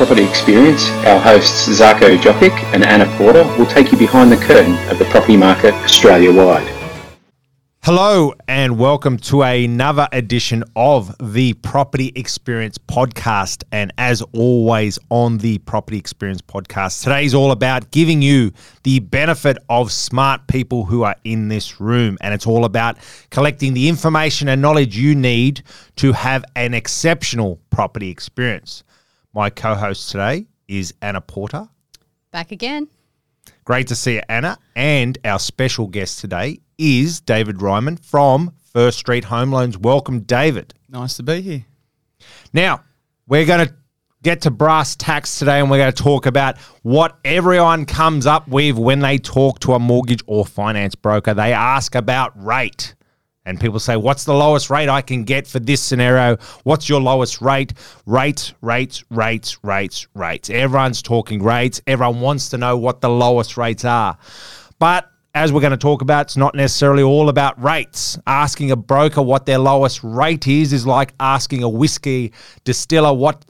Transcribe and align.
Property 0.00 0.24
Experience, 0.24 0.88
our 1.04 1.20
hosts 1.20 1.68
Zarko 1.68 2.16
Jokic 2.16 2.56
and 2.72 2.82
Anna 2.82 3.04
Porter 3.18 3.44
will 3.58 3.66
take 3.66 3.92
you 3.92 3.98
behind 3.98 4.32
the 4.32 4.38
curtain 4.38 4.72
of 4.88 4.98
the 4.98 5.04
property 5.04 5.36
market 5.36 5.74
Australia 5.74 6.32
wide. 6.32 6.66
Hello, 7.82 8.32
and 8.48 8.78
welcome 8.78 9.18
to 9.18 9.42
another 9.42 10.08
edition 10.12 10.64
of 10.74 11.14
the 11.20 11.52
Property 11.52 12.12
Experience 12.16 12.78
Podcast. 12.78 13.62
And 13.72 13.92
as 13.98 14.22
always, 14.32 14.98
on 15.10 15.36
the 15.36 15.58
Property 15.58 15.98
Experience 15.98 16.40
Podcast, 16.40 17.02
today's 17.02 17.34
all 17.34 17.52
about 17.52 17.90
giving 17.90 18.22
you 18.22 18.52
the 18.84 19.00
benefit 19.00 19.58
of 19.68 19.92
smart 19.92 20.46
people 20.46 20.86
who 20.86 21.02
are 21.02 21.16
in 21.24 21.48
this 21.48 21.78
room. 21.78 22.16
And 22.22 22.32
it's 22.32 22.46
all 22.46 22.64
about 22.64 22.96
collecting 23.28 23.74
the 23.74 23.86
information 23.86 24.48
and 24.48 24.62
knowledge 24.62 24.96
you 24.96 25.14
need 25.14 25.62
to 25.96 26.14
have 26.14 26.42
an 26.56 26.72
exceptional 26.72 27.60
property 27.68 28.08
experience. 28.08 28.82
My 29.32 29.48
co 29.48 29.76
host 29.76 30.10
today 30.10 30.46
is 30.66 30.92
Anna 31.00 31.20
Porter. 31.20 31.68
Back 32.32 32.50
again. 32.50 32.88
Great 33.64 33.86
to 33.86 33.94
see 33.94 34.14
you, 34.14 34.22
Anna. 34.28 34.58
And 34.74 35.18
our 35.24 35.38
special 35.38 35.86
guest 35.86 36.18
today 36.18 36.60
is 36.78 37.20
David 37.20 37.62
Ryman 37.62 37.98
from 37.98 38.52
First 38.72 38.98
Street 38.98 39.24
Home 39.24 39.52
Loans. 39.52 39.78
Welcome, 39.78 40.20
David. 40.20 40.74
Nice 40.88 41.16
to 41.18 41.22
be 41.22 41.40
here. 41.42 41.64
Now, 42.52 42.82
we're 43.28 43.46
going 43.46 43.68
to 43.68 43.74
get 44.22 44.42
to 44.42 44.50
brass 44.50 44.96
tacks 44.96 45.38
today 45.38 45.60
and 45.60 45.70
we're 45.70 45.78
going 45.78 45.92
to 45.92 46.02
talk 46.02 46.26
about 46.26 46.58
what 46.82 47.16
everyone 47.24 47.86
comes 47.86 48.26
up 48.26 48.48
with 48.48 48.76
when 48.76 48.98
they 48.98 49.18
talk 49.18 49.60
to 49.60 49.74
a 49.74 49.78
mortgage 49.78 50.22
or 50.26 50.44
finance 50.44 50.96
broker. 50.96 51.34
They 51.34 51.52
ask 51.52 51.94
about 51.94 52.32
rate. 52.44 52.96
And 53.46 53.58
people 53.58 53.78
say, 53.80 53.96
What's 53.96 54.24
the 54.24 54.34
lowest 54.34 54.70
rate 54.70 54.88
I 54.88 55.02
can 55.02 55.24
get 55.24 55.46
for 55.46 55.58
this 55.58 55.82
scenario? 55.82 56.36
What's 56.64 56.88
your 56.88 57.00
lowest 57.00 57.40
rate? 57.40 57.72
Rates, 58.06 58.52
rates, 58.60 59.04
rates, 59.10 59.62
rates, 59.64 60.06
rates. 60.14 60.50
Everyone's 60.50 61.02
talking 61.02 61.42
rates. 61.42 61.80
Everyone 61.86 62.20
wants 62.20 62.50
to 62.50 62.58
know 62.58 62.76
what 62.76 63.00
the 63.00 63.08
lowest 63.08 63.56
rates 63.56 63.84
are. 63.84 64.18
But 64.78 65.10
as 65.34 65.52
we're 65.52 65.60
going 65.60 65.70
to 65.70 65.76
talk 65.76 66.02
about, 66.02 66.26
it's 66.26 66.36
not 66.36 66.54
necessarily 66.54 67.02
all 67.02 67.28
about 67.28 67.62
rates. 67.62 68.18
Asking 68.26 68.72
a 68.72 68.76
broker 68.76 69.22
what 69.22 69.46
their 69.46 69.58
lowest 69.58 70.02
rate 70.02 70.46
is 70.46 70.72
is 70.72 70.86
like 70.86 71.14
asking 71.20 71.62
a 71.62 71.68
whiskey 71.68 72.32
distiller 72.64 73.14
what 73.14 73.44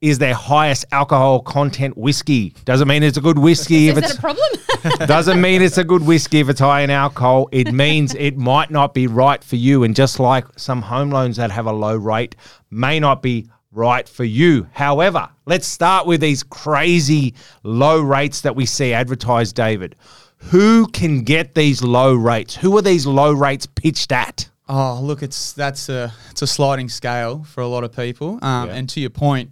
is 0.00 0.18
their 0.18 0.34
highest 0.34 0.86
alcohol 0.92 1.40
content 1.40 1.96
whiskey. 1.96 2.54
Doesn't 2.64 2.88
mean 2.88 3.02
it's 3.02 3.18
a 3.18 3.20
good 3.20 3.38
whiskey 3.38 3.88
Is 3.88 3.96
if 3.96 4.02
that 4.02 4.10
it's 4.10 4.18
a 4.18 4.20
problem? 4.20 4.48
doesn't 5.06 5.40
mean 5.40 5.60
it's 5.60 5.76
a 5.78 5.84
good 5.84 6.06
whiskey 6.06 6.40
if 6.40 6.48
it's 6.48 6.60
high 6.60 6.80
in 6.80 6.90
alcohol. 6.90 7.48
It 7.52 7.72
means 7.72 8.14
it 8.14 8.36
might 8.36 8.70
not 8.70 8.94
be 8.94 9.06
right 9.06 9.42
for 9.44 9.56
you. 9.56 9.84
And 9.84 9.94
just 9.94 10.18
like 10.18 10.46
some 10.56 10.80
home 10.82 11.10
loans 11.10 11.36
that 11.36 11.50
have 11.50 11.66
a 11.66 11.72
low 11.72 11.96
rate 11.96 12.34
may 12.70 12.98
not 12.98 13.22
be 13.22 13.48
right 13.72 14.08
for 14.08 14.24
you. 14.24 14.66
However, 14.72 15.28
let's 15.44 15.66
start 15.66 16.06
with 16.06 16.20
these 16.22 16.42
crazy 16.42 17.34
low 17.62 18.00
rates 18.00 18.40
that 18.40 18.56
we 18.56 18.64
see 18.64 18.94
advertised, 18.94 19.54
David. 19.54 19.96
Who 20.44 20.86
can 20.86 21.22
get 21.24 21.54
these 21.54 21.82
low 21.82 22.14
rates? 22.14 22.56
Who 22.56 22.76
are 22.78 22.82
these 22.82 23.06
low 23.06 23.32
rates 23.32 23.66
pitched 23.66 24.12
at? 24.12 24.48
Oh, 24.66 25.00
look, 25.02 25.22
it's 25.22 25.52
that's 25.52 25.88
a 25.88 26.12
it's 26.30 26.42
a 26.42 26.46
sliding 26.46 26.88
scale 26.88 27.42
for 27.42 27.60
a 27.60 27.66
lot 27.66 27.84
of 27.84 27.94
people. 27.94 28.38
Um, 28.40 28.68
Yeah. 28.68 28.74
And 28.76 28.88
to 28.90 29.00
your 29.00 29.10
point, 29.10 29.50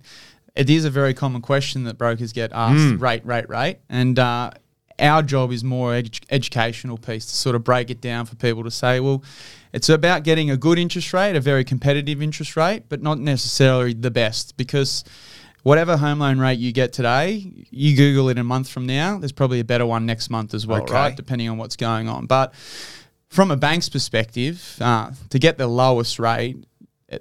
it 0.59 0.69
is 0.69 0.85
a 0.85 0.91
very 0.91 1.15
common 1.15 1.41
question 1.41 1.85
that 1.85 1.97
brokers 1.97 2.33
get 2.35 2.51
asked: 2.53 3.01
rate, 3.01 3.25
rate, 3.25 3.49
rate. 3.49 3.79
And 3.89 4.19
uh, 4.19 4.51
our 4.99 5.23
job 5.23 5.53
is 5.53 5.63
more 5.65 5.93
edu- 5.93 6.25
educational 6.31 6.99
piece 6.99 7.25
to 7.27 7.35
sort 7.35 7.57
of 7.57 7.65
break 7.65 7.89
it 7.91 8.01
down 8.01 8.27
for 8.27 8.35
people 8.37 8.65
to 8.65 8.71
say, 8.71 9.01
well, 9.01 9.23
it's 9.73 9.89
about 9.89 10.25
getting 10.25 10.51
a 10.51 10.57
good 10.57 10.79
interest 10.79 11.13
rate, 11.15 11.37
a 11.37 11.41
very 11.41 11.65
competitive 11.65 12.21
interest 12.21 12.57
rate, 12.57 12.83
but 12.89 13.01
not 13.03 13.19
necessarily 13.19 13.95
the 13.95 14.11
best 14.11 14.57
because. 14.59 15.05
Whatever 15.65 15.97
home 15.97 16.21
loan 16.21 16.39
rate 16.39 16.59
you 16.61 16.71
get 16.73 16.93
today, 16.93 17.53
you 17.71 17.97
Google 17.97 18.29
it 18.29 18.39
a 18.39 18.45
month 18.45 18.69
from 18.69 18.87
now, 18.87 19.19
there's 19.19 19.33
probably 19.33 19.59
a 19.59 19.65
better 19.65 19.85
one 19.85 20.07
next 20.07 20.31
month 20.31 20.55
as 20.55 20.67
well, 20.69 20.83
Okay. 20.83 20.95
right? 20.95 21.17
Depending 21.17 21.49
on 21.49 21.59
what's 21.59 21.75
going 21.77 22.09
on. 22.09 22.27
But 22.27 22.55
from 23.29 23.51
a 23.51 23.57
bank's 23.57 23.89
perspective, 23.89 24.77
uh, 24.81 25.11
to 25.31 25.39
get 25.39 25.59
the 25.59 25.67
lowest 25.67 26.21
rate, 26.21 26.65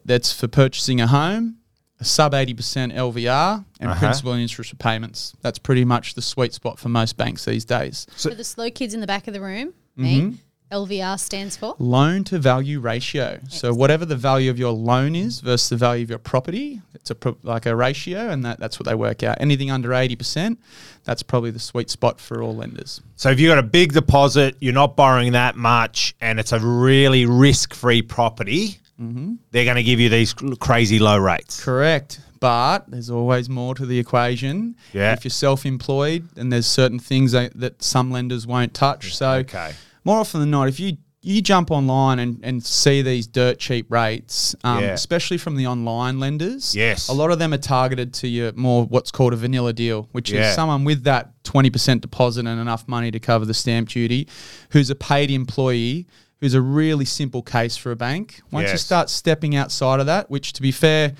that's 0.06 0.32
for 0.32 0.48
purchasing 0.48 1.02
a 1.02 1.08
home, 1.08 1.58
a 2.00 2.06
sub 2.06 2.34
80% 2.34 2.94
LVR, 2.94 3.66
and 3.80 3.90
Uh-huh. 3.90 4.00
principal 4.00 4.32
and 4.34 4.42
interest 4.42 4.72
repayments. 4.72 5.34
That's 5.42 5.58
pretty 5.60 5.84
much 5.86 6.14
the 6.14 6.22
sweet 6.22 6.54
spot 6.54 6.78
for 6.80 6.90
most 6.90 7.18
banks 7.18 7.46
these 7.46 7.66
days. 7.66 8.06
for 8.16 8.36
the 8.36 8.44
slow 8.44 8.70
kids 8.70 8.94
in 8.94 9.02
the 9.02 9.08
back 9.08 9.28
of 9.28 9.34
the 9.34 9.42
room, 9.42 9.74
me, 9.96 10.36
LVR 10.72 11.18
stands 11.18 11.56
for. 11.56 11.76
Loan 11.80 12.24
to 12.26 12.38
value 12.38 12.80
ratio. 12.82 13.40
So 13.48 13.74
whatever 13.74 14.06
the 14.06 14.18
value 14.18 14.52
of 14.52 14.60
your 14.60 14.74
loan 14.74 15.16
is 15.16 15.40
versus 15.40 15.70
the 15.70 15.78
value 15.78 16.04
of 16.04 16.10
your 16.10 16.20
property, 16.20 16.82
it's 16.94 17.10
a 17.10 17.16
pro- 17.16 17.38
like 17.42 17.66
a 17.66 17.74
ratio, 17.76 18.30
and 18.30 18.44
that, 18.46 18.60
that's 18.60 18.78
what 18.78 18.86
they 18.86 18.94
work 18.94 19.24
out. 19.24 19.38
Anything 19.40 19.72
under 19.72 19.90
80%, 19.90 20.58
that's 21.06 21.24
probably 21.24 21.52
the 21.52 21.60
sweet 21.60 21.90
spot 21.90 22.20
for 22.20 22.44
all 22.44 22.54
lenders. 22.54 23.02
So 23.16 23.30
if 23.32 23.40
you've 23.40 23.50
got 23.50 23.60
a 23.60 23.64
big 23.64 23.94
deposit, 23.94 24.58
you're 24.60 24.74
not 24.74 24.96
borrowing 24.98 25.32
that 25.32 25.56
much, 25.56 26.14
and 26.20 26.38
it's 26.40 26.52
a 26.52 26.60
really 26.60 27.26
risk-free 27.26 28.02
property, 28.04 28.78
they're 28.98 29.66
going 29.66 29.76
to 29.78 29.84
give 29.84 30.00
you 30.00 30.10
these 30.10 30.34
crazy 30.60 31.00
low 31.00 31.18
rates. 31.18 31.64
Correct. 31.64 32.20
But 32.40 32.90
there's 32.90 33.10
always 33.10 33.50
more 33.50 33.74
to 33.76 33.86
the 33.86 33.98
equation. 33.98 34.76
Yeah. 34.94 35.14
If 35.14 35.24
you're 35.26 35.32
self-employed, 35.32 36.30
and 36.38 36.52
there's 36.54 36.68
certain 36.68 37.00
things 37.00 37.32
that, 37.32 37.60
that 37.60 37.82
some 37.82 38.12
lenders 38.12 38.46
won't 38.46 38.74
touch. 38.74 39.16
So 39.16 39.32
Okay. 39.38 39.74
more 40.04 40.20
often 40.20 40.40
than 40.40 40.52
not, 40.52 40.68
if 40.68 40.80
you 40.80 40.98
you 41.24 41.42
jump 41.42 41.72
online 41.72 42.20
and, 42.20 42.40
and 42.42 42.64
see 42.64 43.02
these 43.02 43.28
dirt 43.28 43.60
cheap 43.60 43.92
rates, 43.92 44.56
um, 44.64 44.82
Yeah. 44.82 44.92
especially 44.92 45.38
from 45.38 45.58
the 45.58 45.68
online 45.68 46.22
lenders. 46.22 46.74
Yes. 46.74 47.10
A 47.10 47.14
lot 47.14 47.32
of 47.32 47.40
them 47.40 47.54
are 47.54 47.58
targeted 47.58 48.14
to 48.14 48.30
your 48.30 48.54
more 48.54 48.86
what's 48.86 49.12
called 49.12 49.34
a 49.34 49.36
vanilla 49.36 49.74
deal, 49.74 50.08
which 50.14 50.32
Yeah. 50.32 50.48
is 50.50 50.56
someone 50.56 50.86
with 50.86 51.04
that 51.04 51.32
20% 51.44 52.00
deposit 52.02 52.46
and 52.46 52.62
enough 52.62 52.88
money 52.88 53.12
to 53.12 53.20
cover 53.20 53.44
the 53.44 53.54
stamp 53.56 53.90
duty, 53.90 54.26
who's 54.70 54.90
a 54.90 54.96
paid 54.96 55.30
employee, 55.30 56.08
who's 56.40 56.54
a 56.54 56.62
really 56.62 57.06
simple 57.06 57.42
case 57.42 57.76
for 57.78 57.92
a 57.92 57.96
bank. 57.96 58.42
Once 58.52 58.72
you 58.72 58.78
start 58.78 59.10
stepping 59.10 59.56
outside 59.56 60.00
of 60.00 60.06
that, 60.06 60.30
which 60.30 60.54
to 60.54 60.62
be 60.62 60.72
fair, 60.72 61.14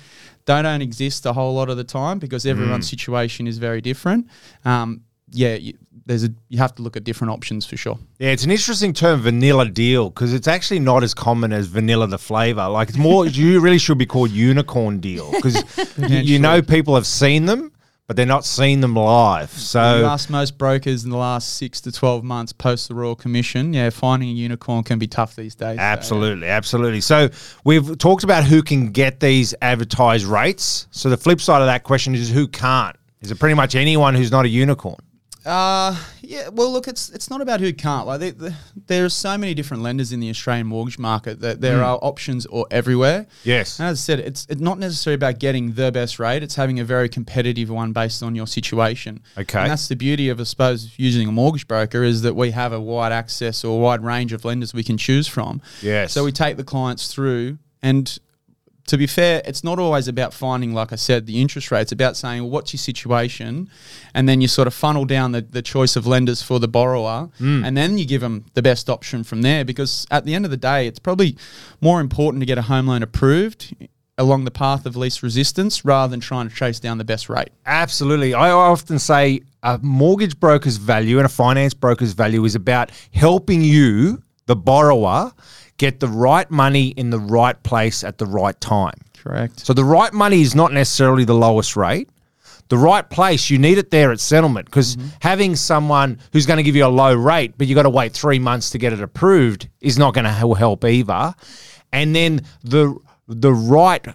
they 0.44 0.62
don't 0.62 0.80
exist 0.82 1.26
a 1.26 1.32
whole 1.32 1.54
lot 1.54 1.68
of 1.68 1.76
the 1.76 1.84
time 1.84 2.18
because 2.18 2.46
everyone's 2.46 2.86
Mm. 2.86 2.90
situation 2.90 3.46
is 3.46 3.58
very 3.58 3.80
different. 3.80 4.26
Um, 4.64 5.02
yeah, 5.30 5.54
you, 5.56 5.74
there's 6.06 6.24
a 6.24 6.30
you 6.48 6.56
have 6.58 6.74
to 6.76 6.82
look 6.82 6.96
at 6.96 7.04
different 7.04 7.32
options 7.32 7.66
for 7.66 7.76
sure. 7.76 7.98
Yeah, 8.18 8.30
it's 8.30 8.44
an 8.44 8.50
interesting 8.50 8.94
term, 8.94 9.20
vanilla 9.20 9.68
deal, 9.68 10.08
because 10.08 10.32
it's 10.32 10.48
actually 10.48 10.80
not 10.80 11.02
as 11.02 11.12
common 11.12 11.52
as 11.52 11.66
vanilla 11.66 12.06
the 12.06 12.16
flavor. 12.18 12.66
Like 12.68 12.88
it's 12.88 12.96
more, 12.96 13.26
you 13.40 13.60
really 13.60 13.76
should 13.78 13.98
be 13.98 14.06
called 14.06 14.30
unicorn 14.30 15.00
deal, 15.00 15.30
because 15.32 15.62
you 15.98 16.38
know 16.38 16.62
people 16.62 16.94
have 16.94 17.06
seen 17.06 17.44
them, 17.44 17.72
but 18.08 18.16
they're 18.16 18.26
not 18.26 18.44
seen 18.44 18.80
them 18.80 18.94
live. 18.94 19.52
you 19.52 19.58
So 19.60 19.78
ask 19.78 20.30
most 20.30 20.56
brokers 20.56 21.04
in 21.04 21.10
the 21.10 21.16
last 21.16 21.56
six 21.56 21.80
to 21.82 21.92
twelve 21.92 22.24
months 22.24 22.54
post 22.54 22.88
the 22.88 22.94
Royal 22.94 23.14
Commission, 23.14 23.74
yeah, 23.74 23.90
finding 23.90 24.30
a 24.30 24.32
unicorn 24.32 24.82
can 24.82 24.98
be 24.98 25.06
tough 25.06 25.36
these 25.36 25.54
days. 25.54 25.76
So, 25.76 25.82
yeah. 25.82 25.92
Absolutely, 25.92 26.48
absolutely. 26.48 27.02
So 27.02 27.28
we've 27.64 27.96
talked 27.98 28.24
about 28.24 28.44
who 28.44 28.62
can 28.62 28.90
get 28.92 29.20
these 29.20 29.54
advertised 29.60 30.24
rates. 30.24 30.88
So 30.90 31.10
the 31.10 31.18
flip 31.18 31.40
side 31.40 31.60
of 31.60 31.66
that 31.66 31.84
question 31.84 32.14
is 32.14 32.30
who 32.30 32.48
can't. 32.48 32.96
Is 33.20 33.30
it 33.30 33.38
pretty 33.38 33.54
much 33.54 33.74
anyone 33.74 34.14
who's 34.14 34.30
not 34.30 34.46
a 34.46 34.48
unicorn? 34.48 35.00
Uh, 35.46 35.96
yeah. 36.20 36.48
Well, 36.48 36.70
look, 36.72 36.88
it's 36.88 37.08
it's 37.10 37.30
not 37.30 37.40
about 37.40 37.60
who 37.60 37.72
can't. 37.72 38.06
Like, 38.06 38.20
there- 38.20 38.32
there, 38.32 38.56
there 38.86 39.04
are 39.04 39.08
so 39.08 39.38
many 39.38 39.54
different 39.54 39.82
lenders 39.82 40.12
in 40.12 40.20
the 40.20 40.28
Australian 40.30 40.66
mortgage 40.66 40.98
market 40.98 41.40
that 41.40 41.60
there 41.60 41.82
are 41.82 41.98
options 42.02 42.44
or 42.46 42.66
everywhere. 42.70 43.26
Yes. 43.44 43.78
And 43.78 43.88
as 43.88 43.98
I 43.98 44.00
said, 44.00 44.18
it's 44.20 44.46
it's 44.50 44.60
not 44.60 44.78
necessarily 44.78 45.14
about 45.14 45.38
getting 45.38 45.72
the 45.74 45.90
best 45.92 46.18
rate. 46.18 46.42
It's 46.42 46.56
having 46.56 46.80
a 46.80 46.84
very 46.84 47.08
competitive 47.08 47.70
one 47.70 47.92
based 47.92 48.22
on 48.22 48.34
your 48.34 48.46
situation. 48.46 49.20
Okay. 49.38 49.60
And 49.60 49.70
that's 49.70 49.88
the 49.88 49.96
beauty 49.96 50.28
of, 50.28 50.40
I 50.40 50.44
suppose, 50.44 50.92
using 50.98 51.28
a 51.28 51.32
mortgage 51.32 51.66
broker 51.68 52.02
is 52.02 52.22
that 52.22 52.34
we 52.34 52.50
have 52.50 52.72
a 52.72 52.80
wide 52.80 53.12
access 53.12 53.64
or 53.64 53.78
a 53.78 53.82
wide 53.82 54.02
range 54.02 54.32
of 54.32 54.44
lenders 54.44 54.74
we 54.74 54.82
can 54.84 54.98
choose 54.98 55.26
from. 55.28 55.62
Yes. 55.82 56.12
So 56.12 56.24
we 56.24 56.32
take 56.32 56.56
the 56.56 56.64
clients 56.64 57.12
through 57.12 57.58
and 57.82 58.18
to 58.88 58.96
be 58.96 59.06
fair, 59.06 59.42
it's 59.44 59.62
not 59.62 59.78
always 59.78 60.08
about 60.08 60.34
finding, 60.34 60.72
like 60.72 60.92
I 60.92 60.96
said, 60.96 61.26
the 61.26 61.40
interest 61.40 61.70
rate. 61.70 61.82
It's 61.82 61.92
about 61.92 62.16
saying, 62.16 62.42
well, 62.42 62.50
what's 62.50 62.72
your 62.72 62.78
situation? 62.78 63.70
And 64.14 64.28
then 64.28 64.40
you 64.40 64.48
sort 64.48 64.66
of 64.66 64.74
funnel 64.74 65.04
down 65.04 65.32
the, 65.32 65.42
the 65.42 65.62
choice 65.62 65.94
of 65.94 66.06
lenders 66.06 66.42
for 66.42 66.58
the 66.58 66.68
borrower. 66.68 67.28
Hmm. 67.38 67.64
And 67.64 67.76
then 67.76 67.98
you 67.98 68.06
give 68.06 68.20
them 68.20 68.46
the 68.54 68.62
best 68.62 68.88
option 68.88 69.24
from 69.24 69.42
there. 69.42 69.64
Because 69.64 70.06
at 70.10 70.24
the 70.24 70.34
end 70.34 70.44
of 70.44 70.50
the 70.50 70.56
day, 70.56 70.86
it's 70.86 70.98
probably 70.98 71.36
more 71.80 72.00
important 72.00 72.40
to 72.40 72.46
get 72.46 72.58
a 72.58 72.62
home 72.62 72.86
loan 72.86 73.02
approved 73.02 73.74
along 74.16 74.44
the 74.44 74.50
path 74.50 74.84
of 74.84 74.96
least 74.96 75.22
resistance 75.22 75.84
rather 75.84 76.10
than 76.10 76.20
trying 76.20 76.48
to 76.48 76.54
chase 76.54 76.80
down 76.80 76.98
the 76.98 77.04
best 77.04 77.28
rate. 77.28 77.50
Absolutely. 77.66 78.34
I 78.34 78.50
often 78.50 78.98
say 78.98 79.42
a 79.62 79.78
mortgage 79.80 80.40
broker's 80.40 80.76
value 80.76 81.18
and 81.18 81.26
a 81.26 81.30
finance 81.30 81.74
broker's 81.74 82.14
value 82.14 82.44
is 82.44 82.54
about 82.54 82.90
helping 83.12 83.62
you, 83.62 84.22
the 84.46 84.56
borrower, 84.56 85.32
get 85.78 86.00
the 86.00 86.08
right 86.08 86.50
money 86.50 86.88
in 86.88 87.10
the 87.10 87.18
right 87.18 87.60
place 87.62 88.04
at 88.04 88.18
the 88.18 88.26
right 88.26 88.60
time. 88.60 88.94
Correct. 89.16 89.64
So 89.64 89.72
the 89.72 89.84
right 89.84 90.12
money 90.12 90.42
is 90.42 90.54
not 90.54 90.72
necessarily 90.72 91.24
the 91.24 91.34
lowest 91.34 91.76
rate. 91.76 92.10
The 92.68 92.76
right 92.76 93.08
place, 93.08 93.48
you 93.48 93.58
need 93.58 93.78
it 93.78 93.90
there 93.90 94.12
at 94.12 94.20
settlement 94.20 94.66
because 94.66 94.96
mm-hmm. 94.96 95.08
having 95.22 95.56
someone 95.56 96.18
who's 96.32 96.44
going 96.44 96.58
to 96.58 96.62
give 96.62 96.76
you 96.76 96.84
a 96.84 96.88
low 96.88 97.14
rate, 97.14 97.54
but 97.56 97.66
you've 97.66 97.76
got 97.76 97.84
to 97.84 97.90
wait 97.90 98.12
three 98.12 98.38
months 98.38 98.70
to 98.70 98.78
get 98.78 98.92
it 98.92 99.00
approved, 99.00 99.68
is 99.80 99.96
not 99.96 100.12
going 100.12 100.26
to 100.26 100.30
help 100.30 100.84
either. 100.84 101.34
And 101.92 102.14
then 102.14 102.42
the 102.62 102.94
the 103.26 103.52
right 103.52 104.06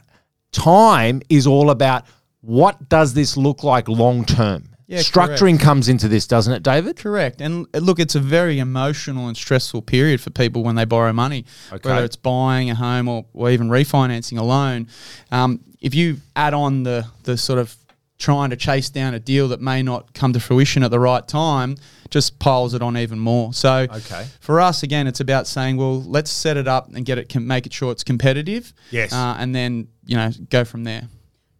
time 0.51 1.21
is 1.29 1.47
all 1.47 1.71
about 1.71 2.05
What 2.41 2.89
does 2.89 3.13
this 3.13 3.37
look 3.37 3.63
like 3.63 3.87
long 3.87 4.25
term? 4.25 4.72
Yeah, 4.87 4.99
Structuring 4.99 5.59
comes 5.59 5.87
into 5.87 6.07
this, 6.07 6.27
doesn't 6.27 6.51
it, 6.53 6.61
David? 6.63 6.97
Correct. 6.97 7.39
And 7.41 7.67
uh, 7.73 7.77
look, 7.79 7.99
it's 7.99 8.15
a 8.15 8.19
very 8.19 8.59
emotional 8.59 9.27
and 9.27 9.37
stressful 9.37 9.81
period 9.83 10.19
for 10.21 10.29
people 10.29 10.63
when 10.63 10.75
they 10.75 10.85
borrow 10.85 11.13
money, 11.13 11.45
Okay. 11.71 11.89
whether 11.89 12.03
it's 12.03 12.17
buying 12.17 12.69
a 12.69 12.75
home 12.75 13.07
or, 13.07 13.25
or 13.33 13.49
even 13.49 13.69
refinancing 13.69 14.37
a 14.37 14.43
loan. 14.43 14.87
Um, 15.31 15.61
if 15.79 15.95
you 15.95 16.17
add 16.35 16.53
on 16.53 16.83
the, 16.83 17.05
the 17.23 17.37
sort 17.37 17.59
of 17.59 17.75
trying 18.19 18.49
to 18.51 18.55
chase 18.55 18.89
down 18.89 19.13
a 19.13 19.19
deal 19.19 19.47
that 19.49 19.59
may 19.61 19.81
not 19.83 20.13
come 20.13 20.33
to 20.33 20.39
fruition 20.39 20.83
at 20.83 20.91
the 20.91 20.99
right 20.99 21.27
time, 21.27 21.75
just 22.09 22.37
piles 22.39 22.73
it 22.73 22.81
on 22.81 22.95
even 22.97 23.19
more. 23.19 23.53
So 23.53 23.87
Okay. 23.89 24.27
for 24.39 24.61
us, 24.61 24.83
again, 24.83 25.07
it's 25.07 25.19
about 25.19 25.47
saying, 25.47 25.77
well, 25.77 26.01
let's 26.03 26.29
set 26.31 26.57
it 26.57 26.67
up 26.67 26.87
and 26.93 27.05
get 27.05 27.17
it, 27.17 27.33
make 27.39 27.65
it 27.65 27.73
sure 27.73 27.91
it's 27.91 28.03
competitive. 28.03 28.71
Yes. 28.91 29.11
Uh, 29.13 29.35
and 29.39 29.55
then, 29.55 29.87
you 30.05 30.15
know, 30.15 30.29
go 30.49 30.63
from 30.63 30.83
there. 30.83 31.07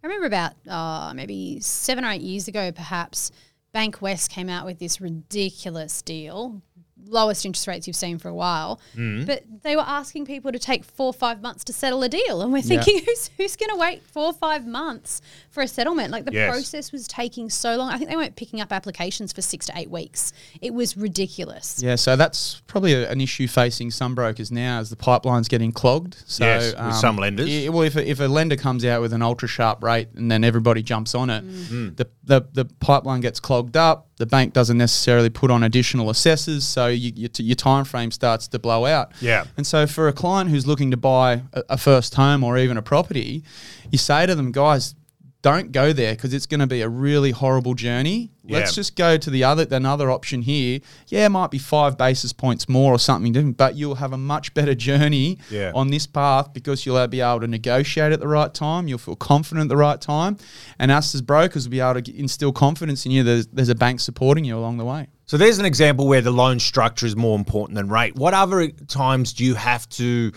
I 0.04 0.08
remember 0.08 0.28
about 0.28 0.54
uh, 0.68 1.14
maybe 1.14 1.60
seven 1.62 2.04
or 2.04 2.10
eight 2.12 2.22
years 2.22 2.48
ago, 2.48 2.72
perhaps, 2.72 3.32
Bankwest 3.74 4.30
came 4.30 4.50
out 4.50 4.66
with 4.66 4.78
this 4.80 5.00
ridiculous 5.00 6.02
deal, 6.02 6.62
lowest 7.06 7.46
interest 7.46 7.68
rates 7.68 7.88
you've 7.88 7.96
seen 7.96 8.18
for 8.20 8.28
a 8.30 8.34
while. 8.34 8.80
Mm. 8.96 9.26
But 9.26 9.44
they 9.64 9.76
were 9.76 9.82
asking 9.86 10.26
people 10.26 10.52
to 10.52 10.60
take 10.60 10.84
four 10.84 11.08
or 11.08 11.14
five 11.14 11.42
months 11.42 11.64
to 11.66 11.74
settle 11.74 12.04
a 12.04 12.10
deal, 12.10 12.42
and 12.42 12.52
we're 12.52 12.60
Yeah. 12.60 12.82
thinking, 12.84 13.04
who's 13.06 13.30
who's 13.38 13.56
going 13.56 13.70
to 13.70 13.78
wait 13.78 14.04
four 14.04 14.26
or 14.26 14.34
five 14.34 14.68
months 14.68 15.22
for 15.54 15.62
a 15.64 15.68
settlement? 15.68 16.12
Like 16.12 16.26
the 16.26 16.34
Yes. 16.34 16.52
process 16.52 16.92
was 16.92 17.08
taking 17.08 17.50
so 17.50 17.78
long. 17.78 17.90
I 17.90 17.98
think 17.98 18.10
they 18.10 18.16
weren't 18.16 18.36
picking 18.36 18.60
up 18.60 18.72
applications 18.74 19.32
for 19.32 19.42
six 19.42 19.68
to 19.68 19.74
eight 19.78 19.90
weeks. 19.90 20.34
It 20.62 20.74
was 20.74 20.98
ridiculous. 20.98 21.80
Yeah, 21.82 21.96
so 21.96 22.16
that's 22.16 22.62
probably 22.68 22.94
a, 22.94 23.10
an 23.10 23.22
issue 23.22 23.48
facing 23.48 23.92
some 23.92 24.16
brokers 24.16 24.52
now 24.52 24.80
as 24.80 24.90
the 24.90 24.96
pipeline's 24.96 25.48
getting 25.48 25.72
clogged. 25.72 26.18
So, 26.26 26.44
Yes, 26.44 26.74
with 26.76 26.96
some 26.96 27.18
lenders. 27.18 27.50
i- 27.50 27.70
well, 27.70 27.84
if 27.84 27.96
a, 27.96 28.10
if 28.10 28.20
a 28.20 28.26
lender 28.26 28.56
comes 28.58 28.84
out 28.84 29.02
with 29.02 29.14
an 29.14 29.22
ultra 29.22 29.48
sharp 29.48 29.84
rate 29.84 30.10
and 30.16 30.30
then 30.32 30.44
everybody 30.44 30.82
jumps 30.82 31.16
on 31.16 31.30
it, 31.30 31.44
Mm. 31.44 31.96
the, 31.98 32.08
the 32.24 32.42
the 32.54 32.66
pipeline 32.80 33.22
gets 33.22 33.40
clogged 33.40 33.78
up. 33.78 34.08
The 34.18 34.26
bank 34.26 34.54
doesn't 34.54 34.78
necessarily 34.78 35.30
put 35.30 35.50
on 35.52 35.64
additional 35.64 36.10
assessors, 36.10 36.64
so 36.66 36.88
you, 36.88 37.12
your, 37.16 37.30
t- 37.30 37.44
your 37.44 37.56
time 37.56 37.84
frame 37.84 38.12
starts 38.12 38.48
to 38.50 38.60
blow 38.60 38.86
out. 38.86 39.12
Yeah. 39.22 39.46
And 39.58 39.66
so 39.68 39.86
for 39.88 40.08
a 40.08 40.14
client 40.14 40.50
who's 40.50 40.66
looking 40.68 40.92
to 40.92 40.98
buy 40.98 41.42
a, 41.54 41.64
a 41.72 41.78
first 41.78 42.16
home 42.16 42.44
or 42.44 42.58
even 42.58 42.78
a 42.78 42.82
property, 42.82 43.44
you 43.92 43.98
say 43.98 44.26
to 44.26 44.36
them, 44.36 44.52
guys, 44.52 44.96
don't 45.44 45.72
go 45.74 45.92
there 45.94 46.13
because 46.16 46.34
it's 46.34 46.45
going 46.45 46.62
to 46.62 46.68
be 46.68 46.81
a 46.81 46.90
really 46.90 47.31
horrible 47.31 47.75
journey. 47.75 48.31
Let's 48.50 48.74
just 48.75 48.95
go 48.95 49.18
to 49.18 49.30
the 49.30 49.44
other 49.44 49.68
another 49.72 50.10
option 50.10 50.42
here. 50.42 50.80
Yeah, 51.07 51.25
it 51.25 51.30
might 51.30 51.51
be 51.51 51.57
five 51.57 51.98
basis 51.98 52.34
points 52.34 52.68
more 52.68 52.92
or 52.94 53.00
something 53.00 53.31
different, 53.31 53.57
but 53.57 53.75
you'll 53.75 53.95
have 53.95 54.12
a 54.13 54.18
much 54.18 54.54
better 54.54 54.74
journey 54.74 55.38
Yeah. 55.50 55.72
on 55.75 55.90
this 55.90 56.07
path 56.07 56.54
because 56.54 56.86
you'll 56.86 57.07
be 57.07 57.22
able 57.22 57.42
to 57.42 57.48
negotiate 57.48 58.12
at 58.12 58.19
the 58.19 58.28
right 58.28 58.54
time. 58.54 58.88
You'll 58.88 58.98
feel 58.98 59.16
confident 59.16 59.66
at 59.66 59.69
the 59.69 59.78
right 59.78 60.00
time, 60.01 60.38
and 60.80 60.92
us 60.92 61.13
as 61.13 61.22
brokers 61.22 61.66
will 61.68 61.72
be 61.72 61.80
able 61.81 62.01
to 62.01 62.18
instill 62.18 62.51
confidence 62.51 63.06
in 63.06 63.12
you. 63.12 63.24
There's, 63.24 63.48
there's 63.48 63.69
a 63.69 63.75
bank 63.75 64.00
supporting 64.00 64.44
you 64.46 64.57
along 64.57 64.78
the 64.78 64.86
way. 64.86 65.07
So 65.25 65.38
there's 65.38 65.57
an 65.57 65.66
example 65.66 66.06
where 66.07 66.19
the 66.22 66.31
loan 66.31 66.60
structure 66.60 67.06
is 67.06 67.16
more 67.16 67.38
important 67.38 67.75
than 67.78 67.88
rate. 67.88 68.16
What 68.16 68.34
other 68.34 68.68
times 68.88 69.31
do 69.34 69.46
you 69.46 69.56
have 69.56 69.88
to, 69.89 70.34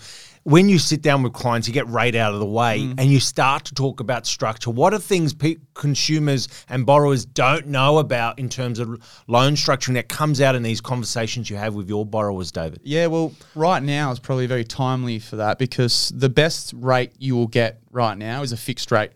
when 0.47 0.69
you 0.69 0.79
sit 0.79 1.01
down 1.01 1.23
with 1.23 1.33
clients, 1.33 1.67
you 1.67 1.73
get 1.73 1.85
rate 1.89 2.15
out 2.15 2.33
of 2.33 2.39
the 2.39 2.45
way 2.45 2.79
Mm. 2.79 2.95
and 2.97 3.11
you 3.11 3.19
start 3.19 3.65
to 3.65 3.73
talk 3.73 3.99
about 3.99 4.25
structure? 4.25 4.69
What 4.69 4.93
are 4.93 4.97
things 4.99 5.33
pe- 5.33 5.57
consumers 5.73 6.47
and 6.69 6.85
borrowers 6.85 7.25
don't 7.25 7.67
know 7.67 7.97
about 7.97 8.39
in 8.39 8.47
terms 8.47 8.79
of 8.79 8.97
loan 9.27 9.55
structuring 9.55 9.95
that 9.95 10.07
comes 10.07 10.39
out 10.39 10.55
in 10.55 10.63
these 10.63 10.79
conversations 10.79 11.49
you 11.49 11.57
have 11.57 11.73
with 11.75 11.89
your 11.89 12.05
borrowers, 12.05 12.49
David? 12.49 12.79
Yeah, 12.85 13.07
well, 13.07 13.33
right 13.55 13.83
now 13.83 14.09
is 14.11 14.19
probably 14.19 14.47
very 14.47 14.63
timely 14.63 15.19
for 15.19 15.35
that 15.35 15.59
because 15.59 16.13
the 16.15 16.29
best 16.29 16.73
rate 16.77 17.11
you 17.19 17.35
will 17.35 17.47
get 17.47 17.81
right 17.91 18.17
now 18.17 18.41
is 18.41 18.53
a 18.53 18.57
fixed 18.57 18.89
rate. 18.89 19.11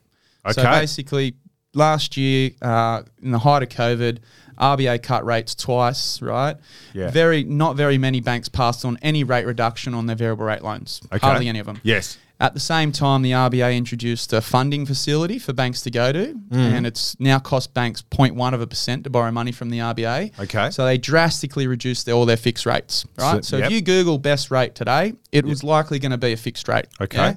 Okay. 0.46 0.62
So 0.62 0.64
basically, 0.64 1.36
last 1.74 2.18
year, 2.18 2.52
uh, 2.62 3.04
in 3.24 3.32
the 3.32 3.40
height 3.40 3.64
of 3.64 3.70
COVID, 3.70 4.18
RBA 4.62 5.02
cut 5.02 5.26
rates 5.26 5.56
twice, 5.56 6.22
right? 6.22 6.56
Yeah. 6.94 7.10
Very, 7.10 7.44
not 7.44 7.76
very 7.76 7.98
many 7.98 8.22
banks 8.22 8.48
passed 8.48 8.86
on 8.86 8.98
any 9.02 9.24
rate 9.24 9.46
reduction 9.46 9.94
on 9.94 10.06
their 10.06 10.16
variable 10.16 10.46
rate 10.46 10.62
loans. 10.64 11.02
Okay. 11.12 11.26
Hardly 11.26 11.48
any 11.48 11.60
of 11.60 11.66
them. 11.66 11.80
Yes. 11.84 12.18
At 12.40 12.56
the 12.56 12.60
same 12.60 12.92
time, 12.92 13.22
the 13.22 13.34
RBA 13.34 13.76
introduced 13.78 14.34
a 14.34 14.42
funding 14.42 14.88
facility 14.88 15.38
for 15.38 15.54
banks 15.54 15.82
to 15.84 15.92
go 15.92 16.12
to, 16.12 16.34
Mm. 16.50 16.56
and 16.74 16.88
it's 16.88 17.16
now 17.20 17.38
cost 17.38 17.72
banks 17.76 18.02
0.1 18.02 18.54
of 18.56 18.62
a 18.62 18.66
percent 18.68 19.04
to 19.04 19.12
borrow 19.12 19.30
money 19.32 19.52
from 19.52 19.70
the 19.70 19.78
RBA. 19.80 20.32
Okay. 20.40 20.72
So 20.72 20.84
they 20.86 20.98
drastically 20.98 21.68
reduced 21.68 22.08
their, 22.08 22.16
all 22.16 22.26
their 22.26 22.38
fixed 22.38 22.66
rates, 22.66 23.06
right? 23.20 23.46
So- 23.46 23.52
So, 23.52 23.58
yep. 23.58 23.68
if 23.68 23.72
you 23.74 23.82
Google 23.82 24.18
best 24.18 24.50
rate 24.50 24.74
today, 24.74 25.14
it 25.32 25.46
was 25.46 25.64
likely 25.64 26.00
going 26.00 26.14
to 26.14 26.18
be 26.18 26.32
a 26.34 26.38
fixed 26.38 26.68
rate. 26.68 26.86
Okay. 27.00 27.36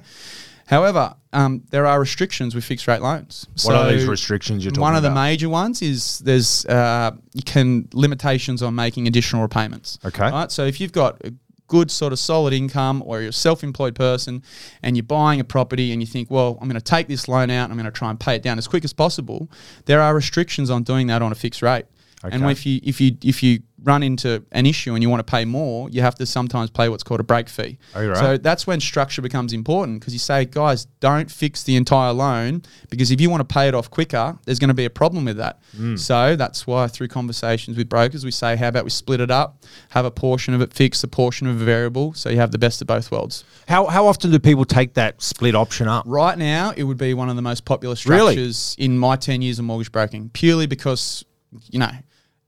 However, 0.67 1.15
um, 1.31 1.63
there 1.69 1.85
are 1.85 1.99
restrictions 1.99 2.55
with 2.55 2.63
fixed 2.63 2.87
rate 2.87 3.01
loans. 3.01 3.47
What 3.63 3.75
are 3.75 3.91
these 3.91 4.07
restrictions 4.07 4.63
you're 4.63 4.71
talking 4.71 4.81
about? 4.81 4.87
One 4.87 4.95
of 4.95 5.03
the 5.03 5.11
major 5.11 5.49
ones 5.49 5.81
is 5.81 6.19
there's 6.19 6.65
uh, 6.65 7.11
you 7.33 7.43
can 7.43 7.87
limitations 7.93 8.63
on 8.63 8.73
making 8.73 9.07
additional 9.07 9.41
repayments. 9.41 9.99
Okay. 10.03 10.29
Right. 10.31 10.51
So 10.51 10.65
if 10.65 10.79
you've 10.79 10.91
got 10.91 11.21
a 11.25 11.33
good 11.67 11.91
sort 11.91 12.13
of 12.13 12.19
solid 12.19 12.53
income, 12.53 13.03
or 13.05 13.21
you're 13.21 13.29
a 13.29 13.33
self-employed 13.33 13.95
person, 13.95 14.43
and 14.81 14.95
you're 14.95 15.03
buying 15.03 15.39
a 15.39 15.43
property, 15.43 15.91
and 15.91 16.01
you 16.01 16.07
think, 16.07 16.29
well, 16.31 16.57
I'm 16.61 16.67
going 16.67 16.79
to 16.79 16.81
take 16.81 17.07
this 17.07 17.27
loan 17.27 17.49
out, 17.49 17.65
and 17.65 17.73
I'm 17.73 17.77
going 17.77 17.85
to 17.85 17.91
try 17.91 18.09
and 18.09 18.19
pay 18.19 18.35
it 18.35 18.43
down 18.43 18.57
as 18.57 18.67
quick 18.67 18.83
as 18.83 18.93
possible. 18.93 19.49
There 19.85 20.01
are 20.01 20.15
restrictions 20.15 20.69
on 20.69 20.83
doing 20.83 21.07
that 21.07 21.21
on 21.21 21.31
a 21.31 21.35
fixed 21.35 21.61
rate. 21.61 21.85
Okay. 22.23 22.35
And 22.35 22.49
if 22.49 22.65
you 22.65 22.79
if 22.83 22.99
you 22.99 23.17
if 23.23 23.43
you 23.43 23.59
run 23.85 24.01
into 24.01 24.43
an 24.51 24.65
issue 24.65 24.95
and 24.95 25.03
you 25.03 25.09
want 25.09 25.25
to 25.25 25.31
pay 25.31 25.45
more, 25.45 25.89
you 25.91 26.01
have 26.01 26.15
to 26.15 26.25
sometimes 26.25 26.71
pay 26.71 26.89
what's 26.89 27.03
called 27.03 27.19
a 27.19 27.23
break 27.23 27.47
fee. 27.47 27.77
Oh, 27.93 28.01
you're 28.01 28.15
So 28.15 28.37
that's 28.37 28.65
when 28.65 28.79
structure 28.79 29.21
becomes 29.21 29.53
important 29.53 29.99
because 29.99 30.11
you 30.11 30.19
say, 30.19 30.43
guys, 30.45 30.85
don't 30.99 31.29
fix 31.29 31.63
the 31.63 31.75
entire 31.75 32.11
loan 32.11 32.63
because 32.89 33.11
if 33.11 33.21
you 33.21 33.29
want 33.29 33.47
to 33.47 33.53
pay 33.53 33.67
it 33.67 33.75
off 33.75 33.89
quicker, 33.89 34.37
there's 34.45 34.57
going 34.57 34.69
to 34.69 34.73
be 34.73 34.85
a 34.85 34.89
problem 34.89 35.25
with 35.25 35.37
that. 35.37 35.61
Mm. 35.77 35.99
So 35.99 36.35
that's 36.35 36.65
why 36.65 36.87
through 36.87 37.09
conversations 37.09 37.77
with 37.77 37.87
brokers, 37.87 38.25
we 38.25 38.31
say, 38.31 38.55
how 38.55 38.69
about 38.69 38.83
we 38.83 38.89
split 38.89 39.21
it 39.21 39.29
up, 39.29 39.63
have 39.89 40.05
a 40.05 40.11
portion 40.11 40.55
of 40.55 40.61
it 40.61 40.73
fixed, 40.73 41.03
a 41.03 41.07
portion 41.07 41.45
of 41.45 41.61
it 41.61 41.65
variable, 41.65 42.13
so 42.13 42.29
you 42.29 42.37
have 42.37 42.51
the 42.51 42.57
best 42.57 42.81
of 42.81 42.87
both 42.87 43.11
worlds. 43.11 43.43
How, 43.67 43.85
how 43.85 44.07
often 44.07 44.31
do 44.31 44.39
people 44.39 44.65
take 44.65 44.95
that 44.95 45.21
split 45.21 45.53
option 45.53 45.87
up? 45.87 46.05
Right 46.07 46.37
now, 46.37 46.73
it 46.75 46.83
would 46.83 46.97
be 46.97 47.13
one 47.13 47.29
of 47.29 47.35
the 47.35 47.43
most 47.43 47.65
popular 47.65 47.95
Really? 48.05 48.33
structures 48.33 48.75
in 48.79 48.97
my 48.97 49.15
10 49.15 49.43
years 49.43 49.59
of 49.59 49.65
mortgage 49.65 49.91
broking, 49.91 50.31
purely 50.33 50.65
because, 50.65 51.23
you 51.69 51.77
know, 51.77 51.91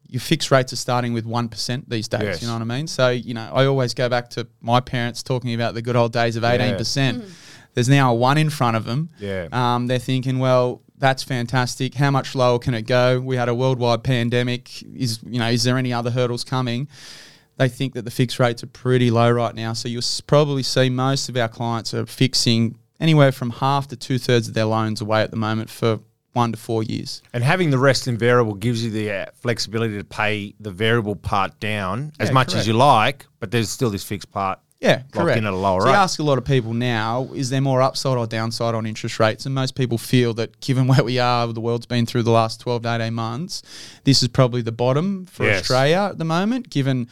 your 0.10 0.22
fixed 0.22 0.52
rates 0.52 0.72
are 0.74 0.78
starting 0.78 1.14
with 1.14 1.26
1% 1.26 1.84
these 1.88 2.08
days. 2.08 2.22
Yes. 2.22 2.42
You 2.42 2.48
know 2.48 2.54
what 2.54 2.62
I 2.62 2.66
mean? 2.66 2.88
So, 2.88 3.10
you 3.10 3.34
know, 3.34 3.50
I 3.54 3.66
always 3.66 3.94
go 3.94 4.08
back 4.10 4.30
to 4.32 4.48
my 4.62 4.80
parents 4.80 5.22
talking 5.22 5.54
about 5.54 5.74
the 5.74 5.82
good 5.82 5.96
old 5.96 6.14
days 6.14 6.36
of 6.36 6.44
18%. 6.44 7.30
There's 7.74 7.90
now 7.90 8.12
a 8.12 8.16
one 8.16 8.38
in 8.38 8.50
front 8.50 8.76
of 8.76 8.86
them. 8.86 9.10
Yeah. 9.20 9.50
Um, 9.52 9.88
they're 9.88 10.00
thinking, 10.00 10.40
well, 10.40 10.82
that's 10.98 11.24
fantastic. 11.24 11.94
How 11.94 12.10
much 12.10 12.34
lower 12.34 12.58
can 12.58 12.74
it 12.74 12.84
go? 12.84 13.20
We 13.20 13.36
had 13.36 13.50
a 13.50 13.56
worldwide 13.56 14.04
pandemic. 14.04 14.82
Is 14.82 15.20
you 15.24 15.40
know, 15.40 15.50
is 15.50 15.64
there 15.64 15.78
any 15.78 15.94
other 15.94 16.10
hurdles 16.10 16.44
coming? 16.44 16.88
They 17.58 17.70
think 17.70 17.94
that 17.94 18.04
the 18.04 18.12
fixed 18.12 18.40
rates 18.40 18.64
are 18.64 18.68
pretty 18.68 19.12
low 19.12 19.30
right 19.30 19.54
now. 19.54 19.74
So 19.74 19.90
you'll 19.90 20.02
probably 20.26 20.64
see 20.64 20.90
most 20.90 21.30
of 21.30 21.38
our 21.38 21.48
clients 21.48 21.94
are 21.94 22.06
fixing 22.06 22.78
anywhere 23.00 23.32
from 23.32 23.52
half 23.52 23.88
to 23.90 23.96
two 23.96 24.18
thirds 24.18 24.48
of 24.48 24.54
their 24.54 24.66
loans 24.66 25.02
away 25.02 25.22
at 25.22 25.32
the 25.32 25.38
moment 25.38 25.70
for 25.70 26.00
one 26.34 26.52
to 26.52 26.58
four 26.58 26.84
years. 26.84 27.22
And 27.34 27.44
having 27.44 27.70
the 27.72 27.80
rest 27.80 28.08
in 28.08 28.18
variable 28.18 28.54
gives 28.54 28.84
you 28.84 28.92
the 28.92 29.12
uh, 29.12 29.26
flexibility 29.36 29.98
to 29.98 30.04
pay 30.04 30.54
the 30.60 30.72
variable 30.72 31.16
part 31.16 31.60
down 31.60 32.12
as 32.20 32.30
Yeah, 32.30 32.34
much 32.34 32.54
as 32.54 32.68
you 32.68 32.74
like, 32.74 33.26
but 33.40 33.50
there's 33.52 33.70
still 33.70 33.90
this 33.90 34.04
fixed 34.04 34.32
part. 34.32 34.60
Yeah, 34.80 35.02
correct. 35.12 35.40
in 35.40 35.46
at 35.48 35.54
a 35.54 35.56
lower 35.56 35.82
so 35.82 35.88
rate. 35.88 35.94
you 35.94 35.98
ask 35.98 36.20
a 36.20 36.24
lot 36.24 36.38
of 36.38 36.46
people 36.46 36.72
now, 36.72 37.30
is 37.34 37.50
there 37.50 37.62
more 37.62 37.82
upside 37.82 38.16
or 38.16 38.28
downside 38.28 38.76
on 38.76 38.86
interest 38.86 39.20
rates? 39.20 39.48
And 39.48 39.56
most 39.56 39.74
people 39.74 39.98
feel 39.98 40.36
that 40.36 40.60
given 40.60 40.86
where 40.92 41.04
we 41.04 41.18
are, 41.18 41.48
the 41.52 41.60
world's 41.60 41.88
been 41.88 42.06
through 42.06 42.22
the 42.22 42.30
last 42.32 42.60
12 42.62 42.84
to 42.84 42.96
18 42.96 43.12
months, 43.16 43.64
this 44.04 44.22
is 44.22 44.28
probably 44.28 44.62
the 44.62 44.72
bottom 44.72 45.26
for 45.26 45.46
Yes. 45.46 45.62
Australia 45.62 46.10
at 46.12 46.20
the 46.20 46.26
moment, 46.26 46.70
given 46.70 47.08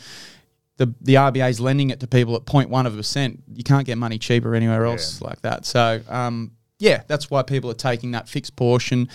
the, 0.78 0.94
the 1.02 1.16
RBA 1.16 1.50
is 1.50 1.60
lending 1.60 1.90
it 1.90 2.00
to 2.02 2.08
people 2.08 2.36
at 2.36 2.46
0.1 2.46 2.86
of 2.86 2.94
a 2.94 2.98
percent. 2.98 3.42
You 3.52 3.64
can't 3.64 3.88
get 3.88 3.98
money 3.98 4.20
cheaper 4.20 4.54
anywhere 4.54 4.86
else 4.86 5.20
like 5.22 5.42
that. 5.42 5.66
So, 5.66 6.02
um, 6.08 6.52
yeah, 6.78 7.04
that's 7.08 7.30
why 7.30 7.42
people 7.42 7.72
are 7.72 7.76
taking 7.76 8.12
that 8.12 8.28
fixed 8.28 8.56
portion. 8.58 9.08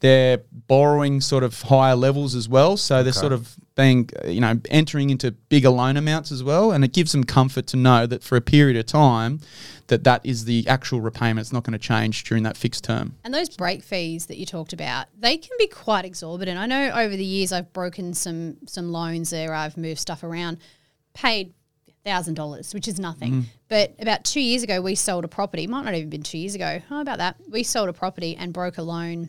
They're 0.00 0.42
borrowing 0.52 1.22
sort 1.22 1.44
of 1.44 1.62
higher 1.62 1.96
levels 1.96 2.34
as 2.34 2.46
well. 2.46 2.76
So 2.76 3.02
they're 3.02 3.12
sort 3.14 3.32
of 3.32 3.56
being, 3.74 4.10
uh, 4.22 4.28
you 4.28 4.40
know, 4.42 4.60
entering 4.70 5.08
into 5.08 5.30
bigger 5.30 5.70
loan 5.70 5.96
amounts 5.96 6.30
as 6.30 6.44
well. 6.44 6.72
And 6.72 6.84
it 6.84 6.92
gives 6.92 7.12
them 7.12 7.24
comfort 7.24 7.66
to 7.68 7.76
know 7.78 8.06
that 8.06 8.22
for 8.22 8.36
a 8.36 8.42
period 8.42 8.76
of 8.76 8.84
time, 8.84 9.40
that 9.86 10.04
that 10.04 10.26
is 10.26 10.44
the 10.44 10.68
actual 10.68 11.00
repayment. 11.00 11.40
It's 11.40 11.52
not 11.54 11.64
going 11.64 11.72
to 11.72 11.78
change 11.78 12.24
during 12.24 12.42
that 12.42 12.56
fixed 12.56 12.84
term. 12.84 13.14
And 13.24 13.32
those 13.32 13.48
break 13.48 13.82
fees 13.82 14.26
that 14.26 14.36
you 14.36 14.44
talked 14.44 14.74
about, 14.74 15.06
they 15.18 15.38
can 15.38 15.56
be 15.58 15.68
quite 15.68 16.04
exorbitant. 16.04 16.58
I 16.58 16.66
know 16.66 16.90
over 16.90 17.16
the 17.16 17.24
years 17.24 17.50
I've 17.50 17.72
broken 17.72 18.12
some 18.12 18.58
some 18.66 18.92
loans 18.92 19.30
there. 19.30 19.54
I've 19.54 19.78
moved 19.78 20.00
stuff 20.00 20.22
around, 20.22 20.58
paid 21.14 21.54
thousand 22.06 22.34
dollars, 22.34 22.72
which 22.72 22.88
is 22.88 22.98
nothing. 22.98 23.32
Mm. 23.32 23.44
But 23.68 23.94
about 23.98 24.24
two 24.24 24.40
years 24.40 24.62
ago, 24.62 24.80
we 24.80 24.94
sold 24.94 25.24
a 25.24 25.28
property. 25.28 25.66
Might 25.66 25.84
not 25.84 25.94
even 25.94 26.08
been 26.08 26.22
two 26.22 26.38
years 26.38 26.54
ago. 26.54 26.80
How 26.88 27.00
about 27.02 27.18
that? 27.18 27.36
We 27.50 27.62
sold 27.64 27.88
a 27.88 27.92
property 27.92 28.36
and 28.38 28.52
broke 28.52 28.78
a 28.78 28.82
loan 28.82 29.28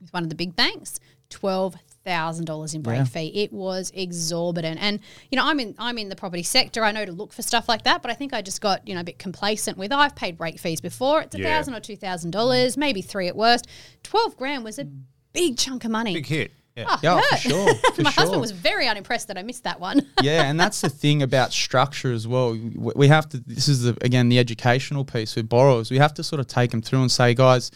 with 0.00 0.12
one 0.12 0.22
of 0.22 0.28
the 0.28 0.34
big 0.34 0.54
banks, 0.56 1.00
twelve 1.28 1.74
thousand 2.04 2.46
dollars 2.46 2.74
in 2.74 2.82
break 2.82 2.98
Yeah. 2.98 3.04
fee. 3.04 3.32
It 3.34 3.52
was 3.52 3.92
exorbitant, 3.94 4.80
and 4.80 5.00
you 5.30 5.36
know 5.36 5.44
I'm 5.44 5.60
in 5.60 5.74
I'm 5.78 5.98
in 5.98 6.08
the 6.08 6.16
property 6.16 6.42
sector. 6.42 6.84
I 6.84 6.92
know 6.92 7.04
to 7.04 7.12
look 7.12 7.32
for 7.32 7.42
stuff 7.42 7.68
like 7.68 7.82
that, 7.84 8.02
but 8.02 8.10
I 8.10 8.14
think 8.14 8.32
I 8.32 8.40
just 8.40 8.60
got 8.60 8.86
you 8.86 8.94
know 8.94 9.00
a 9.00 9.04
bit 9.04 9.18
complacent 9.18 9.76
with. 9.76 9.92
"Oh, 9.92 9.98
I've 9.98 10.14
paid 10.14 10.38
break 10.38 10.58
fees 10.58 10.80
before. 10.80 11.22
It's 11.22 11.34
a 11.34 11.40
Yeah. 11.40 11.56
thousand 11.56 11.74
or 11.74 11.80
two 11.80 11.96
thousand 11.96 12.30
dollars, 12.30 12.76
maybe 12.76 13.02
three 13.02 13.28
at 13.28 13.36
worst. 13.36 13.66
Twelve 14.02 14.36
grand 14.36 14.64
was 14.64 14.78
a 14.78 14.84
mm. 14.84 15.02
big 15.32 15.56
chunk 15.58 15.84
of 15.84 15.90
money. 15.90 16.14
Big 16.14 16.26
hit. 16.26 16.52
Yeah. 16.76 16.84
Oh, 16.88 16.98
Yeah, 17.02 17.20
for 17.20 17.36
sure, 17.36 17.74
for 17.94 18.02
My 18.02 18.10
sure. 18.10 18.22
husband 18.22 18.40
was 18.40 18.50
very 18.52 18.88
unimpressed 18.88 19.28
that 19.28 19.36
I 19.38 19.42
missed 19.42 19.64
that 19.64 19.78
one. 19.80 20.06
yeah, 20.22 20.44
and 20.44 20.58
that's 20.58 20.80
the 20.80 20.88
thing 20.88 21.22
about 21.22 21.52
structure 21.52 22.12
as 22.12 22.26
well. 22.26 22.52
We 22.52 22.92
we 22.96 23.08
have 23.08 23.28
to. 23.30 23.38
This 23.46 23.68
is 23.68 23.82
the, 23.82 23.96
again 24.00 24.28
the 24.28 24.38
educational 24.38 25.04
piece 25.04 25.36
with 25.36 25.48
borrowers. 25.48 25.90
We 25.90 25.98
have 25.98 26.14
to 26.14 26.22
sort 26.22 26.40
of 26.40 26.46
take 26.46 26.70
them 26.70 26.80
through 26.82 27.02
and 27.02 27.10
say, 27.10 27.34
guys, 27.34 27.70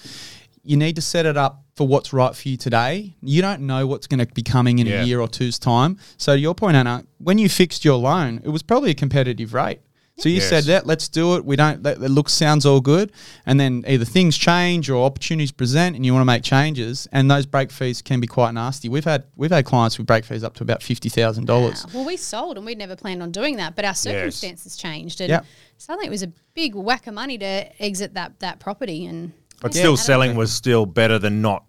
you 0.64 0.76
need 0.76 0.96
to 0.96 1.02
set 1.02 1.26
it 1.26 1.36
up 1.36 1.62
for 1.76 1.86
what's 1.86 2.12
right 2.14 2.34
for 2.34 2.48
you 2.48 2.56
today. 2.56 3.14
You 3.20 3.42
don't 3.42 3.60
know 3.62 3.86
what's 3.86 4.06
going 4.06 4.20
to 4.26 4.32
be 4.32 4.42
coming 4.42 4.78
in 4.78 4.86
Yeah. 4.86 5.02
a 5.02 5.04
year 5.04 5.20
or 5.20 5.28
two's 5.28 5.58
time. 5.58 5.98
So 6.16 6.34
to 6.34 6.40
your 6.40 6.54
point, 6.54 6.74
Anna, 6.76 7.04
when 7.18 7.36
you 7.36 7.50
fixed 7.50 7.84
your 7.84 7.96
loan, 7.98 8.40
it 8.44 8.48
was 8.48 8.62
probably 8.62 8.90
a 8.92 8.94
competitive 8.94 9.52
rate. 9.52 9.80
So 10.18 10.30
you 10.30 10.37
Yes. 10.37 10.49
said 10.49 10.64
that 10.64 10.87
let's 10.87 11.08
do 11.08 11.37
it. 11.37 11.44
We 11.44 11.56
don't. 11.56 11.82
That, 11.82 12.00
that 12.00 12.08
looks 12.08 12.32
sounds 12.32 12.64
all 12.64 12.80
good, 12.80 13.12
and 13.44 13.61
then 13.61 13.85
either 13.87 14.06
things 14.06 14.35
change 14.38 14.88
or 14.88 15.04
opportunities 15.04 15.52
present, 15.52 15.94
and 15.94 16.06
you 16.06 16.14
want 16.14 16.23
to 16.23 16.26
make 16.26 16.42
changes, 16.42 17.06
and 17.12 17.30
those 17.30 17.44
break 17.44 17.70
fees 17.70 18.00
can 18.00 18.18
be 18.18 18.26
quite 18.26 18.52
nasty. 18.52 18.88
We've 18.88 19.04
had 19.04 19.25
we've 19.37 19.50
had 19.50 19.66
clients 19.66 19.99
with 19.99 20.06
break 20.06 20.25
fees 20.25 20.42
up 20.42 20.54
to 20.54 20.62
about 20.62 20.82
fifty 20.82 21.11
thousand 21.11 21.44
dollars. 21.44 21.85
Well, 21.92 22.06
we 22.06 22.16
sold 22.16 22.56
and 22.56 22.64
we'd 22.64 22.78
never 22.78 22.96
planned 22.96 23.23
on 23.23 23.30
doing 23.30 23.56
that, 23.56 23.76
but 23.76 23.85
our 23.85 23.94
circumstances 23.94 24.75
changed, 24.76 25.20
and 25.20 25.28
Yep. 25.28 25.44
suddenly 25.76 26.06
it 26.06 26.11
was 26.11 26.23
a 26.23 26.32
big 26.54 26.75
whack 26.75 27.06
of 27.06 27.12
money 27.12 27.37
to 27.37 27.82
exit 27.82 28.14
that 28.14 28.40
that 28.40 28.58
property. 28.58 29.04
And 29.04 29.32
But 29.61 29.75
Yeah, 29.75 29.80
still, 29.82 29.96
selling 29.99 30.32
know. 30.32 30.38
was 30.38 30.52
still 30.52 30.87
better 30.87 31.18
than 31.18 31.42
not. 31.42 31.64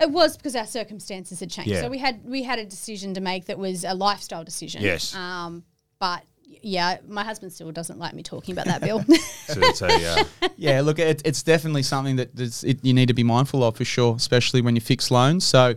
It 0.00 0.10
was 0.10 0.36
because 0.36 0.54
our 0.54 0.66
circumstances 0.66 1.40
had 1.40 1.50
changed. 1.50 1.70
Yeah. 1.70 1.80
So 1.80 1.88
we 1.88 1.96
had 1.98 2.20
we 2.26 2.42
had 2.42 2.58
a 2.58 2.66
decision 2.66 3.14
to 3.14 3.22
make 3.22 3.46
that 3.46 3.58
was 3.58 3.84
a 3.84 3.94
lifestyle 3.94 4.44
decision. 4.44 4.82
Yes. 4.82 5.14
Um, 5.14 5.64
but 5.98 6.24
yeah, 6.62 6.98
my 7.06 7.24
husband 7.24 7.52
still 7.52 7.70
doesn't 7.72 7.98
like 7.98 8.14
me 8.14 8.22
talking 8.22 8.52
about 8.52 8.66
that 8.66 8.80
bill. 8.80 9.04
So 9.44 9.60
it's 9.60 9.82
a, 9.82 9.88
uh, 10.42 10.48
yeah, 10.56 10.80
look, 10.80 10.98
it, 10.98 11.20
it's 11.24 11.42
definitely 11.42 11.82
something 11.82 12.16
that 12.16 12.30
it, 12.38 12.82
you 12.82 12.94
need 12.94 13.08
to 13.08 13.14
be 13.14 13.22
mindful 13.22 13.62
of 13.62 13.76
for 13.76 13.84
sure, 13.84 14.16
especially 14.16 14.62
when 14.62 14.74
you 14.74 14.80
fix 14.80 15.10
loans. 15.10 15.44
So, 15.44 15.74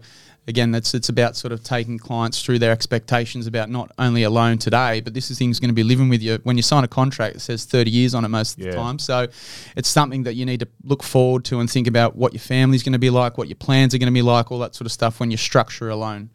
again, 0.48 0.72
that's 0.72 0.93
it's 0.93 1.10
about 1.10 1.36
sort 1.36 1.51
of 1.51 1.63
taking 1.63 2.00
clients 2.00 2.41
through 2.41 2.60
their 2.60 2.72
expectations 2.72 3.46
about 3.46 3.69
not 3.69 3.91
only 4.00 4.24
a 4.24 4.29
loan 4.29 4.57
today, 4.57 5.01
but 5.01 5.13
this 5.13 5.29
is 5.29 5.38
things 5.38 5.60
going 5.60 5.69
to 5.69 5.75
be 5.75 5.84
living 5.84 6.07
with 6.07 6.22
you 6.22 6.39
when 6.43 6.55
you 6.55 6.63
sign 6.63 6.86
a 6.86 6.88
contract 6.88 7.34
that 7.34 7.39
says 7.41 7.65
30 7.65 7.91
years 7.91 8.15
on 8.15 8.24
it 8.24 8.29
most 8.29 8.57
of 8.57 8.63
the 8.63 8.72
time. 8.72 9.00
So, 9.00 9.27
it's 9.75 9.89
something 9.89 10.24
that 10.24 10.36
you 10.36 10.46
need 10.46 10.62
to 10.62 10.67
look 10.84 11.03
forward 11.03 11.43
to 11.46 11.60
and 11.60 11.69
think 11.69 11.88
about 11.88 12.15
what 12.15 12.31
your 12.31 12.39
family's 12.39 12.84
going 12.84 12.93
to 12.93 13.00
be 13.00 13.10
like, 13.10 13.38
what 13.38 13.50
your 13.50 13.57
plans 13.57 13.93
are 13.93 13.98
going 13.98 14.13
to 14.13 14.17
be 14.17 14.22
like, 14.22 14.50
all 14.50 14.60
that 14.60 14.75
sort 14.75 14.86
of 14.86 14.93
stuff 14.93 15.19
when 15.19 15.29
you 15.29 15.38
structure 15.38 15.89
a 15.89 15.96
loan. 15.96 16.29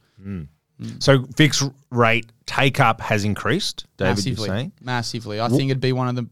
So 0.99 1.25
fixed 1.37 1.63
rate 1.91 2.27
take 2.47 2.81
up 2.81 3.01
has 3.01 3.25
increased. 3.25 3.87
David, 3.97 4.17
massively, 4.17 4.33
you're 4.33 4.57
saying. 4.57 4.73
massively. 4.81 5.41
I 5.41 5.49
think 5.49 5.71
it'd 5.71 5.81
be 5.81 5.93
one 5.93 6.09
of 6.09 6.17
the 6.17 6.29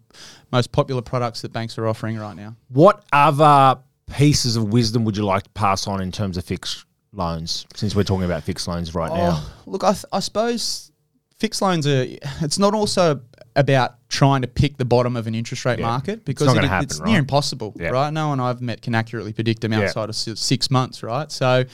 most 0.52 0.72
popular 0.72 1.02
products 1.02 1.42
that 1.42 1.52
banks 1.52 1.78
are 1.78 1.86
offering 1.86 2.18
right 2.18 2.36
now. 2.36 2.56
What 2.68 3.04
other 3.12 3.80
pieces 4.10 4.56
of 4.56 4.72
wisdom 4.72 5.04
would 5.04 5.16
you 5.16 5.24
like 5.24 5.44
to 5.44 5.50
pass 5.50 5.86
on 5.86 6.02
in 6.02 6.12
terms 6.12 6.36
of 6.36 6.44
fixed 6.44 6.84
loans? 7.12 7.66
Since 7.74 7.94
we're 7.94 8.04
talking 8.04 8.24
about 8.24 8.42
fixed 8.42 8.68
loans 8.68 8.94
right 8.94 9.10
oh, 9.10 9.16
now. 9.16 9.30
Oh, 9.34 9.52
look, 9.66 9.84
I, 9.84 9.92
th- 9.92 10.04
I 10.12 10.20
suppose 10.20 10.90
fixed 11.38 11.62
loans 11.62 11.86
are. 11.86 12.06
It's 12.42 12.58
not 12.58 12.74
also 12.74 13.20
about 13.60 13.94
trying 14.08 14.42
to 14.42 14.48
pick 14.48 14.76
the 14.76 14.84
bottom 14.84 15.14
of 15.16 15.26
an 15.28 15.34
interest 15.36 15.64
rate 15.64 15.78
Yeah. 15.78 15.86
market 15.86 16.24
because 16.24 16.48
not 16.48 16.56
it- 16.64 16.68
happen, 16.68 16.84
it's 16.86 16.98
right? 16.98 17.10
near 17.10 17.18
impossible, 17.20 17.72
Yeah. 17.78 17.90
right? 17.90 18.12
No 18.12 18.28
one 18.30 18.40
I've 18.40 18.60
met 18.60 18.82
can 18.82 18.94
accurately 18.94 19.32
predict 19.32 19.60
them 19.60 19.72
Yeah. 19.72 19.82
outside 19.82 20.08
of 20.08 20.16
six 20.16 20.70
months, 20.70 21.02
right? 21.04 21.30
So, 21.30 21.64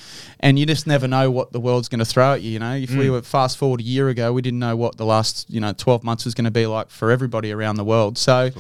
and 0.41 0.59
you 0.59 0.67
just 0.67 0.87
never 0.87 1.09
know 1.09 1.31
what 1.31 1.53
the 1.53 1.61
world's 1.61 1.89
going 1.89 2.01
to 2.01 2.05
throw 2.05 2.35
at 2.35 2.43
you. 2.43 2.51
You 2.51 2.59
know, 2.59 2.75
if 2.75 2.91
Mm. 2.91 2.99
we 2.99 3.09
were 3.11 3.23
fast 3.23 3.57
forward 3.57 3.81
a 3.81 3.85
year 3.85 4.09
ago, 4.11 4.33
we 4.33 4.43
didn't 4.43 4.59
know 4.59 4.77
what 4.77 4.99
the 4.99 5.07
last 5.07 5.47
you 5.49 5.61
know 5.61 5.73
twelve 5.73 6.05
months 6.05 6.25
was 6.27 6.35
going 6.35 6.45
to 6.45 6.51
be 6.51 6.67
like 6.67 6.91
for 6.91 7.11
everybody 7.11 7.51
around 7.53 7.77
the 7.77 7.85
world. 7.85 8.19
So, 8.19 8.51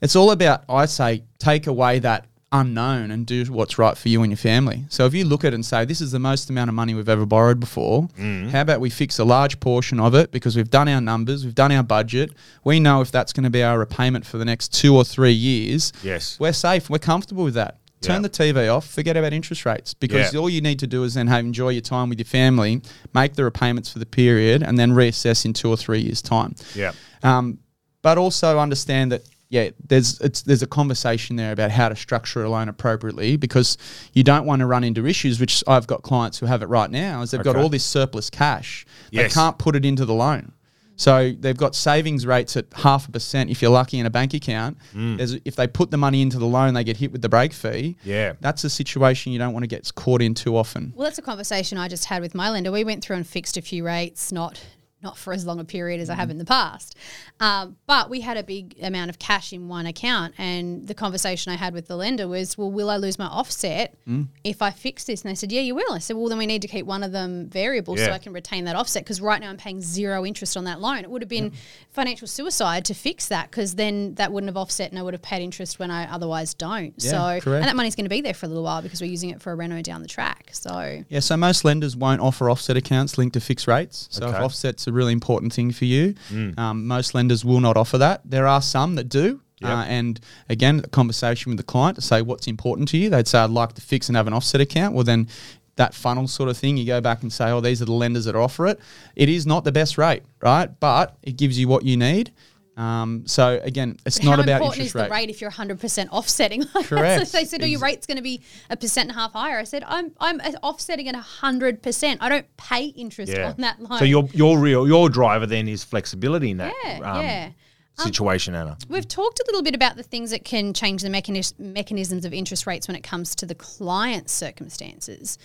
it's 0.00 0.14
all 0.14 0.30
about 0.30 0.62
I 0.68 0.86
say 0.86 1.24
take 1.40 1.66
away 1.66 1.98
that 2.00 2.26
unknown 2.50 3.10
and 3.10 3.26
do 3.26 3.44
what's 3.46 3.78
right 3.78 3.96
for 3.96 4.08
you 4.08 4.22
and 4.22 4.30
your 4.32 4.36
family. 4.38 4.84
So 4.88 5.04
if 5.06 5.14
you 5.14 5.24
look 5.24 5.44
at 5.44 5.52
it 5.52 5.54
and 5.54 5.66
say 5.66 5.84
this 5.84 6.00
is 6.00 6.12
the 6.12 6.18
most 6.18 6.48
amount 6.48 6.68
of 6.70 6.74
money 6.74 6.94
we've 6.94 7.08
ever 7.08 7.26
borrowed 7.26 7.60
before, 7.60 8.08
Mm. 8.18 8.50
how 8.50 8.62
about 8.62 8.80
we 8.80 8.88
fix 8.90 9.18
a 9.18 9.24
large 9.24 9.60
portion 9.60 10.00
of 10.00 10.14
it 10.14 10.30
because 10.32 10.56
we've 10.56 10.70
done 10.70 10.88
our 10.88 11.00
numbers, 11.00 11.44
we've 11.44 11.54
done 11.54 11.72
our 11.72 11.82
budget, 11.82 12.32
we 12.64 12.80
know 12.80 13.00
if 13.02 13.10
that's 13.10 13.32
going 13.32 13.44
to 13.44 13.50
be 13.50 13.62
our 13.62 13.78
repayment 13.78 14.24
for 14.24 14.38
the 14.38 14.44
next 14.46 14.72
2 14.74 14.96
or 14.96 15.04
3 15.04 15.30
years. 15.32 15.92
Yes. 16.02 16.38
We're 16.40 16.52
safe, 16.54 16.88
we're 16.88 16.98
comfortable 16.98 17.44
with 17.44 17.54
that. 17.54 17.78
Turn 18.00 18.22
the 18.22 18.28
TV 18.30 18.72
off, 18.72 18.86
forget 18.88 19.16
about 19.16 19.32
interest 19.32 19.66
rates 19.66 19.92
because 19.92 20.32
all 20.36 20.48
you 20.48 20.60
need 20.60 20.78
to 20.78 20.86
do 20.86 21.02
is 21.02 21.14
then 21.14 21.26
have 21.26 21.44
enjoy 21.44 21.70
your 21.70 21.80
time 21.82 22.08
with 22.08 22.18
your 22.18 22.26
family, 22.26 22.80
make 23.12 23.34
the 23.34 23.42
repayments 23.42 23.90
for 23.92 23.98
the 23.98 24.06
period 24.06 24.62
and 24.62 24.78
then 24.78 24.92
reassess 24.92 25.44
in 25.44 25.52
2 25.52 25.68
or 25.68 25.76
3 25.76 25.98
years 26.00 26.22
time. 26.22 26.54
Yeah. 26.76 26.92
Um, 27.24 27.58
but 28.00 28.16
also 28.16 28.60
understand 28.60 29.10
that 29.10 29.22
yeah, 29.50 29.70
there's 29.86 30.20
it's 30.20 30.42
there's 30.42 30.62
a 30.62 30.66
conversation 30.66 31.36
there 31.36 31.52
about 31.52 31.70
how 31.70 31.88
to 31.88 31.96
structure 31.96 32.42
a 32.44 32.50
loan 32.50 32.68
appropriately 32.68 33.36
because 33.36 33.78
you 34.12 34.22
don't 34.22 34.44
want 34.46 34.60
to 34.60 34.66
run 34.66 34.84
into 34.84 35.06
issues. 35.06 35.40
Which 35.40 35.64
I've 35.66 35.86
got 35.86 36.02
clients 36.02 36.38
who 36.38 36.46
have 36.46 36.62
it 36.62 36.66
right 36.66 36.90
now, 36.90 37.22
is 37.22 37.30
they've 37.30 37.42
got 37.42 37.56
all 37.56 37.68
this 37.68 37.84
surplus 37.84 38.28
cash, 38.30 38.84
Yes. 39.10 39.30
they 39.32 39.34
can't 39.40 39.58
put 39.58 39.74
it 39.76 39.84
into 39.84 40.04
the 40.04 40.14
loan. 40.14 40.52
So 40.96 41.32
they've 41.38 41.56
got 41.56 41.76
savings 41.76 42.26
rates 42.26 42.56
at 42.56 42.66
half 42.74 43.08
a 43.08 43.12
percent 43.12 43.50
if 43.50 43.62
you're 43.62 43.70
lucky 43.70 44.00
in 44.00 44.06
a 44.06 44.10
bank 44.10 44.34
account. 44.34 44.78
Mm. 44.92 45.16
There's, 45.16 45.34
if 45.44 45.54
they 45.54 45.68
put 45.68 45.92
the 45.92 45.96
money 45.96 46.22
into 46.22 46.40
the 46.40 46.46
loan, 46.46 46.74
they 46.74 46.82
get 46.82 46.96
hit 46.96 47.12
with 47.12 47.22
the 47.22 47.28
break 47.28 47.52
fee. 47.52 47.96
Yeah. 48.02 48.32
That's 48.40 48.64
a 48.64 48.70
situation 48.70 49.30
you 49.30 49.38
don't 49.38 49.52
want 49.52 49.62
to 49.62 49.68
get 49.68 49.94
caught 49.94 50.20
in 50.22 50.34
too 50.34 50.56
often. 50.56 50.92
well, 50.96 51.04
that's 51.04 51.18
a 51.18 51.22
conversation 51.22 51.78
I 51.78 51.86
just 51.86 52.06
had 52.06 52.20
with 52.20 52.34
my 52.34 52.50
lender. 52.50 52.72
We 52.72 52.82
went 52.82 53.04
through 53.04 53.14
and 53.14 53.24
fixed 53.24 53.56
a 53.56 53.62
few 53.62 53.86
rates, 53.86 54.32
not 54.32 54.60
not 55.02 55.16
for 55.16 55.32
as 55.32 55.46
long 55.46 55.60
a 55.60 55.64
period 55.64 56.00
as 56.00 56.08
I 56.10 56.14
Mm-hmm. 56.14 56.20
have 56.20 56.30
in 56.30 56.38
the 56.38 56.44
past. 56.44 56.96
Um, 57.40 57.76
but 57.86 58.10
we 58.10 58.20
had 58.20 58.36
a 58.36 58.42
big 58.42 58.76
amount 58.82 59.10
of 59.10 59.18
cash 59.20 59.52
in 59.52 59.68
one 59.68 59.86
account, 59.86 60.34
and 60.38 60.88
the 60.88 60.94
conversation 60.94 61.52
I 61.52 61.56
had 61.56 61.72
with 61.72 61.86
the 61.86 61.96
lender 61.96 62.26
was, 62.26 62.58
"Well, 62.58 62.70
will 62.70 62.90
I 62.90 62.96
lose 62.96 63.18
my 63.18 63.26
offset 63.26 63.94
Mm. 64.08 64.26
if 64.42 64.60
I 64.60 64.70
fix 64.70 65.04
this?" 65.04 65.22
And 65.22 65.30
they 65.30 65.34
said, 65.36 65.52
"Yeah, 65.52 65.60
you 65.60 65.74
will." 65.76 65.92
I 65.92 65.98
said, 65.98 66.16
"Well, 66.16 66.28
then 66.28 66.38
we 66.38 66.46
need 66.46 66.62
to 66.62 66.68
keep 66.68 66.84
one 66.86 67.04
of 67.04 67.12
them 67.12 67.48
variable 67.48 67.96
so 67.96 68.10
I 68.10 68.18
can 68.18 68.32
retain 68.32 68.64
that 68.64 68.74
offset 68.74 69.04
because 69.04 69.20
right 69.20 69.40
now 69.40 69.50
I'm 69.50 69.56
paying 69.56 69.80
zero 69.80 70.26
interest 70.26 70.56
on 70.56 70.64
that 70.64 70.80
loan. 70.80 70.98
It 70.98 71.10
would 71.10 71.22
have 71.22 71.28
been 71.28 71.52
financial 71.90 72.26
suicide 72.26 72.84
to 72.86 72.94
fix 72.94 73.28
that 73.28 73.50
because 73.50 73.74
then 73.76 74.14
that 74.14 74.32
wouldn't 74.32 74.48
have 74.48 74.56
offset 74.56 74.90
and 74.90 74.98
I 74.98 75.02
would 75.02 75.14
have 75.14 75.22
paid 75.22 75.42
interest 75.42 75.78
when 75.78 75.90
I 75.92 76.10
otherwise 76.12 76.54
don't. 76.54 76.94
Yeah, 76.98 77.10
so 77.10 77.40
correct. 77.40 77.46
and 77.62 77.64
that 77.64 77.76
money's 77.76 77.94
going 77.94 78.04
to 78.06 78.10
be 78.10 78.20
there 78.20 78.34
for 78.34 78.46
a 78.46 78.48
little 78.48 78.64
while 78.64 78.82
because 78.82 79.00
we're 79.00 79.10
using 79.10 79.30
it 79.30 79.40
for 79.40 79.52
a 79.52 79.54
reno 79.54 79.80
down 79.82 80.02
the 80.02 80.08
track. 80.08 80.50
So 80.52 81.04
Yeah, 81.08 81.20
so 81.20 81.36
most 81.36 81.64
lenders 81.64 81.94
won't 81.96 82.20
offer 82.20 82.50
offset 82.50 82.76
accounts 82.76 83.16
linked 83.18 83.34
to 83.34 83.40
fixed 83.40 83.68
rates. 83.68 84.08
So 84.10 84.28
if 84.28 84.34
offset's 84.34 84.87
a 84.88 84.92
really 84.92 85.12
important 85.12 85.52
thing 85.52 85.70
for 85.72 85.84
you, 85.84 86.14
um, 86.58 86.86
most 86.86 87.14
lenders 87.14 87.44
will 87.44 87.60
not 87.60 87.76
offer 87.76 87.98
that. 87.98 88.22
There 88.24 88.46
are 88.46 88.62
some 88.62 88.94
that 88.96 89.08
do. 89.08 89.40
Yep. 89.60 89.70
Uh, 89.70 89.84
and 89.88 90.20
again, 90.48 90.82
a 90.84 90.88
conversation 90.88 91.50
with 91.50 91.56
the 91.56 91.64
client 91.64 91.96
to 91.96 92.00
say 92.00 92.22
what's 92.22 92.46
important 92.46 92.88
to 92.90 92.96
you. 92.96 93.10
They'd 93.10 93.26
say, 93.26 93.40
I'd 93.40 93.50
like 93.50 93.72
to 93.74 93.80
fix 93.80 94.08
and 94.08 94.16
have 94.16 94.28
an 94.28 94.32
offset 94.32 94.60
account. 94.60 94.94
Well, 94.94 95.02
then 95.02 95.26
that 95.74 95.94
funnel 95.94 96.28
sort 96.28 96.48
of 96.48 96.56
thing, 96.56 96.76
you 96.76 96.86
go 96.86 97.00
back 97.00 97.22
and 97.22 97.32
say, 97.32 97.50
oh, 97.50 97.60
these 97.60 97.82
are 97.82 97.84
the 97.84 97.92
lenders 97.92 98.26
that 98.26 98.36
offer 98.36 98.66
it. 98.66 98.78
It 99.16 99.28
is 99.28 99.46
not 99.46 99.64
the 99.64 99.72
best 99.72 99.98
rate, 99.98 100.22
right? 100.40 100.68
But 100.78 101.16
it 101.22 101.36
gives 101.36 101.58
you 101.58 101.66
what 101.66 101.84
you 101.84 101.96
need. 101.96 102.32
Um, 102.78 103.26
so 103.26 103.60
again, 103.64 103.96
it's 104.06 104.22
not 104.22 104.36
how 104.36 104.42
about 104.44 104.48
important 104.62 104.76
interest 104.76 104.88
is 104.90 104.94
rate. 104.94 105.08
the 105.08 105.10
rate 105.10 105.30
if 105.30 105.40
you're 105.40 105.50
100% 105.50 106.08
offsetting? 106.10 106.64
Correct. 106.84 107.26
So 107.26 107.38
they 107.38 107.44
said, 107.44 107.60
"Oh, 107.60 107.66
your 107.66 107.80
rate's 107.80 108.06
going 108.06 108.18
to 108.18 108.22
be 108.22 108.40
a 108.70 108.76
percent 108.76 109.08
and 109.10 109.18
a 109.18 109.20
half 109.20 109.32
higher." 109.32 109.58
I 109.58 109.64
said, 109.64 109.82
"I'm 109.86 110.12
I'm 110.20 110.40
offsetting 110.62 111.08
at 111.08 111.16
100%. 111.16 112.16
I 112.20 112.28
don't 112.28 112.56
pay 112.56 112.84
interest 112.86 113.32
Yeah. 113.32 113.48
on 113.50 113.56
that 113.58 113.80
loan." 113.80 113.88
So 113.98 114.04
your 114.04 114.28
your 114.32 114.60
real 114.60 114.86
your 114.86 115.08
driver 115.08 115.44
then 115.44 115.66
is 115.66 115.82
flexibility 115.82 116.52
in 116.52 116.58
that 116.58 116.72
yeah, 116.84 117.00
um, 117.02 117.24
yeah. 117.24 117.50
situation, 117.96 118.54
Anna. 118.54 118.78
We've 118.88 119.08
talked 119.08 119.40
a 119.40 119.44
little 119.48 119.62
bit 119.62 119.74
about 119.74 119.96
the 119.96 120.04
things 120.04 120.30
that 120.30 120.44
can 120.44 120.72
change 120.72 121.02
the 121.02 121.08
mechanis- 121.08 121.58
mechanisms 121.58 122.24
of 122.24 122.32
interest 122.32 122.64
rates 122.64 122.86
when 122.86 122.94
it 122.96 123.02
comes 123.02 123.34
to 123.36 123.46
the 123.46 123.56
client's 123.56 124.32
circumstances. 124.32 125.36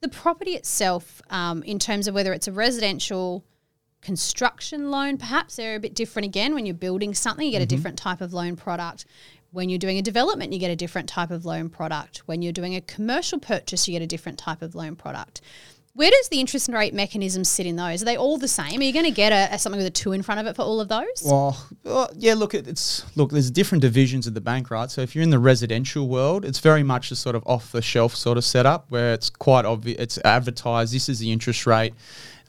The 0.00 0.08
property 0.08 0.54
itself, 0.54 1.22
um, 1.30 1.62
in 1.62 1.78
terms 1.78 2.08
of 2.08 2.14
whether 2.14 2.32
it's 2.32 2.48
a 2.48 2.52
residential 2.52 3.44
construction 4.04 4.90
loan, 4.90 5.16
perhaps 5.16 5.56
they're 5.56 5.74
a 5.74 5.80
bit 5.80 5.94
different 5.94 6.26
again. 6.26 6.54
When 6.54 6.66
you're 6.66 6.74
building 6.74 7.14
something, 7.14 7.44
you 7.44 7.50
get 7.50 7.62
a 7.62 7.64
mm-hmm. 7.64 7.76
different 7.76 7.98
type 7.98 8.20
of 8.20 8.32
loan 8.32 8.54
product. 8.54 9.06
When 9.50 9.68
you're 9.68 9.78
doing 9.78 9.98
a 9.98 10.02
development, 10.02 10.52
you 10.52 10.58
get 10.58 10.70
a 10.70 10.76
different 10.76 11.08
type 11.08 11.30
of 11.30 11.44
loan 11.44 11.70
product. 11.70 12.18
When 12.26 12.42
you're 12.42 12.52
doing 12.52 12.74
a 12.74 12.80
commercial 12.80 13.38
purchase, 13.38 13.88
you 13.88 13.92
get 13.92 14.02
a 14.02 14.06
different 14.06 14.38
type 14.38 14.62
of 14.62 14.74
loan 14.74 14.94
product. 14.94 15.40
Where 15.94 16.10
does 16.10 16.28
the 16.28 16.40
interest 16.40 16.68
rate 16.68 16.92
mechanism 16.92 17.44
sit 17.44 17.66
in 17.66 17.76
those? 17.76 18.02
Are 18.02 18.04
they 18.04 18.16
all 18.16 18.36
the 18.36 18.48
same? 18.48 18.80
Are 18.80 18.82
you 18.82 18.92
going 18.92 19.04
to 19.04 19.12
get 19.12 19.30
a, 19.30 19.54
a 19.54 19.58
something 19.60 19.78
with 19.78 19.86
a 19.86 19.90
two 19.90 20.10
in 20.10 20.24
front 20.24 20.40
of 20.40 20.46
it 20.48 20.56
for 20.56 20.62
all 20.62 20.80
of 20.80 20.88
those? 20.88 21.22
Well, 21.24 21.56
well, 21.84 22.10
yeah. 22.16 22.34
Look, 22.34 22.52
it- 22.52 22.66
it's 22.66 23.04
look. 23.16 23.30
There's 23.30 23.50
different 23.50 23.82
divisions 23.82 24.26
of 24.26 24.34
the 24.34 24.40
bank, 24.40 24.72
right? 24.72 24.90
So 24.90 25.02
if 25.02 25.14
you're 25.14 25.22
in 25.22 25.30
the 25.30 25.38
residential 25.38 26.08
world, 26.08 26.44
it's 26.44 26.58
very 26.58 26.82
much 26.82 27.12
a 27.12 27.16
sort 27.16 27.36
of 27.36 27.44
off 27.46 27.70
the 27.70 27.80
shelf 27.80 28.16
sort 28.16 28.36
of 28.38 28.44
setup 28.44 28.86
where 28.90 29.14
it's 29.14 29.30
quite 29.30 29.64
obvious. 29.64 29.96
It's 30.00 30.18
advertised. 30.24 30.92
This 30.92 31.08
is 31.08 31.20
the 31.20 31.30
interest 31.30 31.64
rate. 31.64 31.94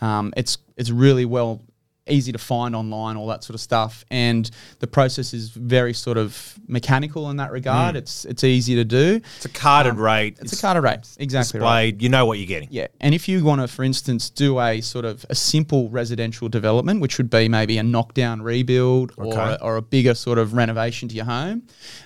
Um, 0.02 0.34
it's 0.38 0.58
it's 0.78 0.90
really 0.90 1.26
well 1.26 1.62
easy 2.08 2.32
to 2.32 2.38
find 2.38 2.76
online, 2.76 3.18
all 3.18 3.28
that 3.28 3.44
sort 3.44 3.56
of 3.56 3.62
stuff. 3.62 4.06
And 4.12 4.50
the 4.80 4.88
process 4.88 5.34
is 5.34 5.50
very 5.50 5.94
sort 5.94 6.18
of 6.18 6.56
mechanical 6.68 7.30
in 7.30 7.38
that 7.38 7.52
regard. 7.52 7.96
It's 7.96 8.26
it's 8.26 8.44
easy 8.44 8.76
to 8.76 8.84
do. 8.86 9.22
It's 9.38 9.46
a 9.46 9.50
carded 9.50 9.96
rate. 9.96 10.38
It's, 10.40 10.54
a 10.54 10.62
carded 10.62 10.84
rate, 10.84 11.00
exactly 11.18 11.60
right. 11.60 12.00
You 12.00 12.10
know 12.10 12.26
what 12.26 12.38
you're 12.38 12.48
getting. 12.48 12.70
Yeah, 12.72 12.88
and 13.02 13.16
if 13.16 13.28
you 13.28 13.44
want 13.44 13.62
to, 13.62 13.68
for 13.68 13.84
instance, 13.84 14.30
do 14.30 14.60
a 14.60 14.82
sort 14.82 15.06
of 15.06 15.26
a 15.30 15.36
simple 15.36 15.90
residential 15.90 16.50
development, 16.50 17.02
which 17.02 17.18
would 17.18 17.30
be 17.30 17.50
maybe 17.50 17.78
a 17.78 17.84
knockdown 17.84 18.42
rebuild 18.42 19.12
or, 19.18 19.26
Okay. 19.28 19.58
a, 19.60 19.64
or 19.64 19.78
a 19.78 19.82
bigger 19.82 20.14
sort 20.14 20.38
of 20.38 20.54
renovation 20.54 21.10
to 21.10 21.16
your 21.16 21.26
home, 21.26 21.64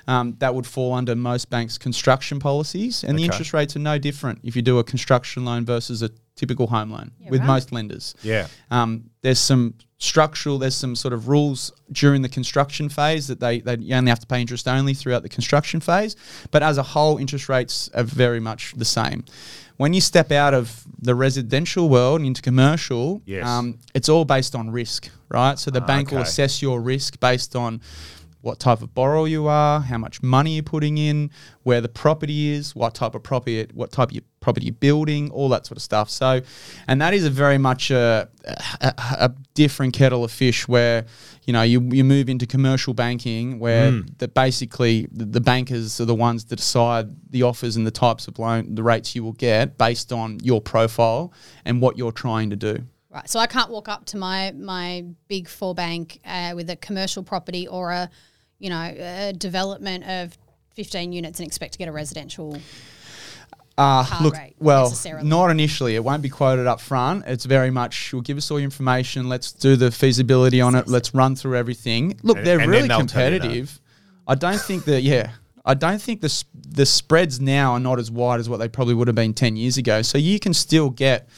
um, 0.08 0.36
that 0.39 0.55
would 0.55 0.65
fall 0.65 0.93
under 0.93 1.15
most 1.15 1.50
banks' 1.50 1.77
construction 1.77 2.39
policies, 2.39 3.03
and 3.03 3.17
the 3.17 3.24
interest 3.24 3.53
rates 3.53 3.75
are 3.75 3.79
no 3.79 3.98
different 3.98 4.39
if 4.43 4.55
you 4.55 4.62
do 4.62 4.79
a 4.79 4.84
construction 4.84 5.43
loan 5.46 5.65
versus 5.65 6.01
a 6.01 6.10
typical 6.39 6.67
home 6.67 6.89
loan 6.91 7.12
Yeah, 7.19 7.29
with 7.31 7.41
right. 7.41 7.48
most 7.48 7.72
lenders. 7.72 8.15
Yeah. 8.24 8.48
Um, 8.72 9.10
there's 9.22 9.39
some 9.39 9.74
structural, 9.98 10.58
there's 10.58 10.75
some 10.75 10.96
sort 10.96 11.13
of 11.13 11.27
rules 11.27 11.74
during 11.91 12.22
the 12.22 12.29
construction 12.29 12.88
phase 12.88 13.27
that 13.27 13.39
they, 13.41 13.60
they 13.60 13.75
you 13.77 13.93
only 13.96 14.10
have 14.10 14.19
to 14.22 14.27
pay 14.27 14.39
interest 14.39 14.67
only 14.67 14.93
throughout 14.93 15.24
the 15.24 15.29
construction 15.29 15.79
phase. 15.81 16.15
But 16.51 16.63
as 16.63 16.77
a 16.77 16.84
whole, 16.84 17.17
interest 17.17 17.50
rates 17.50 17.89
are 17.93 18.03
very 18.03 18.39
much 18.39 18.74
the 18.77 18.86
same. 18.86 19.25
When 19.75 19.93
you 19.93 20.01
step 20.01 20.31
out 20.31 20.53
of 20.53 20.86
the 21.01 21.15
residential 21.15 21.89
world 21.89 22.19
and 22.22 22.27
into 22.27 22.41
commercial, 22.41 23.22
Yes. 23.25 23.46
um, 23.46 23.77
it's 23.93 24.08
all 24.10 24.25
based 24.25 24.55
on 24.55 24.72
risk, 24.72 25.10
right? 25.29 25.60
So 25.60 25.72
the 25.72 25.81
bank 25.81 26.12
will 26.12 26.19
assess 26.19 26.62
your 26.62 26.79
risk 26.81 27.19
based 27.19 27.55
on 27.55 27.81
what 28.41 28.58
type 28.60 28.81
of 28.81 28.93
borrower 28.93 29.27
you 29.27 29.48
are, 29.48 29.81
how 29.81 29.98
much 29.98 30.24
money 30.24 30.51
you're 30.55 30.63
putting 30.63 30.98
in, 30.98 31.29
where 31.63 31.81
the 31.81 31.89
property 31.89 32.50
is, 32.51 32.74
what 32.74 32.93
type 32.96 33.13
of 33.15 33.22
property, 33.24 33.67
what 33.74 33.91
type 33.91 34.12
of 34.12 34.17
property 34.39 34.67
you're 34.67 34.74
building, 34.74 35.29
all 35.31 35.50
that 35.50 35.65
sort 35.65 35.77
of 35.77 35.84
stuff. 35.84 36.10
So, 36.10 36.41
and 36.88 37.01
that 37.01 37.13
is 37.13 37.25
a 37.25 37.29
very 37.29 37.58
much 37.58 37.91
a, 37.91 38.29
a, 38.46 38.93
a 38.98 39.36
different 39.53 39.93
kettle 39.93 40.24
of 40.24 40.31
fish 40.31 40.67
where 40.67 41.05
you 41.46 41.53
know 41.53 41.62
you, 41.62 41.81
you 41.91 42.03
move 42.03 42.29
into 42.29 42.46
commercial 42.46 42.93
banking 42.93 43.60
where 43.60 43.91
the 44.17 44.27
basically 44.27 45.08
the, 45.12 45.25
the 45.25 45.41
bankers 45.41 46.00
are 46.00 46.05
the 46.05 46.15
ones 46.15 46.46
that 46.46 46.58
decide 46.58 47.08
the 47.31 47.43
offers 47.43 47.75
and 47.75 47.86
the 47.86 47.91
types 47.91 48.27
of 48.27 48.39
loan 48.39 48.75
the 48.75 48.84
rates 48.84 49.15
you 49.15 49.24
will 49.24 49.34
get 49.34 49.77
based 49.77 50.12
on 50.12 50.39
your 50.41 50.62
profile 50.62 51.34
and 51.65 51.81
what 51.81 51.98
you're 51.98 52.12
trying 52.12 52.50
to 52.50 52.55
do. 52.55 52.84
Right. 53.12 53.27
So 53.27 53.39
I 53.39 53.48
can't 53.48 53.72
walk 53.72 53.89
up 53.89 54.05
to 54.08 54.17
my 54.17 54.51
my 54.51 55.05
big 55.27 55.48
four 55.48 55.74
bank 55.74 56.19
uh, 56.25 56.53
with 56.55 56.69
a 56.69 56.75
commercial 56.75 57.24
property 57.24 57.67
or 57.67 57.91
a, 57.91 58.10
you 58.60 58.69
know, 58.69 58.93
a 58.98 59.34
development 59.34 60.03
of 60.05 60.38
15 60.75 61.12
units 61.12 61.39
and 61.39 61.48
expect 61.48 61.74
to 61.74 61.79
get 61.79 61.88
a 61.88 61.91
residential. 61.91 62.58
Uh, 63.80 64.04
Card 64.06 64.22
look, 64.24 64.34
rate, 64.36 64.56
well, 64.60 64.94
not 65.24 65.50
initially. 65.52 65.96
It 65.96 66.04
won't 66.04 66.22
be 66.22 66.28
quoted 66.30 66.68
up 66.68 66.82
front. 66.82 67.24
It's 67.28 67.46
very 67.46 67.72
much, 67.72 68.12
you'll 68.12 68.22
give 68.22 68.38
us 68.38 68.52
all 68.52 68.60
your 68.60 68.66
information. 68.66 69.30
Let's 69.30 69.52
do 69.54 69.76
the 69.78 69.90
feasibility 69.90 70.60
on 70.60 70.76
it. 70.76 70.88
Let's 70.88 71.14
run 71.14 71.36
through 71.38 71.56
everything. 71.56 72.20
Look, 72.22 72.38
And- 72.38 72.46
they're 72.46 72.60
and 72.60 72.70
really 72.70 72.88
they'll 72.90 73.06
tell 73.06 73.32
you 73.32 73.40
no. 73.40 73.44
competitive. 73.46 73.80
I 74.28 74.36
don't 74.36 74.60
think 74.60 74.84
that, 74.86 75.02
yeah, 75.02 75.32
I 75.66 75.76
don't 75.76 76.02
think 76.02 76.20
the, 76.22 76.26
s- 76.26 76.44
the 76.54 76.86
spreads 76.86 77.40
now 77.40 77.72
are 77.74 77.80
not 77.80 78.00
as 78.00 78.12
wide 78.12 78.40
as 78.42 78.50
what 78.50 78.58
they 78.58 78.68
probably 78.68 78.96
would 78.96 79.08
have 79.08 79.16
been 79.16 79.34
10 79.34 79.56
years 79.56 79.78
ago. 79.78 80.02
So 80.02 80.18
you 80.18 80.40
can 80.40 80.54
still 80.54 80.90
get 80.90 81.30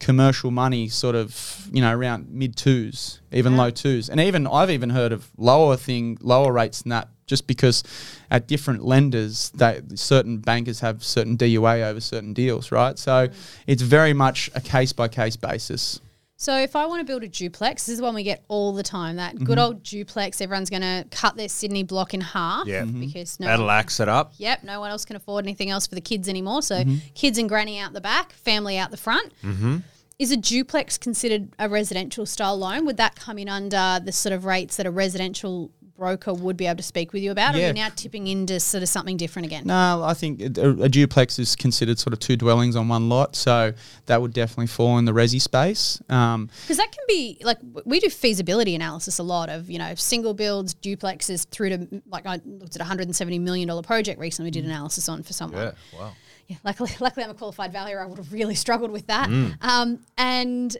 commercial 0.00 0.50
money 0.50 0.88
sort 0.88 1.14
of, 1.14 1.68
you 1.72 1.80
know, 1.80 1.94
around 1.94 2.28
mid 2.30 2.56
twos, 2.56 3.20
even 3.32 3.56
low 3.56 3.70
twos. 3.70 4.10
And 4.10 4.20
even, 4.20 4.46
I've 4.46 4.70
even 4.70 4.90
heard 4.90 5.12
of 5.12 5.30
lower 5.38 5.76
thing, 5.76 6.18
lower 6.20 6.52
rates 6.52 6.82
than 6.82 6.90
that 6.90 7.08
just 7.26 7.46
because 7.46 7.82
at 8.30 8.46
different 8.46 8.84
lenders, 8.84 9.50
they, 9.50 9.80
certain 9.94 10.38
bankers 10.38 10.80
have 10.80 11.02
certain 11.04 11.36
DUA 11.36 11.84
over 11.84 12.00
certain 12.00 12.32
deals, 12.32 12.70
right? 12.72 12.98
So 12.98 13.28
it's 13.66 13.82
very 13.82 14.12
much 14.12 14.50
a 14.54 14.60
case 14.60 14.92
by 14.92 15.08
case 15.08 15.36
basis. 15.36 16.00
So 16.36 16.54
if 16.58 16.74
I 16.76 16.84
want 16.86 17.00
to 17.00 17.04
build 17.06 17.22
a 17.22 17.28
duplex, 17.28 17.86
this 17.86 17.94
is 17.94 18.02
one 18.02 18.14
we 18.14 18.24
get 18.24 18.44
all 18.48 18.72
the 18.74 18.82
time. 18.82 19.16
That 19.16 19.34
Mm-hmm. 19.36 19.44
good 19.44 19.58
old 19.58 19.82
duplex. 19.84 20.40
Everyone's 20.40 20.68
going 20.68 20.82
to 20.82 21.06
cut 21.10 21.36
their 21.36 21.48
Sydney 21.48 21.84
block 21.84 22.12
in 22.12 22.20
half. 22.20 22.66
Yeah. 22.66 22.82
Mm-hmm. 22.82 22.96
Mhm. 22.96 23.00
Because 23.06 23.40
no 23.40 23.46
That'll 23.46 23.66
one, 23.66 23.74
axe 23.76 24.00
it 24.00 24.08
up. 24.08 24.32
Yep, 24.36 24.64
no 24.64 24.80
one 24.80 24.90
else 24.90 25.04
can 25.04 25.16
afford 25.16 25.44
anything 25.46 25.70
else 25.70 25.86
for 25.86 25.94
the 25.94 26.00
kids 26.02 26.28
anymore. 26.28 26.60
So 26.62 26.74
Mm-hmm. 26.76 26.96
kids 27.14 27.38
and 27.38 27.48
granny 27.48 27.78
out 27.78 27.92
the 27.94 28.00
back, 28.00 28.32
family 28.32 28.76
out 28.76 28.90
the 28.90 28.96
front. 28.98 29.32
Mm-hmm. 29.42 29.76
Is 30.18 30.30
a 30.32 30.36
duplex 30.36 30.98
considered 30.98 31.48
a 31.58 31.68
residential 31.68 32.26
style 32.26 32.58
loan? 32.58 32.84
Would 32.84 32.98
that 32.98 33.14
come 33.16 33.38
in 33.38 33.48
under 33.48 34.00
the 34.04 34.12
sort 34.12 34.32
of 34.32 34.44
rates 34.44 34.76
that 34.76 34.86
a 34.86 34.90
residential 34.90 35.70
broker 35.96 36.32
would 36.34 36.56
be 36.56 36.66
able 36.66 36.76
to 36.78 36.82
speak 36.82 37.12
with 37.12 37.22
you 37.22 37.30
about? 37.30 37.54
Or 37.54 37.58
are 37.58 37.60
Yeah. 37.60 37.66
you 37.68 37.72
now 37.74 37.88
tipping 37.94 38.26
into 38.26 38.58
sort 38.60 38.82
of 38.82 38.88
something 38.88 39.16
different 39.16 39.46
again? 39.46 39.66
No, 39.66 40.02
I 40.02 40.14
think 40.14 40.40
a, 40.58 40.70
a 40.82 40.88
duplex 40.88 41.38
is 41.38 41.54
considered 41.56 41.98
sort 41.98 42.12
of 42.12 42.18
two 42.18 42.36
dwellings 42.36 42.76
on 42.76 42.88
one 42.88 43.08
lot. 43.08 43.36
So 43.36 43.72
that 44.06 44.20
would 44.20 44.32
definitely 44.32 44.66
fall 44.66 44.98
in 44.98 45.04
the 45.04 45.12
resi 45.12 45.40
space. 45.40 46.00
Um, 46.08 46.50
Because 46.62 46.76
that 46.78 46.90
can 46.92 47.04
be 47.08 47.38
like 47.42 47.58
we 47.84 48.00
do 48.00 48.08
feasibility 48.10 48.74
analysis 48.74 49.18
a 49.18 49.22
lot 49.22 49.48
of 49.48 49.70
you 49.70 49.78
know 49.78 49.94
single 49.94 50.34
builds, 50.34 50.74
duplexes 50.74 51.46
through 51.48 51.68
to 51.70 51.78
mm, 51.78 52.02
like 52.10 52.26
I 52.26 52.40
looked 52.44 52.74
at 52.74 52.80
a 52.80 52.84
hundred 52.84 53.06
and 53.06 53.14
seventy 53.16 53.38
million 53.38 53.68
dollar 53.68 53.82
project 53.82 54.18
recently. 54.18 54.48
We 54.48 54.50
did 54.52 54.64
analysis 54.64 55.08
on 55.08 55.22
for 55.22 55.32
someone. 55.32 55.72
Wow. 55.98 56.12
Yeah, 56.48 56.56
luckily, 56.64 56.90
luckily 57.00 57.24
I'm 57.24 57.30
a 57.30 57.34
qualified 57.34 57.72
valuer. 57.72 58.02
I 58.02 58.06
would 58.06 58.18
have 58.18 58.32
really 58.32 58.54
struggled 58.64 58.90
with 58.90 59.06
that. 59.06 59.28
Um, 59.62 60.00
and 60.18 60.76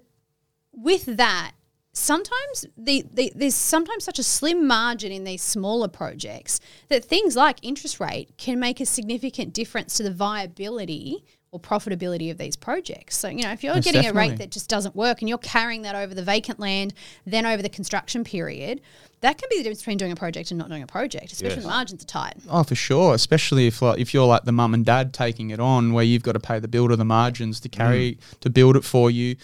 with 0.72 1.04
that, 1.16 1.52
sometimes 1.94 2.66
the, 2.76 3.04
the, 3.12 3.32
there's 3.34 3.54
sometimes 3.54 4.04
such 4.04 4.18
a 4.18 4.22
slim 4.22 4.66
margin 4.66 5.12
in 5.12 5.24
these 5.24 5.42
smaller 5.42 5.88
projects 5.88 6.60
that 6.88 7.04
things 7.04 7.36
like 7.36 7.58
interest 7.62 8.00
rate 8.00 8.36
can 8.36 8.60
make 8.60 8.80
a 8.80 8.86
significant 8.86 9.54
difference 9.54 9.96
to 9.96 10.02
the 10.02 10.10
viability 10.10 11.24
or 11.52 11.60
profitability 11.60 12.32
of 12.32 12.36
these 12.36 12.56
projects. 12.56 13.16
So, 13.16 13.28
you 13.28 13.44
know, 13.44 13.52
if 13.52 13.62
you're 13.62 13.76
Most 13.76 13.84
getting 13.84 14.06
a 14.06 14.12
rate 14.12 14.38
that 14.38 14.50
just 14.50 14.68
doesn't 14.68 14.96
work 14.96 15.22
and 15.22 15.28
you're 15.28 15.38
carrying 15.38 15.82
that 15.82 15.94
over 15.94 16.12
the 16.12 16.24
vacant 16.24 16.58
land, 16.58 16.94
then 17.26 17.46
over 17.46 17.62
the 17.62 17.68
construction 17.68 18.24
period, 18.24 18.80
that 19.20 19.38
can 19.38 19.48
be 19.48 19.58
the 19.58 19.62
difference 19.62 19.78
between 19.82 19.98
doing 19.98 20.10
a 20.10 20.16
project 20.16 20.50
and 20.50 20.58
not 20.58 20.68
doing 20.68 20.82
a 20.82 20.86
project, 20.88 21.30
especially 21.30 21.58
Yes. 21.58 21.64
when 21.64 21.72
margins 21.72 22.02
are 22.02 22.06
tight. 22.06 22.34
Oh, 22.50 22.64
for 22.64 22.74
sure. 22.74 23.14
Especially 23.14 23.68
if 23.68 23.80
like 23.80 24.00
if 24.00 24.12
you're 24.12 24.26
like 24.26 24.42
the 24.42 24.50
mum 24.50 24.74
and 24.74 24.84
dad 24.84 25.14
taking 25.14 25.50
it 25.50 25.60
on, 25.60 25.92
where 25.92 26.04
you've 26.04 26.24
got 26.24 26.32
to 26.32 26.40
pay 26.40 26.58
the 26.58 26.66
builder 26.66 26.96
the 26.96 27.04
margins 27.04 27.60
to 27.60 27.68
carry 27.68 28.18
to 28.40 28.50
build 28.50 28.76
it 28.76 28.84
for 28.84 29.08
you. 29.08 29.36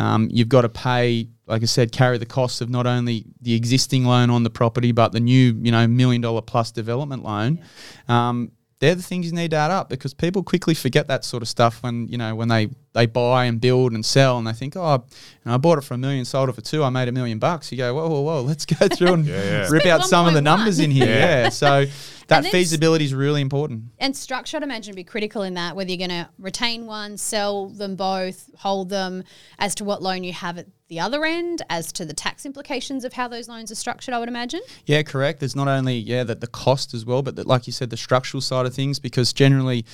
Um, 0.00 0.28
you've 0.32 0.48
got 0.48 0.62
to 0.62 0.68
pay, 0.68 1.28
like 1.52 1.62
I 1.62 1.66
said, 1.66 1.92
carry 1.92 2.16
the 2.16 2.24
costs 2.24 2.62
of 2.62 2.70
not 2.70 2.86
only 2.86 3.26
the 3.42 3.52
existing 3.52 4.06
loan 4.06 4.30
on 4.30 4.42
the 4.42 4.48
property, 4.48 4.90
but 4.90 5.12
the 5.12 5.20
new, 5.20 5.54
you 5.60 5.70
know, 5.70 5.86
million 5.86 6.22
dollar 6.22 6.40
plus 6.40 6.72
development 6.72 7.24
loan. 7.24 7.62
Um, 8.08 8.52
they're 8.78 8.94
the 8.94 9.02
things 9.02 9.26
you 9.26 9.32
need 9.32 9.50
to 9.50 9.58
add 9.58 9.70
up 9.70 9.90
because 9.90 10.14
people 10.14 10.42
quickly 10.42 10.72
forget 10.72 11.08
that 11.08 11.26
sort 11.26 11.42
of 11.42 11.48
stuff 11.50 11.82
when 11.82 12.08
you 12.08 12.16
know 12.16 12.34
when 12.34 12.48
they 12.48 12.70
they 12.94 13.06
buy 13.06 13.46
and 13.46 13.60
build 13.60 13.92
and 13.92 14.04
sell 14.04 14.38
and 14.38 14.46
they 14.46 14.52
think 14.52 14.76
oh 14.76 15.04
you 15.10 15.14
know, 15.46 15.54
I 15.54 15.56
bought 15.56 15.78
it 15.78 15.82
for 15.82 15.94
a 15.94 15.98
million 15.98 16.24
sold 16.24 16.48
it 16.48 16.52
for 16.52 16.60
two 16.60 16.84
I 16.84 16.90
made 16.90 17.08
a 17.08 17.12
million 17.12 17.38
bucks 17.38 17.70
you 17.72 17.78
go 17.78 17.94
whoa 17.94 18.08
whoa 18.08 18.20
whoa 18.20 18.40
let's 18.42 18.66
go 18.66 18.88
through 18.96 19.14
and 19.14 19.26
yeah. 19.26 19.68
rip 19.68 19.86
out 19.86 20.04
some 20.04 20.26
of 20.26 20.34
the 20.34 20.42
numbers 20.42 20.78
in 20.78 20.90
here 20.90 21.06
Yeah. 21.06 21.42
yeah, 21.42 21.48
so 21.48 21.86
that 22.28 22.46
feasibility 22.46 23.04
is 23.04 23.14
really 23.14 23.40
important 23.40 23.84
And 23.98 24.16
structure, 24.16 24.56
I'd 24.56 24.62
imagine, 24.62 24.92
would 24.92 24.96
be 24.96 25.04
critical 25.04 25.42
in 25.42 25.54
that, 25.54 25.76
whether 25.76 25.90
you're 25.90 26.08
going 26.08 26.24
to 26.24 26.28
retain 26.38 26.86
one, 26.86 27.16
sell 27.18 27.68
them 27.68 27.96
both, 27.96 28.50
hold 28.56 28.88
them, 28.88 29.24
as 29.58 29.74
to 29.76 29.84
what 29.84 30.02
loan 30.02 30.24
you 30.24 30.32
have 30.32 30.56
at 30.56 30.66
the 30.88 31.00
other 31.00 31.24
end, 31.24 31.62
as 31.68 31.92
to 31.92 32.04
the 32.04 32.14
tax 32.14 32.46
implications 32.46 33.04
of 33.04 33.14
how 33.14 33.28
those 33.28 33.48
loans 33.48 33.70
are 33.70 33.74
structured, 33.74 34.14
I 34.14 34.18
would 34.18 34.28
imagine. 34.28 34.60
Yeah, 34.86 35.02
correct. 35.02 35.40
There's 35.40 35.56
not 35.56 35.68
only 35.68 35.96
yeah 35.96 36.24
that 36.24 36.40
the 36.40 36.46
cost 36.46 36.94
as 36.94 37.04
well, 37.04 37.22
but 37.22 37.36
that, 37.36 37.46
like 37.46 37.66
you 37.66 37.72
said, 37.72 37.90
the 37.90 37.96
structural 37.96 38.40
side 38.40 38.66
of 38.66 38.74
things. 38.74 38.98
Because 38.98 39.32
generally, 39.32 39.84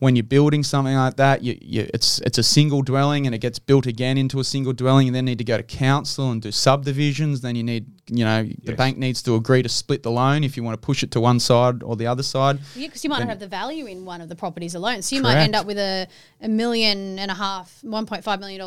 when 0.00 0.16
you're 0.16 0.24
building 0.24 0.62
something 0.62 0.94
like 0.94 1.16
that, 1.16 1.42
you, 1.42 1.56
you, 1.60 1.88
it's 1.94 2.20
it's 2.20 2.38
a 2.38 2.42
single 2.42 2.82
dwelling 2.82 3.26
and 3.26 3.34
it 3.34 3.38
gets 3.38 3.58
built 3.58 3.86
again 3.86 4.18
into 4.18 4.40
a 4.40 4.44
single 4.44 4.72
dwelling. 4.72 5.06
You 5.06 5.12
then 5.12 5.24
need 5.24 5.38
to 5.38 5.44
go 5.44 5.56
to 5.56 5.62
council 5.62 6.30
and 6.30 6.42
do 6.42 6.50
subdivisions. 6.50 7.40
Then 7.40 7.56
you 7.56 7.62
need 7.62 7.86
you 8.10 8.24
know 8.24 8.42
the 8.42 8.72
Yes. 8.72 8.76
bank 8.76 8.98
needs 8.98 9.22
to 9.22 9.34
agree 9.34 9.62
to 9.62 9.68
split 9.68 10.02
the 10.02 10.10
loan 10.10 10.44
if 10.44 10.56
you 10.56 10.62
want 10.62 10.80
to 10.80 10.84
push 10.84 11.02
it 11.02 11.10
to 11.12 11.20
one 11.20 11.40
side 11.40 11.82
or 11.82 11.96
the 11.96 12.06
other 12.06 12.22
side. 12.22 12.58
Yeah, 12.74 12.88
because 12.88 13.04
you 13.04 13.10
might 13.10 13.20
not 13.20 13.28
have 13.28 13.38
the 13.38 13.46
value 13.46 13.86
in 13.86 14.04
one 14.04 14.20
of 14.20 14.28
the 14.28 14.36
properties 14.36 14.74
alone. 14.74 15.02
So 15.02 15.16
you 15.16 15.22
might 15.22 15.36
end 15.36 15.54
up 15.54 15.66
with 15.66 15.78
a, 15.78 16.08
a 16.40 16.48
million 16.48 17.18
and 17.18 17.30
a 17.30 17.34
half, 17.34 17.80
$1.5 17.84 18.40
million 18.40 18.60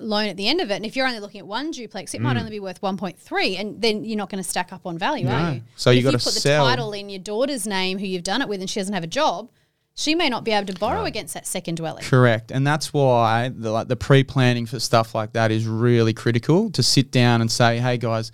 loan 0.00 0.28
at 0.28 0.36
the 0.36 0.48
end 0.48 0.60
of 0.60 0.70
it. 0.70 0.74
And 0.74 0.84
if 0.84 0.96
you're 0.96 1.06
only 1.06 1.20
looking 1.20 1.38
at 1.38 1.46
one 1.46 1.70
duplex, 1.70 2.14
it 2.14 2.20
might 2.20 2.36
mm. 2.36 2.40
only 2.40 2.50
be 2.50 2.60
worth 2.60 2.80
1.3 2.80 3.60
and 3.60 3.80
then 3.80 4.04
you're 4.04 4.18
not 4.18 4.28
going 4.28 4.42
to 4.42 4.48
stack 4.48 4.72
up 4.72 4.86
on 4.86 4.98
value, 4.98 5.28
are 5.28 5.54
you? 5.54 5.62
So 5.76 5.90
you 5.90 5.98
if 5.98 6.04
gotta 6.04 6.16
you 6.16 6.24
put 6.24 6.32
sell. 6.32 6.64
the 6.64 6.70
title 6.70 6.92
in 6.92 7.08
your 7.08 7.20
daughter's 7.20 7.66
name 7.66 7.98
who 7.98 8.06
you've 8.06 8.24
done 8.24 8.42
it 8.42 8.48
with 8.48 8.60
and 8.60 8.68
she 8.68 8.80
doesn't 8.80 8.94
have 8.94 9.04
a 9.04 9.08
job, 9.08 9.50
she 9.96 10.16
may 10.16 10.28
not 10.28 10.42
be 10.44 10.50
able 10.50 10.66
to 10.72 10.78
borrow 10.80 11.04
against 11.04 11.34
that 11.34 11.46
second 11.46 11.76
dwelling. 11.76 12.02
Correct, 12.02 12.50
and 12.50 12.66
that's 12.66 12.92
why 12.92 13.50
the 13.54 13.70
like 13.70 13.86
the 13.86 13.94
pre-planning 13.94 14.66
for 14.66 14.80
stuff 14.80 15.14
like 15.14 15.32
that 15.34 15.52
is 15.52 15.68
really 15.68 16.12
critical. 16.12 16.68
To 16.70 16.82
sit 16.82 17.12
down 17.12 17.40
and 17.40 17.50
say, 17.50 17.78
"Hey 17.78 17.96
guys, 17.96 18.32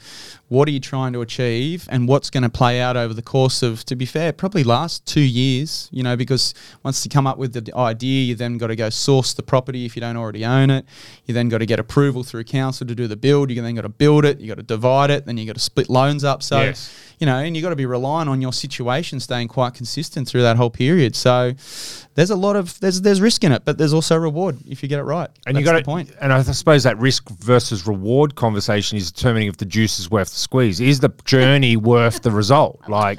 what 0.49 0.67
are 0.69 0.71
you 0.71 0.81
trying 0.81 1.13
to 1.13 1.21
achieve, 1.21 1.87
and 1.91 2.09
what's 2.09 2.31
going 2.31 2.45
to 2.45 2.49
play 2.49 2.81
out 2.81 2.97
over 2.97 3.13
the 3.13 3.23
course 3.23 3.63
of?" 3.63 3.85
To 3.85 3.95
be 3.97 4.07
fair, 4.07 4.33
probably 4.33 4.65
last 4.65 5.05
two 5.05 5.21
years. 5.21 5.91
You 5.93 6.03
know, 6.03 6.17
because 6.17 6.55
once 6.83 7.05
you 7.05 7.11
come 7.11 7.27
up 7.27 7.37
with 7.37 7.53
the 7.53 7.77
idea, 7.77 8.25
you 8.25 8.35
then 8.35 8.57
got 8.57 8.69
to 8.69 8.77
go 8.77 8.89
source 8.89 9.35
the 9.35 9.43
property 9.43 9.85
if 9.85 9.95
you 9.97 10.01
don't 10.01 10.17
already 10.17 10.47
own 10.47 10.71
it. 10.71 10.87
You 11.27 11.35
then 11.35 11.51
got 11.51 11.59
to 11.59 11.67
get 11.67 11.79
approval 11.79 12.25
through 12.25 12.45
council 12.45 12.87
to 12.87 12.95
do 12.95 13.07
the 13.07 13.17
build. 13.17 13.51
You 13.51 13.61
then 13.61 13.75
got 13.75 13.83
to 13.83 13.91
build 13.91 14.25
it. 14.25 14.41
You 14.41 14.49
got 14.49 14.57
to 14.57 14.63
divide 14.63 15.11
it. 15.11 15.27
Then 15.27 15.37
you 15.37 15.45
got 15.45 15.57
to 15.57 15.61
split 15.61 15.91
loans 15.91 16.25
up. 16.25 16.43
So, 16.43 16.59
Yes. 16.61 16.91
You 17.21 17.27
know, 17.27 17.37
and 17.37 17.55
you've 17.55 17.63
got 17.63 17.71
to 17.71 17.77
be 17.77 17.87
relying 17.87 18.29
on 18.29 18.41
your 18.41 18.53
situation 18.53 19.21
staying 19.21 19.47
quite 19.47 19.75
consistent 19.75 20.27
through 20.27 20.41
that 20.41 20.57
whole 20.57 20.71
period. 20.71 21.15
So 21.15 21.53
there's 22.15 22.31
a 22.31 22.37
lot 22.37 22.57
of 22.57 22.81
there's 22.81 23.03
there's 23.03 23.21
risk 23.21 23.45
in 23.45 23.53
it, 23.53 23.65
but 23.67 23.77
there's 23.77 23.93
also 23.93 24.17
reward 24.17 24.57
if 24.67 24.83
you 24.83 24.89
get 24.89 24.99
it 24.99 25.03
right. 25.03 25.29
And 25.47 25.55
That's 25.55 25.61
you 25.61 25.73
got 25.73 25.79
the 25.79 25.85
point. 25.85 26.11
and 26.21 26.33
I 26.33 26.41
suppose 26.43 26.83
that 26.85 26.99
risk 26.99 27.29
versus 27.29 27.87
reward 27.87 28.37
conversation 28.37 28.97
is 28.97 29.13
determining 29.13 29.49
if 29.49 29.59
the 29.59 29.67
juice 29.67 30.01
is 30.01 30.11
worth 30.11 30.31
the 30.31 30.39
squeeze. 30.39 30.81
Is 30.81 31.01
the 31.01 31.11
journey 31.27 31.77
worth 31.93 32.23
the 32.23 32.31
result? 32.31 32.81
Like, 32.89 33.19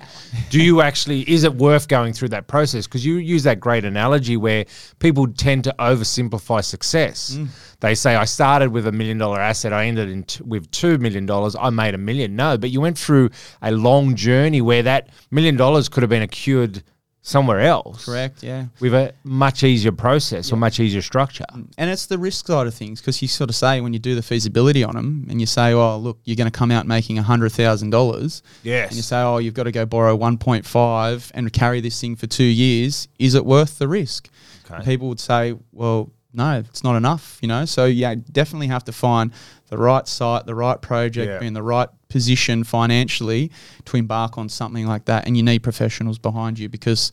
do 0.50 0.62
you 0.62 0.82
actually? 0.82 1.22
Is 1.30 1.44
it 1.44 1.54
worth 1.54 1.88
going 1.88 2.14
through 2.14 2.30
that 2.30 2.48
process? 2.48 2.88
Because 2.88 3.06
you 3.06 3.18
use 3.18 3.44
that 3.44 3.60
great 3.60 3.86
analogy 3.86 4.36
where 4.36 4.66
people 4.98 5.28
tend 5.28 5.64
to 5.66 5.76
oversimplify 5.78 6.64
success. 6.64 7.36
Mm. 7.36 7.50
They 7.82 7.94
say, 7.96 8.16
"I 8.16 8.26
started 8.26 8.72
with 8.72 8.88
a 8.88 8.92
million 8.92 9.18
dollar 9.18 9.40
asset. 9.40 9.74
I 9.74 9.86
ended 9.86 10.10
in 10.10 10.24
t- 10.24 10.44
with 10.44 10.72
two 10.72 10.98
million 10.98 11.26
dollars. 11.26 11.56
I 11.60 11.70
made 11.70 11.94
a 11.94 11.98
million. 11.98 12.36
No, 12.36 12.58
but 12.58 12.70
you 12.70 12.80
went 12.82 12.98
through 12.98 13.30
a 13.62 13.72
long 13.72 14.16
journey 14.16 14.62
where 14.62 14.84
that 14.84 15.10
million 15.30 15.58
dollars 15.58 15.90
could 15.90 16.04
have 16.04 16.10
been 16.10 16.22
accrued 16.22 16.84
somewhere 17.24 17.60
else. 17.60 18.06
Correct. 18.06 18.44
Yeah. 18.44 18.66
With 18.80 18.94
a 18.94 19.14
much 19.24 19.64
easier 19.64 19.92
process 19.92 20.52
or 20.52 20.56
much 20.56 20.80
easier 20.80 21.02
structure. 21.02 21.46
And 21.78 21.90
it's 21.90 22.08
the 22.08 22.18
risk 22.18 22.48
side 22.48 22.68
of 22.68 22.74
things 22.74 23.00
because 23.00 23.22
you 23.22 23.28
sort 23.28 23.50
of 23.50 23.56
say 23.56 23.80
when 23.80 23.94
you 23.94 24.00
do 24.00 24.16
the 24.16 24.24
feasibility 24.24 24.84
on 24.84 24.96
them 24.96 25.28
and 25.30 25.40
you 25.40 25.46
say, 25.46 25.74
oh, 25.74 25.98
look, 25.98 26.20
you're 26.24 26.36
going 26.36 26.52
to 26.52 26.58
come 26.58 26.72
out 26.72 26.88
making 26.88 27.18
$100,000. 27.18 28.42
Yes. 28.64 28.88
And 28.90 28.96
you 28.96 29.04
say, 29.04 29.22
oh, 29.22 29.38
you've 29.38 29.54
got 29.54 29.64
to 29.64 29.72
go 29.72 29.86
borrow 29.86 30.18
1.5 30.18 31.32
and 31.34 31.54
carry 31.54 31.80
this 31.80 32.00
thing 32.02 32.16
for 32.16 32.28
two 32.28 32.44
years. 32.44 33.08
Is 33.20 33.36
it 33.36 33.46
worth 33.46 33.78
the 33.78 33.88
risk? 33.88 34.30
Okay. 34.70 34.84
People 34.84 35.08
would 35.10 35.20
say, 35.20 35.56
well, 35.72 36.12
no, 36.34 36.60
it's 36.60 36.84
not 36.84 36.96
enough, 36.96 37.38
you 37.42 37.48
know? 37.48 37.66
So, 37.66 37.86
yeah, 37.86 38.16
definitely 38.32 38.68
have 38.68 38.84
to 38.86 38.92
find 38.92 39.32
the 39.70 39.78
right 39.78 40.08
site, 40.08 40.46
the 40.46 40.56
right 40.56 40.82
project, 40.82 41.28
Yeah. 41.30 41.40
be 41.40 41.48
in 41.48 41.54
the 41.54 41.64
right 41.64 41.90
position 42.10 42.64
financially 42.64 43.52
to 43.86 43.98
embark 43.98 44.38
on 44.38 44.50
something 44.50 44.86
like 44.88 45.06
that. 45.06 45.26
And 45.28 45.36
you 45.38 45.44
need 45.44 45.60
professionals 45.64 46.18
behind 46.18 46.60
you 46.60 46.70
because 46.70 47.12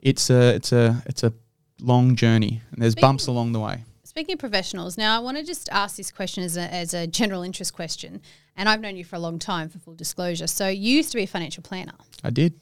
it's 0.00 0.30
a, 0.30 0.54
it's 0.54 0.72
a, 0.72 1.02
it's 1.06 1.22
a 1.22 1.32
long 1.80 2.16
journey 2.16 2.62
and 2.72 2.82
there's 2.82 2.94
bumps 2.94 3.26
along 3.28 3.52
the 3.52 3.60
way. 3.60 3.84
Speaking 4.04 4.32
of 4.34 4.38
professionals, 4.40 4.98
now 4.98 5.16
I 5.16 5.20
want 5.20 5.36
to 5.36 5.44
just 5.44 5.68
ask 5.70 5.96
this 5.96 6.10
question 6.10 6.42
as 6.42 6.56
a, 6.56 6.62
as 6.74 6.94
a 6.94 7.06
general 7.06 7.42
interest 7.42 7.72
question. 7.74 8.20
And 8.56 8.68
I've 8.68 8.80
known 8.80 8.96
you 8.96 9.04
for 9.04 9.14
a 9.16 9.20
long 9.20 9.38
time, 9.38 9.68
for 9.68 9.78
full 9.78 9.94
disclosure. 9.94 10.48
So 10.48 10.66
you 10.68 10.96
used 10.96 11.10
to 11.12 11.16
be 11.18 11.22
a 11.22 11.26
financial 11.28 11.62
planner, 11.62 11.92
I 12.24 12.30
did. 12.30 12.54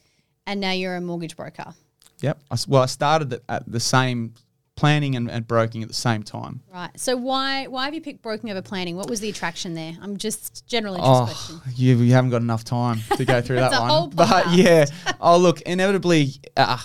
and 0.45 0.59
now 0.59 0.71
you're 0.71 0.95
a 0.95 1.01
mortgage 1.01 1.35
broker. 1.35 1.73
Yep. 2.21 2.39
I 2.51 2.53
s 2.53 2.67
well, 2.67 2.83
I 2.83 2.85
started 2.87 3.33
at- 3.33 3.41
at 3.49 3.71
the 3.71 3.79
same 3.79 4.33
planning 4.77 5.15
and, 5.15 5.29
and 5.29 5.45
broking 5.45 5.81
at 5.81 5.89
the 5.89 5.93
same 5.93 6.23
time. 6.23 6.61
Right. 6.73 6.97
So 6.97 7.17
why 7.17 7.67
why 7.67 7.83
have 7.85 7.93
you 7.93 7.99
picked 7.99 8.21
broking 8.21 8.49
over 8.49 8.61
planning? 8.61 8.95
What 8.95 9.09
was 9.09 9.19
the 9.19 9.29
attraction 9.29 9.73
there? 9.73 9.97
I'm 10.01 10.15
just 10.15 10.65
general 10.67 10.95
interest 10.95 11.23
question. 11.23 11.61
Oh, 11.65 11.71
you, 11.75 11.97
you 11.97 12.13
haven't 12.13 12.29
got 12.29 12.41
enough 12.41 12.63
time 12.63 12.99
to 13.17 13.25
go 13.25 13.41
through 13.41 13.55
that 13.57 13.81
one. 13.81 14.11
but 14.11 14.51
yeah, 14.51 14.85
oh 15.19 15.37
look, 15.37 15.59
inevitably, 15.61 16.31
uh, 16.55 16.77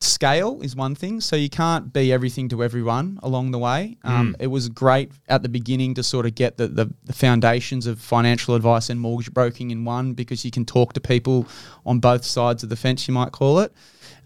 scale 0.00 0.60
is 0.62 0.74
one 0.74 0.94
thing. 0.94 1.20
So 1.20 1.36
you 1.36 1.50
can't 1.50 1.92
be 1.92 2.12
everything 2.12 2.48
to 2.50 2.62
everyone 2.62 3.18
along 3.22 3.50
the 3.50 3.58
way. 3.58 3.98
Um, 4.02 4.34
It 4.40 4.46
was 4.46 4.68
great 4.68 5.12
at 5.28 5.42
the 5.42 5.48
beginning 5.48 5.94
to 5.94 6.02
sort 6.02 6.26
of 6.26 6.34
get 6.34 6.56
the, 6.56 6.68
the, 6.68 6.92
the 7.04 7.12
foundations 7.12 7.86
of 7.86 8.00
financial 8.00 8.54
advice 8.54 8.88
and 8.88 8.98
mortgage 8.98 9.32
broking 9.32 9.70
in 9.70 9.84
one 9.84 10.14
because 10.14 10.44
you 10.44 10.50
can 10.50 10.64
talk 10.64 10.94
to 10.94 11.00
people 11.00 11.46
on 11.84 12.00
both 12.00 12.24
sides 12.24 12.62
of 12.62 12.70
the 12.70 12.76
fence, 12.76 13.06
you 13.08 13.14
might 13.14 13.32
call 13.32 13.58
it. 13.58 13.72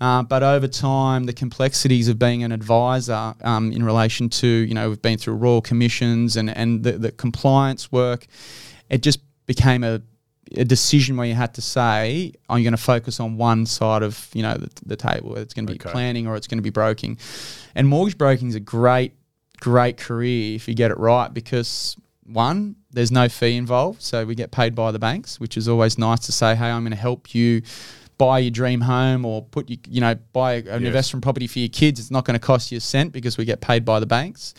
Uh, 0.01 0.23
but 0.23 0.43
over 0.43 0.69
time, 0.69 1.25
the 1.25 1.33
complexities 1.33 2.09
of 2.09 2.19
being 2.19 2.43
an 2.43 2.53
advisor 2.53 3.35
um, 3.43 3.73
in 3.73 3.85
relation 3.85 4.29
to, 4.29 4.47
you 4.47 4.75
know, 4.75 4.89
we've 4.89 5.03
been 5.03 5.19
through 5.19 5.35
royal 5.35 5.61
commissions 5.61 6.37
and, 6.37 6.51
and 6.51 6.85
the, 6.85 6.93
the 6.93 7.13
compliance 7.13 7.91
work, 7.91 8.27
it 8.91 9.03
just 9.03 9.21
became 9.47 9.85
a, 9.85 10.01
a 10.57 10.64
decision 10.64 11.16
where 11.16 11.26
you 11.26 11.35
had 11.35 11.54
to 11.54 11.62
say, 11.62 12.33
are 12.48 12.59
you 12.59 12.64
going 12.64 12.76
to 12.76 12.83
focus 12.83 13.18
on 13.20 13.37
one 13.37 13.66
side 13.66 14.02
of, 14.02 14.28
you 14.35 14.42
know, 14.42 14.54
the, 14.54 14.70
the 14.87 14.96
table, 14.96 15.30
whether 15.30 15.42
it's 15.42 15.54
going 15.54 15.66
to 15.66 15.72
be 15.72 15.78
Okay. 15.80 15.90
planning 15.90 16.26
or 16.26 16.37
it's 16.37 16.46
going 16.46 16.59
to 16.59 16.62
be 16.62 16.70
broking. 16.70 17.18
And 17.74 17.88
mortgage 17.88 18.18
broking 18.18 18.48
is 18.48 18.54
a 18.54 18.61
great, 18.61 19.12
great 19.61 19.96
career 19.96 20.54
if 20.54 20.68
you 20.68 20.74
get 20.74 20.90
it 20.90 20.98
right 20.98 21.33
because 21.33 21.96
one, 22.24 22.76
there's 22.90 23.11
no 23.11 23.28
fee 23.28 23.57
involved. 23.57 24.02
So 24.02 24.24
we 24.24 24.35
get 24.35 24.50
paid 24.50 24.74
by 24.74 24.92
the 24.92 24.98
banks, 24.98 25.40
which 25.40 25.57
is 25.57 25.68
always 25.68 25.98
nice 25.98 26.20
to 26.20 26.33
say, 26.33 26.54
hey, 26.54 26.70
I'm 26.70 26.83
going 26.83 26.92
to 26.92 26.96
help 26.98 27.35
you 27.35 27.62
buy 28.16 28.38
your 28.38 28.50
dream 28.50 28.80
home 28.83 29.24
or 29.24 29.42
put 29.42 29.68
you, 29.68 29.76
you 29.88 30.00
know, 30.00 30.14
buy 30.33 30.54
an 30.54 30.66
Yes. 30.66 30.83
investment 30.83 31.22
property 31.24 31.46
for 31.46 31.59
your 31.59 31.68
kids. 31.68 31.98
It's 31.98 32.11
not 32.12 32.24
going 32.24 32.38
to 32.38 32.46
cost 32.46 32.70
you 32.70 32.78
a 32.78 32.80
cent 32.80 33.12
because 33.12 33.37
we 33.37 33.44
get 33.44 33.61
paid 33.61 33.85
by 33.85 33.98
the 33.98 34.07
banks. 34.07 34.54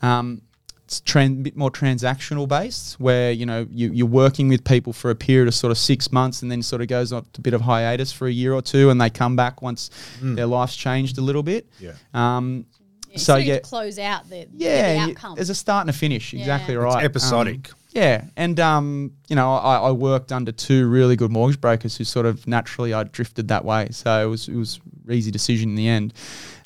Um, 0.00 0.42
tran- 0.90 1.42
bit 1.44 1.56
more 1.56 1.70
transactional 1.70 2.48
based, 2.48 2.98
where 2.98 3.30
you 3.30 3.46
know 3.46 3.66
you, 3.70 3.92
you're 3.92 4.06
working 4.06 4.48
with 4.48 4.64
people 4.64 4.92
for 4.92 5.10
a 5.10 5.14
period 5.14 5.46
of 5.46 5.54
sort 5.54 5.70
of 5.70 5.78
six 5.78 6.10
months, 6.10 6.42
and 6.42 6.50
then 6.50 6.62
sort 6.62 6.82
of 6.82 6.88
goes 6.88 7.12
on 7.12 7.22
to 7.32 7.38
a 7.38 7.42
bit 7.42 7.54
of 7.54 7.60
hiatus 7.60 8.12
for 8.12 8.26
a 8.26 8.32
year 8.32 8.52
or 8.52 8.62
two, 8.62 8.90
and 8.90 9.00
they 9.00 9.10
come 9.10 9.36
back 9.36 9.62
once 9.62 9.90
their 10.20 10.46
life's 10.46 10.74
changed 10.76 11.18
a 11.18 11.22
little 11.22 11.42
bit. 11.44 11.68
Yeah. 11.78 11.92
Um, 12.14 12.66
Yeah, 13.10 13.18
so 13.18 13.36
you 13.36 13.46
yeah, 13.48 13.54
get 13.54 13.62
close 13.64 13.98
out 13.98 14.28
the, 14.30 14.46
yeah, 14.52 14.94
the 15.06 15.10
outcome. 15.12 15.34
there's 15.36 15.50
a 15.50 15.54
start 15.54 15.82
and 15.82 15.90
a 15.90 15.92
finish. 15.92 16.32
Exactly 16.34 16.74
Yeah. 16.74 16.80
right. 16.80 17.04
It's 17.04 17.10
episodic. 17.10 17.70
Um, 17.70 17.74
yeah, 17.92 18.24
and 18.36 18.60
um, 18.60 19.12
you 19.28 19.34
know, 19.34 19.52
I, 19.52 19.78
I 19.78 19.90
worked 19.90 20.30
under 20.30 20.52
two 20.52 20.86
really 20.88 21.16
good 21.16 21.32
mortgage 21.32 21.60
brokers 21.60 21.96
who 21.96 22.04
sort 22.04 22.24
of 22.24 22.46
naturally 22.46 22.94
I 22.94 23.02
drifted 23.02 23.48
that 23.48 23.64
way. 23.64 23.88
So 23.90 24.26
it 24.26 24.30
was 24.30 24.48
it 24.48 24.54
was 24.54 24.80
easy 25.10 25.32
decision 25.32 25.70
in 25.70 25.74
the 25.74 25.88
end, 25.88 26.14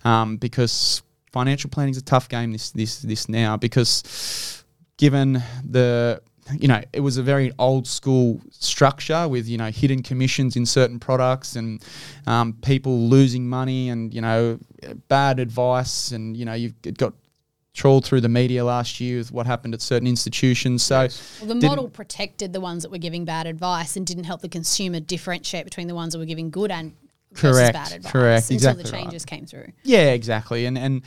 um, 0.05 0.37
because 0.37 1.01
financial 1.35 1.69
planning 1.69 1.91
is 1.91 1.99
a 1.99 2.05
tough 2.05 2.29
game. 2.29 2.53
This 2.53 2.71
this 2.71 3.01
this 3.01 3.29
now 3.29 3.57
because 3.57 4.65
given 4.97 5.43
the 5.69 6.23
you 6.53 6.69
know 6.69 6.81
it 6.93 7.01
was 7.01 7.17
a 7.17 7.23
very 7.23 7.51
old 7.59 7.87
school 7.89 8.41
structure 8.51 9.27
with 9.27 9.49
you 9.49 9.59
know 9.59 9.71
hidden 9.71 10.01
commissions 10.03 10.55
in 10.55 10.65
certain 10.65 11.01
products 11.01 11.57
and 11.57 11.83
um, 12.29 12.53
people 12.63 13.09
losing 13.09 13.49
money 13.49 13.89
and 13.89 14.15
you 14.15 14.21
know 14.21 14.59
bad 15.09 15.41
advice 15.41 16.13
and 16.13 16.37
you 16.37 16.45
know 16.45 16.55
you've 16.55 16.81
got 16.97 17.13
trawled 17.73 18.05
through 18.05 18.21
the 18.21 18.29
media 18.29 18.65
last 18.65 19.01
year 19.01 19.19
with 19.19 19.33
what 19.33 19.47
happened 19.47 19.75
at 19.75 19.83
certain 19.83 20.07
institutions. 20.07 20.85
So 20.85 21.09
well, 21.41 21.59
the 21.59 21.67
model 21.67 21.89
protected 21.89 22.53
the 22.53 22.61
ones 22.61 22.85
that 22.85 22.93
were 22.93 22.99
giving 22.99 23.25
bad 23.25 23.49
advice 23.49 23.97
and 23.97 24.07
didn't 24.07 24.25
help 24.25 24.43
the 24.43 24.49
consumer 24.49 25.01
differentiate 25.01 25.65
between 25.65 25.89
the 25.89 25.95
ones 25.97 26.13
that 26.13 26.21
were 26.21 26.25
giving 26.25 26.51
good 26.51 26.71
and 26.71 26.93
Correct, 27.35 27.73
bad 27.75 27.93
advice 27.93 28.13
correct, 28.13 28.43
until 28.51 28.55
exactly 28.55 28.83
the 28.85 28.93
right. 28.93 29.03
changes 29.03 29.25
came 29.25 29.47
through. 29.47 29.73
Yeah, 29.83 30.11
exactly. 30.13 30.67
And 30.67 30.77
and 30.79 31.03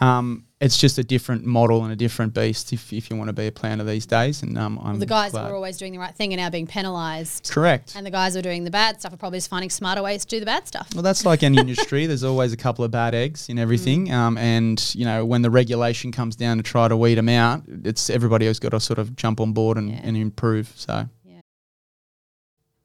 um, 0.00 0.44
it's 0.60 0.78
just 0.78 0.96
a 0.98 1.02
different 1.04 1.44
model 1.44 1.82
and 1.82 1.92
a 1.92 1.96
different 1.96 2.34
beast 2.34 2.72
if, 2.72 2.92
if 2.92 3.10
you 3.10 3.16
want 3.16 3.28
to 3.28 3.32
be 3.32 3.48
a 3.48 3.52
planner 3.52 3.82
these 3.82 4.06
days. 4.06 4.42
And 4.42 4.56
um, 4.56 4.78
I'm 4.82 5.00
The 5.00 5.06
guys 5.06 5.32
glad. 5.32 5.42
that 5.44 5.50
were 5.50 5.56
always 5.56 5.76
doing 5.76 5.92
the 5.92 5.98
right 5.98 6.14
thing 6.14 6.32
are 6.32 6.36
now 6.36 6.50
being 6.50 6.68
penalised. 6.68 7.50
correct. 7.52 7.94
And 7.96 8.06
the 8.06 8.10
guys 8.12 8.34
who 8.34 8.38
are 8.38 8.42
doing 8.42 8.62
the 8.64 8.70
bad 8.70 9.00
stuff 9.00 9.12
are 9.12 9.16
probably 9.16 9.38
just 9.38 9.50
finding 9.50 9.70
smarter 9.70 10.02
ways 10.02 10.24
to 10.24 10.28
do 10.36 10.40
the 10.40 10.46
bad 10.46 10.68
stuff. 10.68 10.88
Well, 10.94 11.02
that's 11.02 11.24
like 11.26 11.42
any 11.42 11.58
industry. 11.58 12.06
There's 12.12 12.22
always 12.24 12.52
a 12.52 12.56
couple 12.56 12.84
of 12.84 12.90
bad 12.92 13.14
eggs 13.14 13.48
in 13.48 13.58
everything, 13.58 14.06
Mm. 14.06 14.12
um, 14.12 14.38
and 14.38 14.94
you 14.94 15.04
know 15.04 15.24
when 15.24 15.42
the 15.42 15.50
regulation 15.50 16.12
comes 16.12 16.36
down 16.36 16.56
to 16.58 16.62
try 16.62 16.86
to 16.88 16.96
weed 16.96 17.16
them 17.16 17.28
out, 17.28 17.62
it's 17.84 18.08
everybody 18.08 18.46
has 18.46 18.58
got 18.60 18.70
to 18.70 18.80
sort 18.80 18.98
of 19.00 19.16
jump 19.16 19.40
on 19.40 19.52
board 19.52 19.78
and, 19.78 19.90
Yeah. 19.90 20.00
and 20.04 20.16
improve. 20.16 20.72
So 20.76 21.08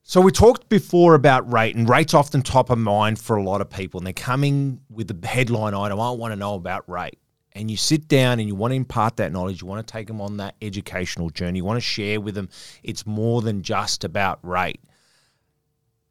So 0.10 0.22
we 0.22 0.32
talked 0.32 0.70
before 0.70 1.16
about 1.16 1.52
rate, 1.52 1.76
and 1.76 1.90
rate's 1.90 2.14
often 2.14 2.42
top 2.42 2.70
of 2.70 2.78
mind 2.78 3.20
for 3.20 3.36
a 3.36 3.44
lot 3.44 3.60
of 3.60 3.70
people, 3.70 4.00
and 4.00 4.08
they're 4.08 4.14
coming 4.14 4.80
with 4.90 5.10
the 5.10 5.28
headline 5.28 5.74
item. 5.74 6.00
I 6.00 6.12
want 6.12 6.32
to 6.32 6.38
know 6.38 6.54
about 6.54 6.90
rate, 6.90 7.20
and 7.52 7.70
you 7.70 7.76
sit 7.76 8.08
down 8.08 8.40
and 8.40 8.48
you 8.48 8.56
want 8.56 8.72
to 8.72 8.78
impart 8.78 9.18
that 9.18 9.34
knowledge. 9.34 9.62
You 9.62 9.68
want 9.68 9.86
to 9.86 9.92
take 9.92 10.08
them 10.08 10.22
on 10.22 10.38
that 10.38 10.56
educational 10.62 11.30
journey. 11.30 11.60
You 11.60 11.66
want 11.66 11.76
to 11.76 11.82
share 11.82 12.22
with 12.22 12.36
them. 12.36 12.48
It's 12.84 13.06
more 13.06 13.42
than 13.42 13.64
just 13.64 14.06
about 14.06 14.40
rate. 14.44 14.80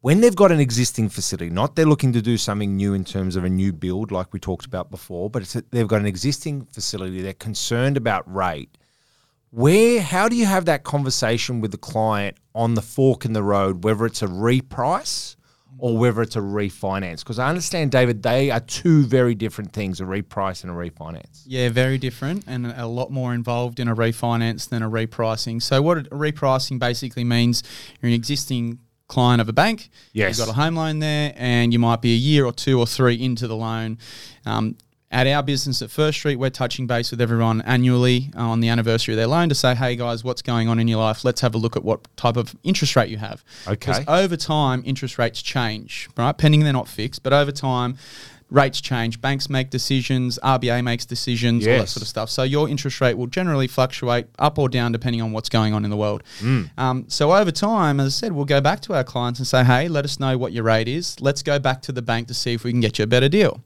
When 0.02 0.20
they've 0.20 0.37
got 0.37 0.52
an 0.52 0.61
existing 0.61 1.09
facility, 1.09 1.48
not 1.48 1.74
they're 1.74 1.87
looking 1.87 2.12
to 2.12 2.20
do 2.20 2.37
something 2.37 2.76
new 2.76 2.92
in 2.92 3.02
terms 3.02 3.35
of 3.35 3.44
a 3.44 3.48
new 3.48 3.72
build, 3.72 4.12
like 4.12 4.30
we 4.35 4.38
talked 4.38 4.66
about 4.66 4.90
before, 4.90 5.30
but 5.30 5.56
they've 5.70 5.88
got 5.88 6.02
an 6.02 6.06
existing 6.06 6.66
facility. 6.66 7.22
They're 7.22 7.32
concerned 7.32 7.96
about 7.96 8.30
rate 8.30 8.76
where 9.57 10.01
how 10.01 10.29
do 10.29 10.37
you 10.37 10.47
have 10.47 10.66
that 10.66 10.85
conversation 10.85 11.61
with 11.61 11.71
the 11.71 11.79
client 11.79 12.37
on 12.55 12.75
the 12.75 12.83
fork 12.83 13.25
in 13.25 13.33
the 13.33 13.42
road 13.42 13.85
whether 13.85 14.05
it's 14.05 14.23
a 14.23 14.27
reprice 14.27 15.37
or 15.79 15.97
whether 15.97 16.23
it's 16.23 16.37
a 16.37 16.40
refinance 16.40 17.21
because 17.21 17.38
i 17.38 17.49
understand 17.49 17.90
david 17.90 18.23
they 18.23 18.51
are 18.51 18.61
two 18.61 19.05
very 19.05 19.35
different 19.35 19.73
things 19.73 20.01
a 20.01 20.05
reprice 20.05 20.62
and 20.62 20.71
a 20.71 20.75
refinance 20.75 21.37
yeah, 21.47 21.69
very 21.69 21.97
different 21.97 22.45
and 22.47 22.66
a 22.66 22.87
lot 22.87 23.11
more 23.11 23.33
involved 23.33 23.79
in 23.79 23.88
a 23.88 23.95
refinance 23.95 24.69
than 24.69 24.83
a 24.83 24.90
repricing. 24.90 25.62
So 25.62 25.81
what 25.81 25.99
a 25.99 26.03
repricing 26.03 26.79
basically 26.79 27.25
means, 27.25 27.62
you're 28.01 28.09
an 28.09 28.14
existing 28.14 28.81
client 29.09 29.40
of 29.40 29.49
a 29.49 29.53
bank. 29.53 29.90
Yes. 30.12 30.37
You've 30.37 30.47
got 30.47 30.53
a 30.53 30.61
home 30.61 30.75
loan 30.75 30.99
there, 30.99 31.33
and 31.37 31.73
you 31.73 31.79
might 31.79 32.03
be 32.03 32.12
a 32.12 32.16
year 32.16 32.45
or 32.45 32.53
two 32.53 32.79
or 32.79 32.87
three 32.87 33.14
into 33.14 33.47
the 33.47 33.57
loan. 33.57 33.99
Um, 34.45 34.77
at 35.11 35.27
our 35.27 35.42
business 35.42 35.83
at 35.83 35.90
First 35.90 36.19
Street, 36.19 36.37
we're 36.37 36.51
touching 36.51 36.87
base 36.87 37.11
with 37.11 37.21
everyone 37.21 37.61
annually 37.62 38.31
uh, 38.37 38.40
on 38.40 38.61
the 38.61 38.69
anniversary 38.69 39.14
of 39.14 39.16
their 39.16 39.29
loan 39.29 39.49
to 39.49 39.55
say, 39.55 39.75
hey 39.75 39.95
guys, 39.97 40.25
what's 40.25 40.42
going 40.42 40.69
on 40.69 40.81
in 40.81 40.88
your 40.88 40.99
life? 40.99 41.25
Let's 41.25 41.40
have 41.42 41.55
a 41.55 41.59
look 41.59 41.77
at 41.77 41.85
what 41.85 42.07
type 42.16 42.37
of 42.37 42.57
interest 42.64 42.97
rate 42.97 43.09
you 43.09 43.19
have. 43.19 43.45
Okay. 43.66 43.75
Because 43.77 44.05
over 44.09 44.37
time, 44.37 44.83
interest 44.85 45.19
rates 45.19 45.42
change, 45.42 46.09
right? 46.16 46.37
Pending 46.37 46.64
they're 46.64 46.73
not 46.73 46.88
fixed, 46.88 47.23
but 47.23 47.33
over 47.33 47.53
time, 47.53 47.99
rates 48.48 48.80
change. 48.80 49.20
Banks 49.20 49.50
make 49.50 49.70
decisions, 49.70 50.38
RBA 50.42 50.85
makes 50.85 51.04
decisions, 51.04 51.66
all 51.66 51.72
that 51.78 51.88
sort 51.88 52.02
of 52.02 52.09
stuff. 52.09 52.30
So 52.30 52.44
your 52.44 52.68
interest 52.68 53.00
rate 53.00 53.18
will 53.18 53.26
generally 53.26 53.66
fluctuate 53.66 54.26
up 54.38 54.56
or 54.59 54.68
down 54.68 54.92
depending 54.92 55.20
on 55.20 55.32
what's 55.32 55.48
going 55.48 55.74
on 55.74 55.85
in 55.85 55.90
the 55.90 55.96
world. 55.96 56.22
Um, 56.78 57.04
so 57.09 57.32
over 57.32 57.50
time, 57.50 57.98
as 57.98 58.06
I 58.06 58.11
said, 58.16 58.32
we'll 58.32 58.44
go 58.44 58.61
back 58.61 58.80
to 58.82 58.94
our 58.94 59.02
clients 59.02 59.40
and 59.40 59.46
say, 59.48 59.64
hey, 59.64 59.88
let 59.88 60.04
us 60.04 60.20
know 60.20 60.38
what 60.38 60.52
your 60.52 60.62
rate 60.62 60.87
is. 60.87 61.20
Let's 61.20 61.42
go 61.42 61.59
back 61.59 61.82
to 61.82 61.92
the 61.92 62.02
bank 62.02 62.28
to 62.28 62.35
see 62.35 62.52
if 62.54 62.62
we 62.62 62.70
can 62.70 62.80
get 62.80 62.98
you 62.98 63.02
a 63.02 63.09
better 63.09 63.28
deal. 63.28 63.62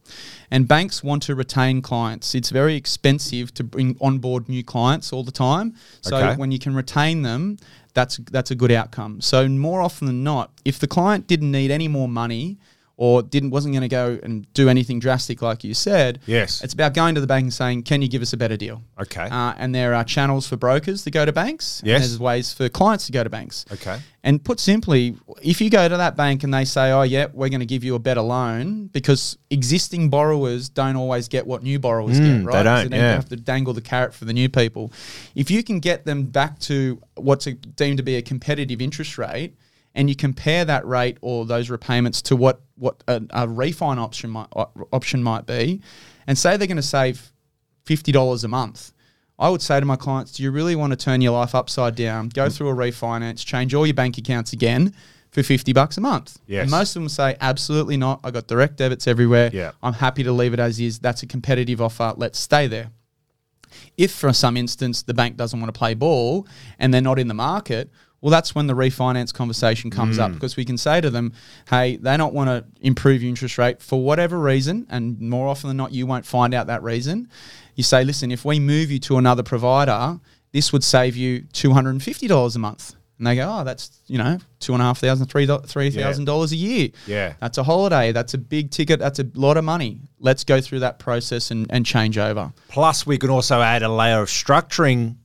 And 0.51 0.67
banks 0.67 1.05
want 1.05 1.23
to 1.25 1.35
retain 1.35 1.83
clients. 1.83 2.35
It's 2.35 2.51
very 2.51 2.75
expensive 2.75 3.53
to 3.55 3.65
bring 3.65 3.97
on 4.01 4.19
board 4.19 4.49
new 4.49 4.65
clients 4.65 5.13
all 5.13 5.23
the 5.25 5.31
time. 5.31 5.75
So 6.01 6.17
Okay. 6.17 6.37
when 6.37 6.51
you 6.53 6.59
can 6.59 6.75
retain 6.75 7.23
them, 7.23 7.59
that's 7.93 8.19
that's 8.31 8.51
a 8.51 8.55
good 8.55 8.71
outcome. 8.73 9.21
So 9.21 9.47
more 9.49 9.83
often 9.83 10.07
than 10.07 10.23
not, 10.23 10.53
if 10.65 10.79
the 10.79 10.87
client 10.87 11.27
didn't 11.27 11.51
need 11.51 11.71
any 11.71 11.89
more 11.89 12.09
money 12.09 12.57
or 13.03 13.23
didn't 13.23 13.49
wasn't 13.49 13.73
going 13.73 13.81
to 13.81 13.89
go 13.89 14.19
and 14.23 14.47
do 14.53 14.69
anything 14.69 15.01
drastic 15.01 15.41
like 15.41 15.65
you 15.65 15.73
said, 15.73 16.19
Yes. 16.27 16.63
it's 16.63 16.75
about 16.75 16.93
going 16.93 17.15
to 17.15 17.21
the 17.23 17.27
bank 17.27 17.45
and 17.45 17.55
saying, 17.55 17.83
"Can 17.85 18.03
you 18.03 18.09
give 18.09 18.21
us 18.21 18.35
a 18.35 18.37
better 18.37 18.59
deal?" 18.59 18.83
Okay. 19.01 19.23
Uh, 19.31 19.55
and 19.57 19.75
there 19.75 19.95
are 19.95 20.05
channels 20.05 20.47
for 20.47 20.57
brokers 20.59 21.03
to 21.05 21.11
go 21.11 21.25
to 21.25 21.33
banks. 21.33 21.81
and 21.81 21.89
Yes. 21.89 22.01
there's 22.03 22.19
ways 22.19 22.53
for 22.53 22.69
clients 22.69 23.07
to 23.07 23.13
go 23.13 23.25
to 23.25 23.31
banks. 23.31 23.65
Okay. 23.73 24.01
And 24.23 24.45
put 24.45 24.61
simply, 24.61 25.17
if 25.43 25.63
you 25.63 25.71
go 25.71 25.89
to 25.89 25.97
that 25.97 26.15
bank 26.15 26.45
and 26.45 26.53
they 26.53 26.67
say, 26.67 26.91
"Oh, 26.93 27.01
yeah, 27.01 27.29
we're 27.33 27.49
going 27.49 27.61
to 27.61 27.73
give 27.75 27.83
you 27.85 27.95
a 27.95 27.99
better 27.99 28.21
loan," 28.21 28.91
because 28.93 29.39
existing 29.51 30.11
borrowers 30.11 30.69
don't 30.69 30.97
always 30.97 31.27
get 31.27 31.47
what 31.47 31.63
new 31.63 31.79
borrowers 31.79 32.21
Mm, 32.21 32.25
get, 32.27 32.39
they 32.41 32.45
right? 32.45 32.63
don't, 32.63 32.83
So 32.85 32.89
they 32.91 32.97
yeah. 32.99 33.15
have 33.15 33.31
to 33.31 33.37
dangle 33.37 33.73
the 33.73 33.81
carrot 33.81 34.13
for 34.13 34.27
the 34.27 34.35
new 34.35 34.51
people. 34.51 34.93
If 35.35 35.51
you 35.51 35.63
can 35.63 35.81
get 35.81 36.05
them 36.05 36.25
back 36.25 36.59
to 36.69 37.01
what's 37.15 37.47
a, 37.47 37.53
deemed 37.55 37.97
to 37.97 38.03
be 38.03 38.17
a 38.17 38.23
competitive 38.23 38.83
interest 38.83 39.17
rate, 39.17 39.55
and 39.95 40.09
you 40.09 40.15
compare 40.17 40.65
that 40.65 40.87
rate 40.87 41.19
or 41.21 41.45
those 41.47 41.71
repayments 41.71 42.23
to 42.23 42.37
what 42.37 42.61
what 42.77 43.03
a, 43.09 43.23
a 43.31 43.49
refine 43.49 43.99
option 43.99 44.31
might 44.31 44.49
option 44.93 45.23
might 45.23 45.47
be, 45.47 45.81
and 46.27 46.39
say 46.39 46.57
they're 46.57 46.67
going 46.67 46.77
to 46.77 46.83
save 46.83 47.33
fifty 47.85 48.13
dollars 48.13 48.45
a 48.45 48.49
month. 48.49 48.93
I 49.39 49.49
would 49.49 49.63
say 49.63 49.81
to 49.81 49.87
my 49.87 49.97
clients, 49.97 50.33
do 50.33 50.43
you 50.43 50.51
really 50.51 50.77
want 50.77 50.91
to 50.93 50.97
turn 50.97 51.23
your 51.23 51.33
life 51.33 51.55
upside 51.55 51.95
down, 51.95 52.29
go 52.29 52.47
Mm. 52.49 52.55
through 52.57 52.69
a 52.69 52.75
refinance, 52.75 53.45
change 53.45 53.73
all 53.73 53.87
your 53.87 53.95
bank 53.95 54.19
accounts 54.19 54.53
again 54.53 54.93
for 55.31 55.43
50 55.43 55.73
bucks 55.73 55.97
a 55.97 56.03
month? 56.03 56.39
Yes. 56.47 56.63
And 56.65 56.71
most 56.71 56.95
of 56.95 57.01
them 57.01 57.09
say, 57.09 57.37
absolutely 57.41 57.97
not. 57.97 58.21
I 58.23 58.31
got 58.33 58.47
direct 58.49 58.77
debits 58.77 59.07
everywhere. 59.07 59.49
Yeah. 59.51 59.71
I'm 59.83 59.95
happy 59.95 60.23
to 60.25 60.33
leave 60.33 60.53
it 60.53 60.61
as 60.61 60.79
is. 60.79 60.99
That's 60.99 61.23
a 61.23 61.27
competitive 61.27 61.81
offer. 61.81 62.13
Let's 62.19 62.39
stay 62.39 62.67
there. 62.67 62.91
If 63.97 64.13
for 64.13 64.33
some 64.35 64.59
instance 64.59 65.03
the 65.03 65.15
bank 65.15 65.37
doesn't 65.39 65.59
want 65.59 65.73
to 65.73 65.79
play 65.79 65.95
ball 65.95 66.47
and 66.79 66.93
they're 66.93 67.01
not 67.01 67.19
in 67.19 67.29
the 67.29 67.35
market, 67.35 67.91
well, 68.21 68.31
that's 68.31 68.55
when 68.55 68.67
the 68.67 68.75
refinance 68.75 69.33
conversation 69.33 69.91
comes 69.91 70.19
Mm. 70.19 70.23
up 70.25 70.33
because 70.35 70.57
we 70.57 70.65
can 70.65 70.77
say 70.77 71.01
to 71.01 71.09
them, 71.11 71.33
hey, 71.71 71.97
they 71.97 72.17
don't 72.17 72.35
want 72.35 72.49
to 72.49 72.65
improve 72.81 73.23
your 73.23 73.29
interest 73.31 73.57
rate 73.59 73.81
for 73.81 74.03
whatever 74.03 74.39
reason, 74.39 74.87
and 74.91 75.19
more 75.21 75.49
often 75.49 75.69
than 75.69 75.77
not, 75.77 75.93
you 75.93 76.07
won't 76.07 76.27
find 76.27 76.53
out 76.55 76.67
that 76.67 76.83
reason. 76.83 77.29
You 77.77 77.83
say, 77.83 78.05
listen, 78.05 78.31
if 78.31 78.45
we 78.45 78.61
move 78.61 78.91
you 78.91 78.99
to 79.01 79.17
another 79.17 79.43
provider, 79.43 80.21
this 80.53 80.73
would 80.73 80.85
save 80.85 81.17
you 81.17 81.43
$250 81.53 82.57
a 82.57 82.59
month. 82.59 82.95
And 83.19 83.27
they 83.27 83.37
go, 83.37 83.59
oh, 83.61 83.65
that's, 83.65 84.01
you 84.07 84.17
know, 84.17 84.39
two 84.61 84.73
and 84.73 84.81
a 84.81 84.85
half 84.87 84.99
thousand, 84.99 85.27
three 85.27 85.47
three 85.47 85.91
thousand 85.91 86.25
dollars 86.25 86.53
a 86.53 86.57
year. 86.57 86.89
Yeah. 87.07 87.35
That's 87.39 87.59
a 87.59 87.63
holiday. 87.63 88.13
That's 88.13 88.33
a 88.33 88.39
big 88.39 88.71
ticket. 88.71 88.99
That's 88.99 89.19
a 89.19 89.27
lot 89.35 89.59
of 89.59 89.65
money. 89.65 90.01
Let's 90.21 90.43
go 90.43 90.63
through 90.63 90.81
that 90.81 90.99
process 90.99 91.51
and, 91.51 91.67
and 91.69 91.85
change 91.85 92.17
over. 92.17 92.51
Plus, 92.69 93.07
we 93.07 93.19
can 93.19 93.29
also 93.29 93.61
add 93.61 93.83
a 93.83 93.91
layer 93.91 94.23
of 94.23 94.29
structuring, 94.29 95.17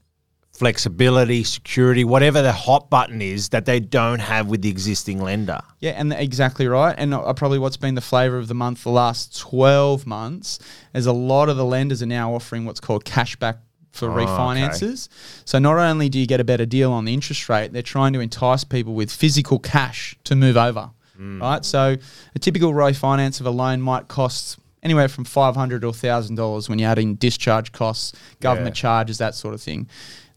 flexibility, 0.55 1.43
security, 1.43 2.03
whatever 2.05 2.41
the 2.41 2.53
hot 2.53 2.89
button 2.89 3.21
is 3.21 3.49
that 3.49 3.65
they 3.65 3.79
don't 3.79 4.19
have 4.19 4.47
with 4.47 4.61
the 4.61 4.69
existing 4.69 5.21
lender. 5.21 5.59
Yeah, 5.81 5.91
and 5.91 6.13
exactly 6.13 6.65
right. 6.67 6.95
And 6.97 7.13
uh, 7.13 7.33
probably 7.33 7.59
what's 7.59 7.75
been 7.77 7.95
the 7.95 8.01
flavour 8.01 8.37
of 8.37 8.47
the 8.47 8.53
month 8.53 8.83
the 8.83 8.89
last 8.89 9.37
12 9.39 10.07
months 10.07 10.59
is 10.93 11.05
a 11.05 11.11
lot 11.13 11.49
of 11.49 11.57
the 11.57 11.65
lenders 11.65 12.01
are 12.01 12.05
now 12.07 12.33
offering 12.33 12.63
what's 12.65 12.79
called 12.79 13.03
cashback 13.03 13.57
for 13.91 14.09
Oh, 14.09 14.13
okay. 14.13 14.25
refinances. 14.25 15.09
So 15.43 15.59
not 15.59 15.77
only 15.77 16.07
do 16.09 16.19
you 16.19 16.25
get 16.25 16.39
a 16.39 16.45
better 16.45 16.65
deal 16.65 16.91
on 16.93 17.03
the 17.05 17.13
interest 17.13 17.49
rate, 17.49 17.73
they're 17.73 17.81
trying 17.81 18.13
to 18.13 18.19
entice 18.21 18.63
people 18.63 18.93
with 18.93 19.11
physical 19.11 19.59
cash 19.59 20.17
to 20.23 20.35
move 20.35 20.55
over. 20.57 20.89
Hmm. 21.17 21.41
Right? 21.41 21.65
So 21.65 21.97
a 22.33 22.39
typical 22.39 22.71
refinance 22.73 23.39
of 23.41 23.45
a 23.45 23.51
loan 23.51 23.81
might 23.81 24.07
cost 24.07 24.57
anywhere 24.83 25.07
from 25.07 25.25
500 25.25 25.83
or 25.83 25.91
$1,000 25.93 26.69
when 26.69 26.77
you 26.79 26.85
add 26.85 26.99
in 26.99 27.15
discharge 27.15 27.71
costs, 27.71 28.13
government 28.39 28.75
Yeah. 28.77 28.81
charges, 28.81 29.17
that 29.17 29.33
sort 29.33 29.53
of 29.53 29.61
thing. 29.61 29.87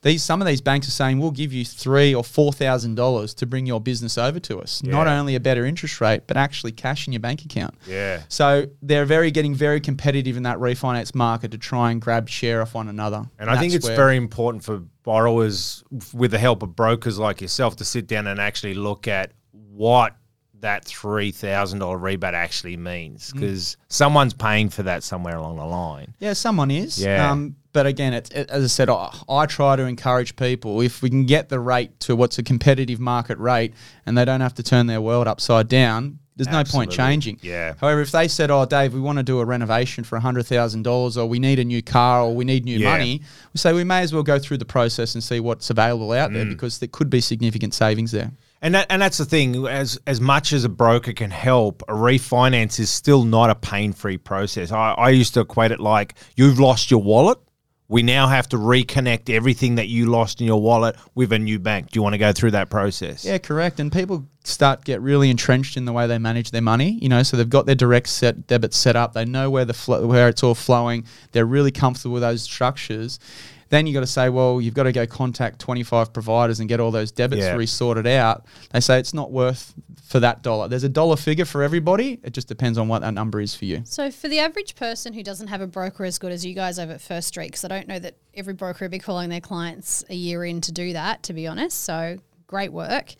These 0.02 0.22
some 0.22 0.40
of 0.40 0.46
these 0.46 0.60
banks 0.60 0.86
are 0.86 0.92
saying 0.92 1.18
we'll 1.18 1.32
give 1.32 1.52
you 1.52 1.64
three 1.64 2.14
or 2.14 2.22
four 2.22 2.52
thousand 2.52 2.94
dollars 2.94 3.34
to 3.34 3.46
bring 3.46 3.66
your 3.66 3.80
business 3.80 4.16
over 4.16 4.38
to 4.40 4.60
us. 4.60 4.82
Not 4.84 5.08
only 5.08 5.34
a 5.34 5.40
better 5.40 5.66
interest 5.66 6.00
rate, 6.00 6.22
but 6.28 6.36
actually 6.36 6.72
cash 6.72 7.06
in 7.08 7.12
your 7.12 7.20
bank 7.20 7.44
account. 7.44 7.74
Yeah. 7.86 8.22
So 8.28 8.66
they're 8.80 9.04
very 9.04 9.30
getting 9.32 9.54
very 9.54 9.80
competitive 9.80 10.36
in 10.36 10.44
that 10.44 10.58
refinance 10.58 11.14
market 11.14 11.50
to 11.50 11.58
try 11.58 11.90
and 11.90 12.00
grab 12.00 12.28
share 12.28 12.62
off 12.62 12.74
one 12.74 12.88
another. 12.88 13.24
And 13.40 13.50
I 13.50 13.58
think 13.58 13.72
it's 13.74 13.88
very 13.88 14.16
important 14.16 14.62
for 14.64 14.82
borrowers, 15.02 15.82
with 16.12 16.30
the 16.30 16.38
help 16.38 16.62
of 16.62 16.76
brokers 16.76 17.18
like 17.18 17.40
yourself, 17.40 17.76
to 17.76 17.84
sit 17.84 18.06
down 18.06 18.26
and 18.28 18.38
actually 18.40 18.74
look 18.74 19.08
at 19.08 19.32
what 19.52 20.14
that 20.60 20.84
three 20.84 21.30
thousand 21.30 21.78
dollar 21.78 21.98
rebate 21.98 22.34
actually 22.34 22.76
means, 22.76 23.30
Mm. 23.32 23.40
because 23.40 23.76
someone's 23.88 24.34
paying 24.34 24.68
for 24.68 24.82
that 24.84 25.02
somewhere 25.02 25.36
along 25.36 25.56
the 25.56 25.64
line. 25.64 26.14
Yeah, 26.20 26.32
someone 26.34 26.70
is. 26.70 27.00
Yeah. 27.00 27.30
Um, 27.30 27.56
but 27.72 27.86
again, 27.86 28.12
it's, 28.14 28.30
it, 28.30 28.48
as 28.50 28.64
I 28.64 28.66
said, 28.66 28.88
I, 28.90 29.14
I 29.28 29.46
try 29.46 29.76
to 29.76 29.82
encourage 29.84 30.36
people 30.36 30.80
if 30.80 31.02
we 31.02 31.10
can 31.10 31.26
get 31.26 31.48
the 31.48 31.60
rate 31.60 31.98
to 32.00 32.16
what's 32.16 32.38
a 32.38 32.42
competitive 32.42 32.98
market 33.00 33.38
rate 33.38 33.74
and 34.06 34.16
they 34.16 34.24
don't 34.24 34.40
have 34.40 34.54
to 34.54 34.62
turn 34.62 34.86
their 34.86 35.00
world 35.00 35.26
upside 35.28 35.68
down, 35.68 36.18
there's 36.36 36.48
no 36.48 36.62
point 36.62 36.92
changing. 36.92 37.38
Yeah. 37.42 37.74
However, 37.80 38.00
if 38.00 38.12
they 38.12 38.28
said, 38.28 38.50
oh, 38.52 38.64
Dave, 38.64 38.94
we 38.94 39.00
want 39.00 39.18
to 39.18 39.24
do 39.24 39.40
a 39.40 39.44
renovation 39.44 40.04
for 40.04 40.20
$100,000 40.20 41.16
or 41.16 41.26
we 41.26 41.38
need 41.40 41.58
a 41.58 41.64
new 41.64 41.82
car 41.82 42.22
or 42.22 42.34
we 42.34 42.44
need 42.44 42.64
new 42.64 42.78
Yeah. 42.78 42.90
money, 42.92 43.22
we 43.52 43.58
say 43.58 43.72
we 43.72 43.82
may 43.84 44.02
as 44.02 44.12
well 44.12 44.22
go 44.22 44.38
through 44.38 44.58
the 44.58 44.64
process 44.64 45.14
and 45.14 45.24
see 45.24 45.40
what's 45.40 45.68
available 45.70 46.12
out 46.12 46.30
Mm. 46.30 46.34
there 46.34 46.44
because 46.46 46.78
there 46.78 46.88
could 46.88 47.10
be 47.10 47.20
significant 47.20 47.74
savings 47.74 48.12
there. 48.12 48.30
And 48.62 48.74
that, 48.74 48.86
and 48.90 49.00
that's 49.02 49.18
the 49.18 49.24
thing. 49.24 49.66
As 49.68 50.00
as 50.06 50.20
much 50.20 50.52
as 50.52 50.64
a 50.64 50.68
broker 50.68 51.12
can 51.12 51.30
help, 51.30 51.82
a 51.88 51.92
refinance 51.92 52.80
is 52.80 52.90
still 52.90 53.22
not 53.24 53.50
a 53.50 53.54
pain 53.54 53.92
free 53.92 54.18
process. 54.18 54.72
I, 54.72 54.92
I 54.98 55.10
used 55.10 55.34
to 55.34 55.40
equate 55.40 55.70
it 55.70 55.78
like 55.78 56.14
you've 56.36 56.58
lost 56.58 56.90
your 56.90 57.00
wallet. 57.00 57.38
We 57.90 58.02
now 58.02 58.26
have 58.26 58.46
to 58.50 58.58
reconnect 58.58 59.30
everything 59.34 59.76
that 59.76 59.88
you 59.88 60.06
lost 60.10 60.42
in 60.42 60.46
your 60.46 60.60
wallet 60.60 60.94
with 61.14 61.32
a 61.32 61.38
new 61.38 61.58
bank. 61.58 61.90
Do 61.90 61.98
you 61.98 62.02
want 62.02 62.12
to 62.12 62.18
go 62.18 62.32
through 62.32 62.50
that 62.50 62.68
process? 62.68 63.24
Yeah, 63.24 63.38
correct. 63.38 63.80
And 63.80 63.90
people 63.90 64.26
start 64.44 64.84
get 64.84 65.00
really 65.00 65.30
entrenched 65.30 65.78
in 65.78 65.86
the 65.86 65.92
way 65.94 66.06
they 66.06 66.18
manage 66.18 66.50
their 66.50 66.60
money. 66.60 66.98
You 67.00 67.08
know, 67.08 67.22
so 67.22 67.38
they've 67.38 67.48
got 67.48 67.64
their 67.64 67.74
direct 67.74 68.08
set 68.08 68.46
debit 68.46 68.74
set 68.74 68.94
up. 68.94 69.14
They 69.14 69.24
know 69.24 69.48
where 69.48 69.64
the 69.64 69.72
flo- 69.72 70.06
where 70.06 70.28
it's 70.28 70.42
all 70.42 70.54
flowing. 70.54 71.06
They're 71.32 71.46
really 71.46 71.70
comfortable 71.70 72.12
with 72.14 72.22
those 72.22 72.42
structures. 72.42 73.18
Then 73.70 73.86
you 73.86 73.92
got 73.94 74.00
to 74.00 74.06
say, 74.06 74.28
well, 74.28 74.60
you've 74.60 74.74
got 74.74 74.84
to 74.84 74.92
go 74.92 75.06
contact 75.06 75.58
25 75.58 76.12
providers 76.12 76.60
and 76.60 76.68
get 76.68 76.80
all 76.80 76.90
those 76.90 77.10
debits 77.12 77.42
Yeah. 77.42 77.54
resorted 77.54 78.06
out. 78.06 78.44
They 78.70 78.80
say 78.80 78.98
it's 78.98 79.12
not 79.14 79.30
worth 79.30 79.74
for 80.08 80.20
that 80.20 80.42
dollar. 80.42 80.68
There's 80.68 80.84
a 80.84 80.88
dollar 80.88 81.16
figure 81.16 81.44
for 81.44 81.62
everybody. 81.62 82.18
It 82.22 82.32
just 82.32 82.48
depends 82.48 82.78
on 82.78 82.88
what 82.88 83.02
that 83.02 83.12
number 83.12 83.40
is 83.40 83.54
for 83.54 83.66
you. 83.66 83.82
So 83.84 84.10
for 84.10 84.28
the 84.28 84.38
average 84.38 84.74
person 84.74 85.12
who 85.12 85.22
doesn't 85.22 85.48
have 85.48 85.60
a 85.60 85.66
broker 85.66 86.04
as 86.04 86.18
good 86.18 86.32
as 86.32 86.46
you 86.46 86.54
guys 86.54 86.78
over 86.78 86.92
at 86.92 87.00
First 87.02 87.28
Street, 87.28 87.48
because 87.48 87.64
I 87.64 87.68
don't 87.68 87.86
know 87.86 87.98
that 87.98 88.16
every 88.34 88.54
broker 88.54 88.86
would 88.86 88.90
be 88.90 88.98
calling 88.98 89.28
their 89.28 89.42
clients 89.42 90.04
a 90.08 90.14
year 90.14 90.44
in 90.46 90.62
to 90.62 90.72
do 90.72 90.94
that, 90.94 91.22
to 91.24 91.34
be 91.34 91.46
honest. 91.46 91.84
So 91.84 92.16
great 92.46 92.72
work. 92.72 93.14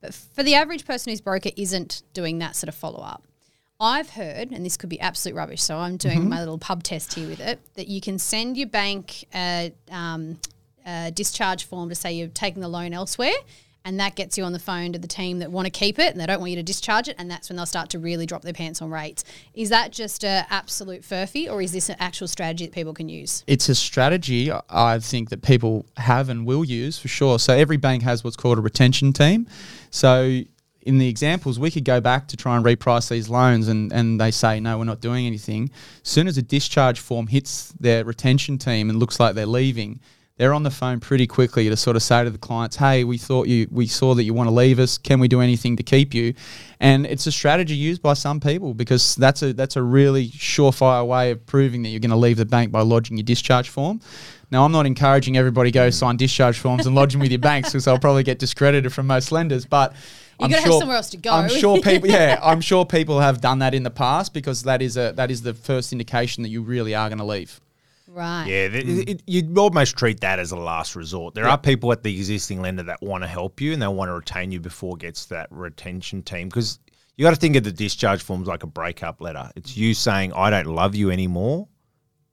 But 0.00 0.14
for 0.14 0.42
the 0.42 0.56
average 0.56 0.84
person 0.84 1.12
whose 1.12 1.20
broker 1.20 1.50
isn't 1.56 2.02
doing 2.12 2.40
that 2.40 2.56
sort 2.56 2.68
of 2.68 2.74
follow 2.74 3.00
up, 3.00 3.22
I've 3.78 4.10
heard, 4.10 4.50
and 4.50 4.66
this 4.66 4.76
could 4.76 4.90
be 4.90 5.00
absolute 5.00 5.36
rubbish, 5.36 5.62
so 5.62 5.76
I'm 5.76 5.96
doing 5.96 6.28
my 6.28 6.38
little 6.38 6.58
pub 6.58 6.82
test 6.82 7.14
here 7.14 7.28
with 7.28 7.40
it, 7.40 7.60
that 7.74 7.88
you 7.88 8.00
can 8.00 8.18
send 8.18 8.56
your 8.56 8.68
bank 8.68 9.24
a, 9.34 9.72
um, 9.90 10.38
a 10.86 11.10
discharge 11.10 11.64
form 11.64 11.88
to 11.88 11.94
say 11.96 12.12
you're 12.12 12.28
taking 12.28 12.62
the 12.62 12.68
loan 12.68 12.92
elsewhere, 12.92 13.34
and 13.84 13.98
that 14.00 14.14
gets 14.16 14.36
you 14.36 14.44
on 14.44 14.52
the 14.52 14.58
phone 14.58 14.92
to 14.92 14.98
the 14.98 15.08
team 15.08 15.38
that 15.38 15.50
want 15.50 15.66
to 15.66 15.70
keep 15.70 15.98
it 15.98 16.12
and 16.12 16.20
they 16.20 16.26
don't 16.26 16.40
want 16.40 16.50
you 16.50 16.56
to 16.56 16.62
discharge 16.62 17.08
it, 17.08 17.16
and 17.18 17.30
that's 17.30 17.48
when 17.48 17.56
they'll 17.56 17.66
start 17.66 17.90
to 17.90 17.98
really 17.98 18.26
drop 18.26 18.42
their 18.42 18.52
pants 18.52 18.82
on 18.82 18.90
rates. 18.90 19.24
Is 19.54 19.68
that 19.68 19.92
just 19.92 20.24
a 20.24 20.46
absolute 20.50 21.02
furphy, 21.02 21.50
or 21.50 21.62
is 21.62 21.72
this 21.72 21.88
an 21.88 21.96
actual 21.98 22.28
strategy 22.28 22.66
that 22.66 22.74
people 22.74 22.94
can 22.94 23.08
use? 23.08 23.44
it's 23.46 23.68
a 23.68 23.74
strategy 23.74 24.50
I 24.70 24.98
think 24.98 25.30
that 25.30 25.42
people 25.42 25.84
have 25.96 26.28
and 26.28 26.46
will 26.46 26.64
use 26.64 26.98
for 26.98 27.08
sure. 27.08 27.38
So 27.38 27.52
every 27.54 27.76
bank 27.76 28.02
has 28.02 28.24
what's 28.24 28.36
called 28.36 28.58
a 28.58 28.62
retention 28.62 29.12
team. 29.12 29.46
So 29.90 30.40
in 30.82 30.98
the 30.98 31.08
examples, 31.08 31.58
we 31.58 31.70
could 31.70 31.84
go 31.84 32.00
back 32.00 32.28
to 32.28 32.36
try 32.36 32.56
and 32.56 32.64
reprice 32.64 33.08
these 33.08 33.28
loans 33.28 33.68
and, 33.68 33.92
and 33.92 34.20
they 34.20 34.30
say, 34.30 34.58
no, 34.58 34.78
we're 34.78 34.84
not 34.84 35.00
doing 35.00 35.26
anything. 35.26 35.70
As 36.02 36.08
soon 36.08 36.26
as 36.26 36.38
a 36.38 36.42
discharge 36.42 36.98
form 36.98 37.26
hits 37.26 37.72
their 37.78 38.04
retention 38.04 38.58
team 38.58 38.90
and 38.90 38.98
looks 38.98 39.20
like 39.20 39.34
they're 39.34 39.46
leaving, 39.46 40.00
they're 40.42 40.52
on 40.52 40.64
the 40.64 40.72
phone 40.72 40.98
pretty 40.98 41.24
quickly 41.28 41.68
to 41.68 41.76
sort 41.76 41.94
of 41.94 42.02
say 42.02 42.24
to 42.24 42.28
the 42.28 42.36
clients, 42.36 42.74
"Hey, 42.74 43.04
we 43.04 43.16
thought 43.16 43.46
you, 43.46 43.68
we 43.70 43.86
saw 43.86 44.12
that 44.16 44.24
you 44.24 44.34
want 44.34 44.48
to 44.48 44.52
leave 44.52 44.80
us. 44.80 44.98
Can 44.98 45.20
we 45.20 45.28
do 45.28 45.40
anything 45.40 45.76
to 45.76 45.84
keep 45.84 46.12
you?" 46.12 46.34
And 46.80 47.06
it's 47.06 47.28
a 47.28 47.30
strategy 47.30 47.76
used 47.76 48.02
by 48.02 48.14
some 48.14 48.40
people 48.40 48.74
because 48.74 49.14
that's 49.14 49.40
a 49.42 49.52
that's 49.52 49.76
a 49.76 49.82
really 49.82 50.30
surefire 50.30 51.06
way 51.06 51.30
of 51.30 51.46
proving 51.46 51.82
that 51.82 51.90
you're 51.90 52.00
going 52.00 52.10
to 52.10 52.16
leave 52.16 52.38
the 52.38 52.44
bank 52.44 52.72
by 52.72 52.80
lodging 52.80 53.16
your 53.16 53.22
discharge 53.22 53.68
form. 53.68 54.00
Now, 54.50 54.64
I'm 54.64 54.72
not 54.72 54.84
encouraging 54.84 55.36
everybody 55.36 55.70
go 55.70 55.90
sign 55.90 56.16
discharge 56.16 56.58
forms 56.58 56.86
and 56.86 56.96
lodge 56.96 57.12
them 57.12 57.20
with 57.20 57.30
your 57.30 57.38
banks 57.38 57.68
because 57.68 57.84
they'll 57.84 58.00
probably 58.00 58.24
get 58.24 58.40
discredited 58.40 58.92
from 58.92 59.06
most 59.06 59.30
lenders. 59.30 59.64
But 59.64 59.94
You 60.40 60.48
gotta 60.48 60.62
have 60.62 60.72
somewhere 60.72 60.96
else 60.96 61.10
to 61.10 61.18
go. 61.18 61.30
I'm 61.30 61.48
sure 61.50 61.80
people, 61.80 62.08
yeah, 62.08 62.40
I'm 62.42 62.60
sure 62.60 62.84
people 62.84 63.20
have 63.20 63.40
done 63.40 63.60
that 63.60 63.74
in 63.74 63.84
the 63.84 63.90
past 63.90 64.34
because 64.34 64.64
that 64.64 64.82
is 64.82 64.96
a 64.96 65.12
that 65.14 65.30
is 65.30 65.42
the 65.42 65.54
first 65.54 65.92
indication 65.92 66.42
that 66.42 66.48
you 66.48 66.62
really 66.62 66.96
are 66.96 67.08
going 67.08 67.18
to 67.18 67.24
leave. 67.24 67.60
Right. 68.12 68.46
Yeah, 68.46 68.68
th- 68.68 68.84
it, 68.84 69.08
it, 69.08 69.22
you'd 69.26 69.56
almost 69.56 69.96
treat 69.96 70.20
that 70.20 70.38
as 70.38 70.52
a 70.52 70.56
last 70.56 70.94
resort. 70.94 71.34
There 71.34 71.48
are 71.48 71.56
people 71.56 71.90
at 71.92 72.02
the 72.02 72.14
existing 72.14 72.60
lender 72.60 72.82
that 72.82 73.00
want 73.00 73.24
to 73.24 73.28
help 73.28 73.60
you 73.60 73.72
and 73.72 73.80
they 73.80 73.86
want 73.86 74.10
to 74.10 74.12
retain 74.14 74.52
you 74.52 74.60
before 74.60 74.96
it 74.96 75.00
gets 75.00 75.24
to 75.24 75.30
that 75.30 75.48
retention 75.50 76.22
team 76.22 76.48
because 76.48 76.78
you 77.16 77.24
got 77.24 77.30
to 77.30 77.40
think 77.40 77.56
of 77.56 77.64
the 77.64 77.72
discharge 77.72 78.22
forms 78.22 78.46
like 78.46 78.62
a 78.62 78.66
breakup 78.66 79.22
letter. 79.22 79.50
It's 79.56 79.76
you 79.76 79.94
saying, 79.94 80.34
I 80.34 80.50
don't 80.50 80.66
love 80.66 80.94
you 80.94 81.10
anymore 81.10 81.68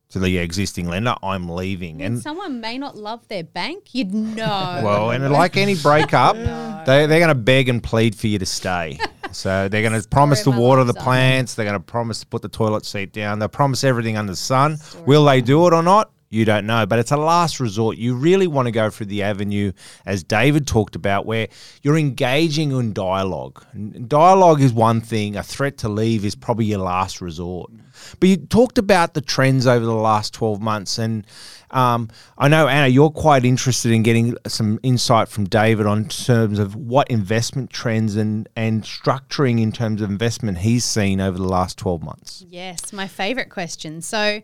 to 0.10 0.20
the 0.20 0.39
existing 0.39 0.88
lender, 0.88 1.15
I'm 1.22 1.48
leaving. 1.48 2.02
And 2.02 2.15
And 2.15 2.22
someone 2.22 2.60
may 2.60 2.78
not 2.78 2.98
love 2.98 3.28
their 3.28 3.44
bank. 3.44 3.94
You'd 3.94 4.13
know. 4.13 4.82
well, 4.84 5.12
and 5.12 5.32
like 5.32 5.56
any 5.56 5.76
breakup, 5.76 6.36
they, 6.86 7.06
they're 7.06 7.20
going 7.20 7.28
to 7.30 7.36
beg 7.36 7.70
and 7.70 7.82
plead 7.82 8.15
for 8.15 8.28
you 8.28 8.39
to 8.39 8.46
stay. 8.46 9.00
So 9.32 9.68
they're 9.68 9.82
going 9.82 10.02
to 10.02 10.08
promise 10.08 10.39
to 10.39 10.52
Story 10.52 10.58
water 10.58 10.84
the 10.84 10.94
plants. 10.94 11.56
They're 11.56 11.65
going 11.65 11.80
to 11.80 11.80
promise 11.80 12.20
to 12.22 12.28
put 12.28 12.42
the 12.42 12.50
toilet 12.50 12.86
seat 12.86 13.13
down. 13.13 13.39
They'll 13.39 13.48
promise 13.48 13.84
everything 13.84 14.18
under 14.18 14.32
the 14.32 14.38
sun. 14.38 14.78
Will 15.06 15.26
they 15.26 15.42
do 15.42 15.68
it 15.68 15.74
or 15.74 15.84
not? 15.84 16.12
You 16.32 16.46
don't 16.46 16.68
know, 16.68 16.86
but 16.86 17.00
it's 17.00 17.12
a 17.12 17.18
last 17.18 17.60
resort. 17.60 17.98
You 17.98 18.13
really 18.13 18.46
want 18.46 18.68
to 18.68 18.72
go 18.72 18.92
through 18.92 19.08
the 19.08 19.24
avenue, 19.24 19.72
as 20.06 20.24
David 20.24 20.68
talked 20.68 20.96
about, 20.96 21.26
where 21.26 21.48
you're 21.82 21.98
engaging 21.98 22.72
in 22.72 22.94
dialogue. 22.94 23.65
Dialogue 24.08 24.62
is 24.62 24.72
one 24.72 25.02
thing, 25.02 25.36
a 25.36 25.42
threat 25.42 25.80
to 25.80 25.89
leave 25.89 26.24
is 26.24 26.36
probably 26.36 26.65
your 26.65 26.82
last 26.82 27.20
resort. 27.20 27.72
But 28.20 28.30
you 28.30 28.38
talked 28.38 28.78
about 28.78 29.15
the 29.15 29.22
trends 29.22 29.65
over 29.65 29.84
the 29.84 29.92
last 29.92 30.36
12 30.36 30.62
months, 30.62 31.00
and 31.00 31.26
um, 31.71 32.10
I 32.38 32.47
know, 32.47 32.67
Anna, 32.67 32.88
you're 32.88 33.12
quite 33.12 33.45
interested 33.45 33.91
in 33.91 34.03
getting 34.03 34.36
some 34.47 34.79
insight 34.84 35.29
from 35.29 35.45
David 35.45 35.86
on 35.86 36.05
terms 36.05 36.60
of 36.60 36.75
what 36.75 37.10
investment 37.10 37.69
trends 37.69 38.15
and, 38.15 38.47
and 38.55 38.84
structuring 38.84 39.62
in 39.62 39.71
terms 39.71 40.01
of 40.01 40.10
investment 40.10 40.60
he's 40.60 40.86
seen 40.86 41.21
over 41.21 41.38
the 41.38 41.47
last 41.47 41.77
12 41.77 42.03
months. 42.03 42.45
Yes, 42.47 42.91
my 42.93 43.08
favorite 43.08 43.49
question. 43.49 44.01
So, 44.01 44.41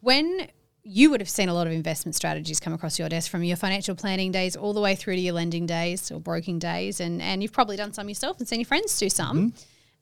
when 0.00 0.48
you 0.88 1.10
would 1.10 1.20
have 1.20 1.28
seen 1.28 1.48
a 1.48 1.54
lot 1.54 1.66
of 1.66 1.72
investment 1.72 2.14
strategies 2.14 2.60
come 2.60 2.72
across 2.72 2.96
your 2.96 3.08
desk 3.08 3.28
from 3.28 3.42
your 3.42 3.56
financial 3.56 3.96
planning 3.96 4.30
days 4.30 4.54
all 4.54 4.72
the 4.72 4.80
way 4.80 4.94
through 4.94 5.16
to 5.16 5.20
your 5.20 5.34
lending 5.34 5.66
days 5.66 6.12
or 6.12 6.20
broking 6.20 6.60
days, 6.60 7.00
and, 7.00 7.20
and 7.20 7.42
you've 7.42 7.52
probably 7.52 7.76
done 7.76 7.92
some 7.92 8.08
yourself 8.08 8.38
and 8.38 8.46
seen 8.46 8.60
your 8.60 8.66
friends 8.66 8.96
do 8.96 9.08
some. 9.08 9.52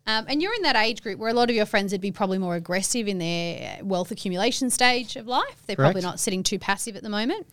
Um, 0.06 0.26
and 0.28 0.42
you're 0.42 0.54
in 0.54 0.62
that 0.62 0.76
age 0.76 1.02
group 1.02 1.18
where 1.18 1.30
a 1.30 1.32
lot 1.32 1.48
of 1.48 1.56
your 1.56 1.64
friends 1.64 1.92
would 1.92 2.00
be 2.00 2.12
probably 2.12 2.38
more 2.38 2.56
aggressive 2.56 3.08
in 3.08 3.18
their 3.18 3.78
wealth 3.82 4.10
accumulation 4.10 4.68
stage 4.68 5.16
of 5.16 5.26
life. 5.26 5.62
They're 5.66 5.76
probably 5.76 6.02
not 6.02 6.20
sitting 6.20 6.42
too 6.42 6.58
passive 6.58 6.94
at 6.94 7.02
the 7.02 7.08
moment. 7.08 7.46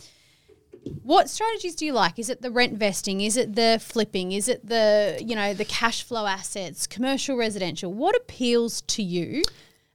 What 1.03 1.29
strategies 1.29 1.75
do 1.75 1.85
you 1.85 1.93
like? 1.93 2.17
Is 2.19 2.29
it 2.29 2.41
the 2.41 2.51
rent 2.51 2.73
vesting? 2.73 3.21
Is 3.21 3.37
it 3.37 3.55
the 3.55 3.79
flipping? 3.81 4.31
Is 4.31 4.49
it 4.49 4.67
the 4.67 5.17
you 5.23 5.35
know 5.35 5.53
the 5.53 5.65
cash 5.65 6.03
flow 6.03 6.25
assets, 6.25 6.87
commercial, 6.87 7.37
residential? 7.37 7.93
What 7.93 8.15
appeals 8.15 8.81
to 8.81 9.03
you? 9.03 9.43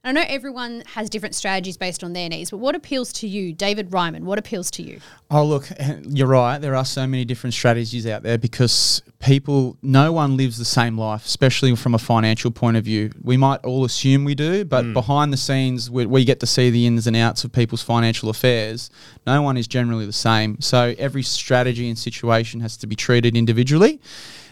I 0.07 0.13
know 0.13 0.23
everyone 0.25 0.83
has 0.93 1.09
different 1.09 1.35
strategies 1.35 1.75
based 1.75 2.01
on 2.01 2.13
their 2.13 2.29
needs, 2.29 2.49
but 2.49 2.59
what 2.59 2.75
appeals 2.75 3.11
to 3.13 3.27
you, 3.27 3.51
David 3.51 3.91
Ryman? 3.91 4.23
What 4.23 4.39
appeals 4.39 4.71
to 4.71 4.81
you? 4.81 5.01
Oh, 5.29 5.43
look, 5.43 5.67
you're 6.07 6.29
right. 6.29 6.59
There 6.59 6.77
are 6.77 6.85
so 6.85 7.05
many 7.05 7.25
different 7.25 7.53
strategies 7.53 8.07
out 8.07 8.23
there 8.23 8.37
because 8.37 9.01
people, 9.19 9.75
no 9.81 10.13
one 10.13 10.37
lives 10.37 10.57
the 10.57 10.63
same 10.63 10.97
life, 10.97 11.25
especially 11.25 11.75
from 11.75 11.93
a 11.93 11.97
financial 11.97 12.51
point 12.51 12.77
of 12.77 12.85
view. 12.85 13.11
We 13.21 13.35
might 13.35 13.59
all 13.65 13.83
assume 13.83 14.23
we 14.23 14.33
do, 14.33 14.63
but 14.63 14.93
behind 14.93 15.33
the 15.33 15.37
scenes, 15.37 15.91
we, 15.91 16.05
we 16.05 16.23
get 16.23 16.39
to 16.39 16.47
see 16.47 16.69
the 16.69 16.87
ins 16.87 17.05
and 17.05 17.17
outs 17.17 17.43
of 17.43 17.51
people's 17.51 17.81
financial 17.81 18.29
affairs. 18.29 18.89
No 19.25 19.41
one 19.41 19.57
is 19.57 19.67
generally 19.67 20.05
the 20.05 20.13
same. 20.13 20.61
So 20.61 20.95
every 20.97 21.23
strategy 21.23 21.89
and 21.89 21.99
situation 21.99 22.61
has 22.61 22.77
to 22.77 22.87
be 22.87 22.95
treated 22.95 23.35
individually. 23.35 23.99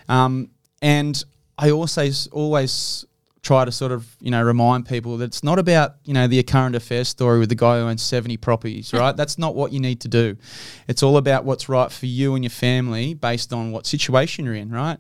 Um, 0.10 0.50
and 0.82 1.24
I 1.58 1.72
also 1.72 2.10
always 2.34 3.06
try 3.46 3.64
to 3.64 3.72
sort 3.72 3.92
of 3.92 4.16
you 4.20 4.32
know 4.32 4.42
remind 4.44 4.88
people 4.88 5.18
that 5.18 5.26
it's 5.26 5.44
not 5.44 5.60
about 5.60 5.98
you 6.04 6.16
know 6.16 6.28
the 6.28 6.42
current 6.42 6.76
affairs 6.76 7.08
story 7.08 7.38
with 7.38 7.48
the 7.48 7.56
guy 7.56 7.78
who 7.78 7.86
owns 7.86 8.02
70 8.02 8.38
properties 8.38 8.92
right? 8.92 9.16
That's 9.16 9.38
not 9.38 9.56
what 9.56 9.72
you 9.72 9.80
need 9.80 10.02
to 10.02 10.08
do. 10.08 10.36
It's 10.88 11.04
all 11.04 11.18
about 11.18 11.46
what's 11.46 11.70
right 11.70 11.92
for 11.92 12.08
you 12.08 12.34
and 12.34 12.44
your 12.44 12.50
family 12.50 13.14
based 13.14 13.54
on 13.54 13.72
what 13.72 13.86
situation 13.86 14.46
you're 14.46 14.56
in 14.56 14.72
right? 14.72 14.98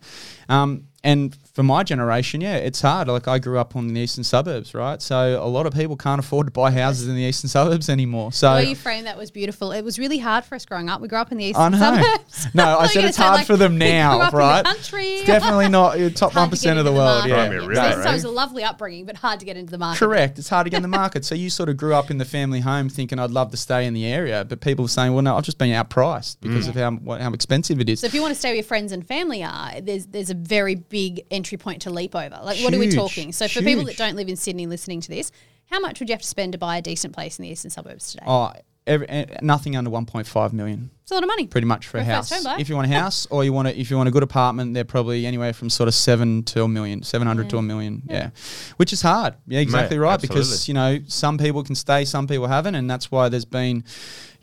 Um, 0.47 0.87
and 1.03 1.35
for 1.55 1.63
my 1.63 1.81
generation 1.81 2.41
yeah 2.41 2.57
it's 2.57 2.81
hard 2.81 3.07
like 3.07 3.27
i 3.27 3.39
grew 3.39 3.57
up 3.57 3.75
on 3.75 3.87
the 3.87 3.99
eastern 3.99 4.23
suburbs 4.23 4.73
right 4.73 5.01
so 5.01 5.41
a 5.41 5.47
lot 5.47 5.65
of 5.65 5.73
people 5.73 5.95
can't 5.95 6.19
afford 6.19 6.45
to 6.45 6.51
buy 6.51 6.69
houses 6.69 7.07
in 7.07 7.15
the 7.15 7.21
eastern 7.23 7.49
suburbs 7.49 7.89
anymore 7.89 8.31
so 8.31 8.49
The 8.49 8.55
way 8.55 8.69
you 8.69 8.75
framed 8.75 9.07
that 9.07 9.17
was 9.17 9.31
beautiful. 9.31 9.71
It 9.71 9.83
was 9.83 9.97
really 9.97 10.17
hard 10.19 10.43
for 10.45 10.55
us 10.55 10.65
growing 10.65 10.89
up. 10.89 11.01
We 11.01 11.07
grew 11.07 11.17
up 11.19 11.31
in 11.31 11.37
the 11.37 11.45
I 11.45 11.49
eastern 11.49 11.71
know. 11.71 11.77
suburbs. 11.79 12.47
No, 12.53 12.63
I 12.63 12.83
you 12.83 12.89
said 12.89 13.05
it's 13.05 13.05
gonna 13.05 13.13
say, 13.13 13.23
hard 13.23 13.37
like, 13.37 13.47
for 13.47 13.57
them 13.57 13.73
we 13.75 13.79
grew 13.79 13.87
now, 13.87 14.19
up 14.19 14.33
in 14.33 14.37
the 14.37 14.37
right? 14.37 14.65
country. 14.65 15.07
It's 15.15 15.27
definitely 15.27 15.69
not 15.69 15.97
your 15.99 16.09
top 16.11 16.35
one 16.35 16.49
to 16.49 16.55
of 16.55 16.77
the 16.77 16.83
the 16.83 16.91
world. 16.91 17.27
market. 17.27 17.29
Yeah, 17.29 17.35
Might 17.37 17.49
be 17.49 17.59
So, 17.59 17.67
really, 17.67 18.03
so 18.03 18.09
it 18.09 18.13
was 18.13 18.23
a 18.23 18.29
lovely 18.31 18.63
upbringing, 18.63 19.05
but 19.05 19.17
hard 19.17 19.39
to 19.39 19.45
get 19.45 19.57
into 19.57 19.71
the 19.71 19.77
market. 19.77 19.99
Correct. 19.99 20.39
It's 20.39 20.49
hard 20.49 20.65
to 20.65 20.69
get 20.69 20.77
in 20.77 20.83
the 20.83 20.87
market. 21.03 21.23
So 21.25 21.35
you 21.35 21.49
sort 21.49 21.69
of 21.69 21.77
grew 21.77 21.93
up 21.93 22.11
in 22.11 22.17
the 22.17 22.25
family 22.25 22.59
home 22.59 22.89
thinking 22.89 23.19
I'd 23.19 23.31
love 23.31 23.51
to 23.51 23.57
stay 23.57 23.85
in 23.85 23.93
the 23.93 24.05
area, 24.05 24.43
but 24.45 24.61
people 24.61 24.83
were 24.85 24.89
saying, 24.89 25.13
well, 25.13 25.23
no, 25.23 25.37
I've 25.37 25.43
just 25.43 25.57
been 25.57 25.69
outpriced 25.69 26.37
because 26.41 26.65
mm. 26.65 26.69
of 26.69 26.75
how 26.75 26.91
what, 26.91 27.21
how 27.21 27.31
expensive 27.33 27.79
it 27.79 27.89
is. 27.89 28.01
So 28.01 28.07
if 28.07 28.13
you 28.13 28.21
want 28.21 28.33
to 28.33 28.39
stay 28.39 28.49
where 28.49 28.55
your 28.55 28.63
friends 28.63 28.91
and 28.91 29.05
family 29.05 29.43
are, 29.43 29.81
there's 29.81 30.07
there's 30.07 30.29
a 30.29 30.35
very 30.35 30.75
big 30.75 31.21
entry 31.31 31.44
point 31.57 31.81
to 31.83 31.89
leap 31.89 32.15
over. 32.15 32.39
Like 32.43 32.59
what 32.59 32.73
are 32.73 32.79
we 32.79 32.89
talking? 32.89 33.31
So 33.31 33.47
for 33.47 33.61
people 33.61 33.85
that 33.85 33.97
don't 33.97 34.15
live 34.15 34.27
in 34.29 34.35
Sydney 34.35 34.65
listening 34.67 35.01
to 35.01 35.09
this, 35.09 35.31
how 35.71 35.79
much 35.79 35.99
would 35.99 36.09
you 36.09 36.13
have 36.13 36.21
to 36.21 36.27
spend 36.27 36.51
to 36.53 36.57
buy 36.57 36.77
a 36.77 36.81
decent 36.81 37.13
place 37.13 37.39
in 37.39 37.43
the 37.43 37.49
eastern 37.49 37.71
suburbs 37.71 38.11
today? 38.11 38.25
oh, 38.27 38.51
every, 38.85 39.09
eh, 39.09 39.25
nothing 39.41 39.75
under 39.75 39.89
1.5 39.89 40.53
million, 40.53 40.91
It's 41.01 41.09
a 41.09 41.15
lot 41.15 41.23
of 41.23 41.27
money. 41.27 41.47
pretty 41.47 41.65
much 41.65 41.87
for 41.87 41.97
a 41.97 42.05
For 42.05 42.11
a 42.11 42.13
house. 42.13 42.29
first 42.29 42.43
home 42.45 42.53
buyer. 42.53 42.61
If 42.61 42.69
you 42.69 42.75
want 42.75 42.91
a 42.91 42.93
house, 42.93 43.25
or 43.31 43.43
you 43.43 43.51
want 43.51 43.67
a, 43.67 43.79
if 43.79 43.89
you 43.89 43.97
want 43.97 44.07
a 44.09 44.11
good 44.11 44.21
apartment, 44.21 44.75
they're 44.75 44.83
probably 44.85 45.25
anywhere 45.25 45.53
from 45.53 45.71
sort 45.71 45.87
of 45.87 45.95
seven 45.95 46.43
to 46.43 46.61
a 46.63 46.67
million, 46.67 47.01
seven 47.01 47.27
hundred 47.27 47.49
to 47.49 47.57
a 47.57 47.61
million. 47.63 48.03
Yeah. 48.07 48.29
which 48.77 48.93
is 48.93 49.01
hard. 49.01 49.33
Yeah, 49.47 49.59
exactly 49.59 49.97
right. 49.97 50.21
Because 50.21 50.67
you 50.67 50.73
know 50.75 50.99
some 51.07 51.37
people 51.39 51.63
can 51.63 51.73
stay, 51.75 52.05
some 52.05 52.27
people 52.27 52.45
haven't, 52.47 52.75
and 52.75 52.89
that's 52.89 53.09
why 53.11 53.29
there's 53.29 53.45
been. 53.45 53.83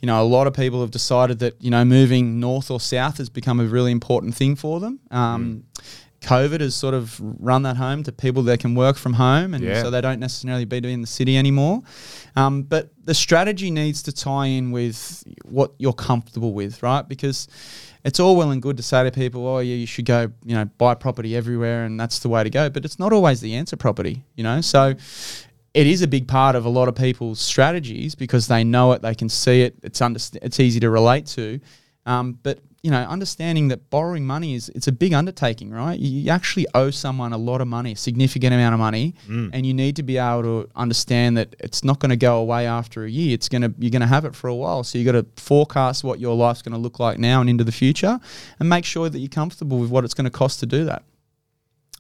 You 0.01 0.07
know, 0.07 0.21
a 0.21 0.27
lot 0.27 0.49
of 0.49 0.55
people 0.55 0.81
have 0.81 0.91
decided 0.91 1.39
that 1.39 1.63
you 1.63 1.71
know 1.71 1.85
moving 1.85 2.41
north 2.41 2.73
or 2.73 2.81
south 2.81 3.19
has 3.19 3.29
become 3.31 3.61
a 3.61 3.65
really 3.65 3.93
important 3.93 4.35
thing 4.35 4.57
for 4.57 4.81
them. 4.81 4.99
Um, 5.13 5.63
COVID 6.23 6.61
has 6.61 6.75
sort 6.75 6.95
of 6.95 7.21
run 7.21 7.63
that 7.65 7.77
home 7.77 8.03
to 8.05 8.13
people 8.13 8.43
that 8.45 8.61
can 8.61 8.75
work 8.75 8.97
from 8.97 9.13
home, 9.15 9.55
and 9.55 9.63
Yeah. 9.65 9.83
so 9.83 9.91
they 9.91 10.01
don't 10.01 10.21
necessarily 10.21 10.65
be 10.65 10.79
in 10.79 11.01
the 11.01 11.07
city 11.07 11.37
anymore. 11.37 11.83
Um, 12.37 12.63
but 12.63 12.91
the 13.05 13.15
strategy 13.15 13.71
needs 13.71 14.03
to 14.05 14.13
tie 14.13 14.47
in 14.47 14.71
with 14.71 15.25
what 15.45 15.73
you're 15.79 15.93
comfortable 15.93 16.53
with, 16.55 16.83
right? 16.83 17.07
Because 17.07 17.49
it's 18.05 18.19
all 18.21 18.37
well 18.37 18.51
and 18.51 18.63
good 18.63 18.77
to 18.79 18.83
say 18.83 19.05
to 19.05 19.11
people, 19.11 19.47
"Oh, 19.47 19.59
yeah, 19.59 19.75
you 19.75 19.87
should 19.87 20.07
go, 20.07 20.31
you 20.45 20.55
know, 20.55 20.65
buy 20.79 20.95
property 20.95 21.37
everywhere, 21.37 21.85
and 21.85 21.99
that's 22.01 22.21
the 22.21 22.29
way 22.29 22.43
to 22.45 22.51
go." 22.51 22.71
But 22.71 22.85
it's 22.85 22.99
not 22.99 23.13
always 23.13 23.41
the 23.41 23.55
answer. 23.55 23.77
Property, 23.77 24.25
you 24.37 24.43
know, 24.45 24.61
so 24.61 24.95
it 25.75 25.87
is 25.87 26.03
a 26.03 26.07
big 26.09 26.29
part 26.29 26.55
of 26.55 26.65
a 26.65 26.69
lot 26.69 26.89
of 26.89 26.95
people's 26.95 27.41
strategies 27.41 28.15
because 28.15 28.47
they 28.47 28.63
know 28.63 28.93
it, 28.93 29.03
they 29.03 29.15
can 29.15 29.29
see 29.29 29.63
it, 29.63 29.75
it's 29.83 30.01
underst- 30.01 30.37
it's 30.43 30.61
easy 30.61 30.79
to 30.81 30.91
relate 30.91 31.27
to. 31.27 31.59
Um, 32.05 32.39
but 32.43 32.59
you 32.83 32.91
know, 32.91 33.03
understanding 33.03 33.69
that 33.69 33.91
borrowing 33.91 34.27
money 34.27 34.55
is 34.55 34.69
it's 34.71 34.89
a 34.89 34.93
big 34.93 35.13
undertaking, 35.13 35.71
right? 35.71 35.99
You, 35.99 36.23
you 36.23 36.31
actually 36.31 36.67
owe 36.75 36.91
someone 36.91 37.33
a 37.33 37.39
lot 37.39 37.61
of 37.61 37.69
money, 37.69 37.93
a 37.93 37.97
significant 37.97 38.53
amount 38.53 38.75
of 38.75 38.81
money, 38.81 39.15
mm. 39.29 39.51
and 39.53 39.65
you 39.65 39.73
need 39.73 39.95
to 39.97 40.03
be 40.03 40.19
able 40.19 40.43
to 40.43 40.69
understand 40.75 41.37
that 41.37 41.55
it's 41.61 41.85
not 41.85 42.01
going 42.01 42.11
to 42.11 42.17
go 42.17 42.39
away 42.39 42.67
after 42.67 43.05
a 43.05 43.11
year. 43.11 43.35
It's 43.35 43.49
gonna 43.49 43.73
you're 43.79 43.91
gonna 43.93 44.09
have 44.09 44.25
it 44.25 44.35
for 44.35 44.49
a 44.49 44.55
while, 44.55 44.83
so 44.83 44.99
you 44.99 45.05
got 45.05 45.13
to 45.13 45.27
forecast 45.37 46.03
what 46.03 46.19
your 46.19 46.35
life's 46.35 46.63
going 46.63 46.73
to 46.73 46.79
look 46.79 46.99
like 46.99 47.19
now 47.19 47.41
and 47.41 47.49
into 47.49 47.63
the 47.63 47.73
future, 47.73 48.19
and 48.59 48.69
make 48.69 48.85
sure 48.85 49.09
that 49.09 49.19
you're 49.19 49.29
comfortable 49.29 49.79
with 49.79 49.91
what 49.91 50.05
it's 50.05 50.15
going 50.15 50.25
to 50.25 50.31
cost 50.31 50.59
to 50.61 50.67
do 50.67 50.85
that. 50.85 51.05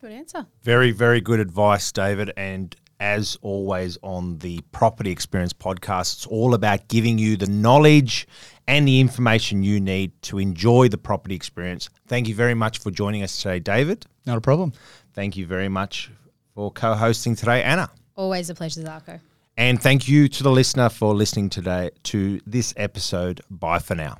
Good 0.00 0.10
answer. 0.10 0.46
Very, 0.62 0.90
very 0.90 1.20
good 1.20 1.38
advice, 1.38 1.92
David. 1.92 2.32
And 2.36 2.74
as 2.98 3.38
always 3.42 3.98
on 4.02 4.38
the 4.38 4.60
Property 4.72 5.12
Experience 5.12 5.52
podcast, 5.52 6.14
it's 6.14 6.26
all 6.26 6.54
about 6.54 6.88
giving 6.88 7.18
you 7.18 7.36
the 7.36 7.46
knowledge 7.46 8.26
and 8.66 8.86
the 8.86 9.00
information 9.00 9.62
you 9.62 9.80
need 9.80 10.12
to 10.22 10.38
enjoy 10.38 10.88
the 10.88 10.98
property 10.98 11.34
experience. 11.34 11.88
Thank 12.06 12.28
you 12.28 12.34
very 12.34 12.54
much 12.54 12.78
for 12.78 12.90
joining 12.90 13.22
us 13.22 13.36
today, 13.36 13.58
David. 13.58 14.06
Not 14.26 14.38
a 14.38 14.40
problem. 14.40 14.72
Thank 15.14 15.36
you 15.36 15.46
very 15.46 15.68
much 15.68 16.10
for 16.54 16.70
co 16.70 16.94
hosting 16.94 17.34
today, 17.36 17.62
Anna. 17.62 17.90
Always 18.16 18.50
a 18.50 18.54
pleasure, 18.54 18.82
Zarko. 18.82 19.20
And 19.56 19.80
thank 19.80 20.08
you 20.08 20.28
to 20.28 20.42
the 20.42 20.50
listener 20.50 20.88
for 20.88 21.14
listening 21.14 21.50
today 21.50 21.90
to 22.04 22.40
this 22.46 22.72
episode. 22.76 23.42
Bye 23.50 23.80
for 23.80 23.94
now. 23.94 24.18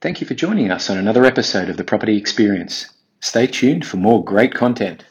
Thank 0.00 0.20
you 0.20 0.26
for 0.26 0.34
joining 0.34 0.70
us 0.70 0.90
on 0.90 0.96
another 0.96 1.24
episode 1.24 1.68
of 1.68 1.76
the 1.76 1.84
Property 1.84 2.16
Experience. 2.16 2.86
Stay 3.20 3.46
tuned 3.46 3.84
for 3.84 3.96
more 3.96 4.24
great 4.24 4.54
content. 4.54 5.04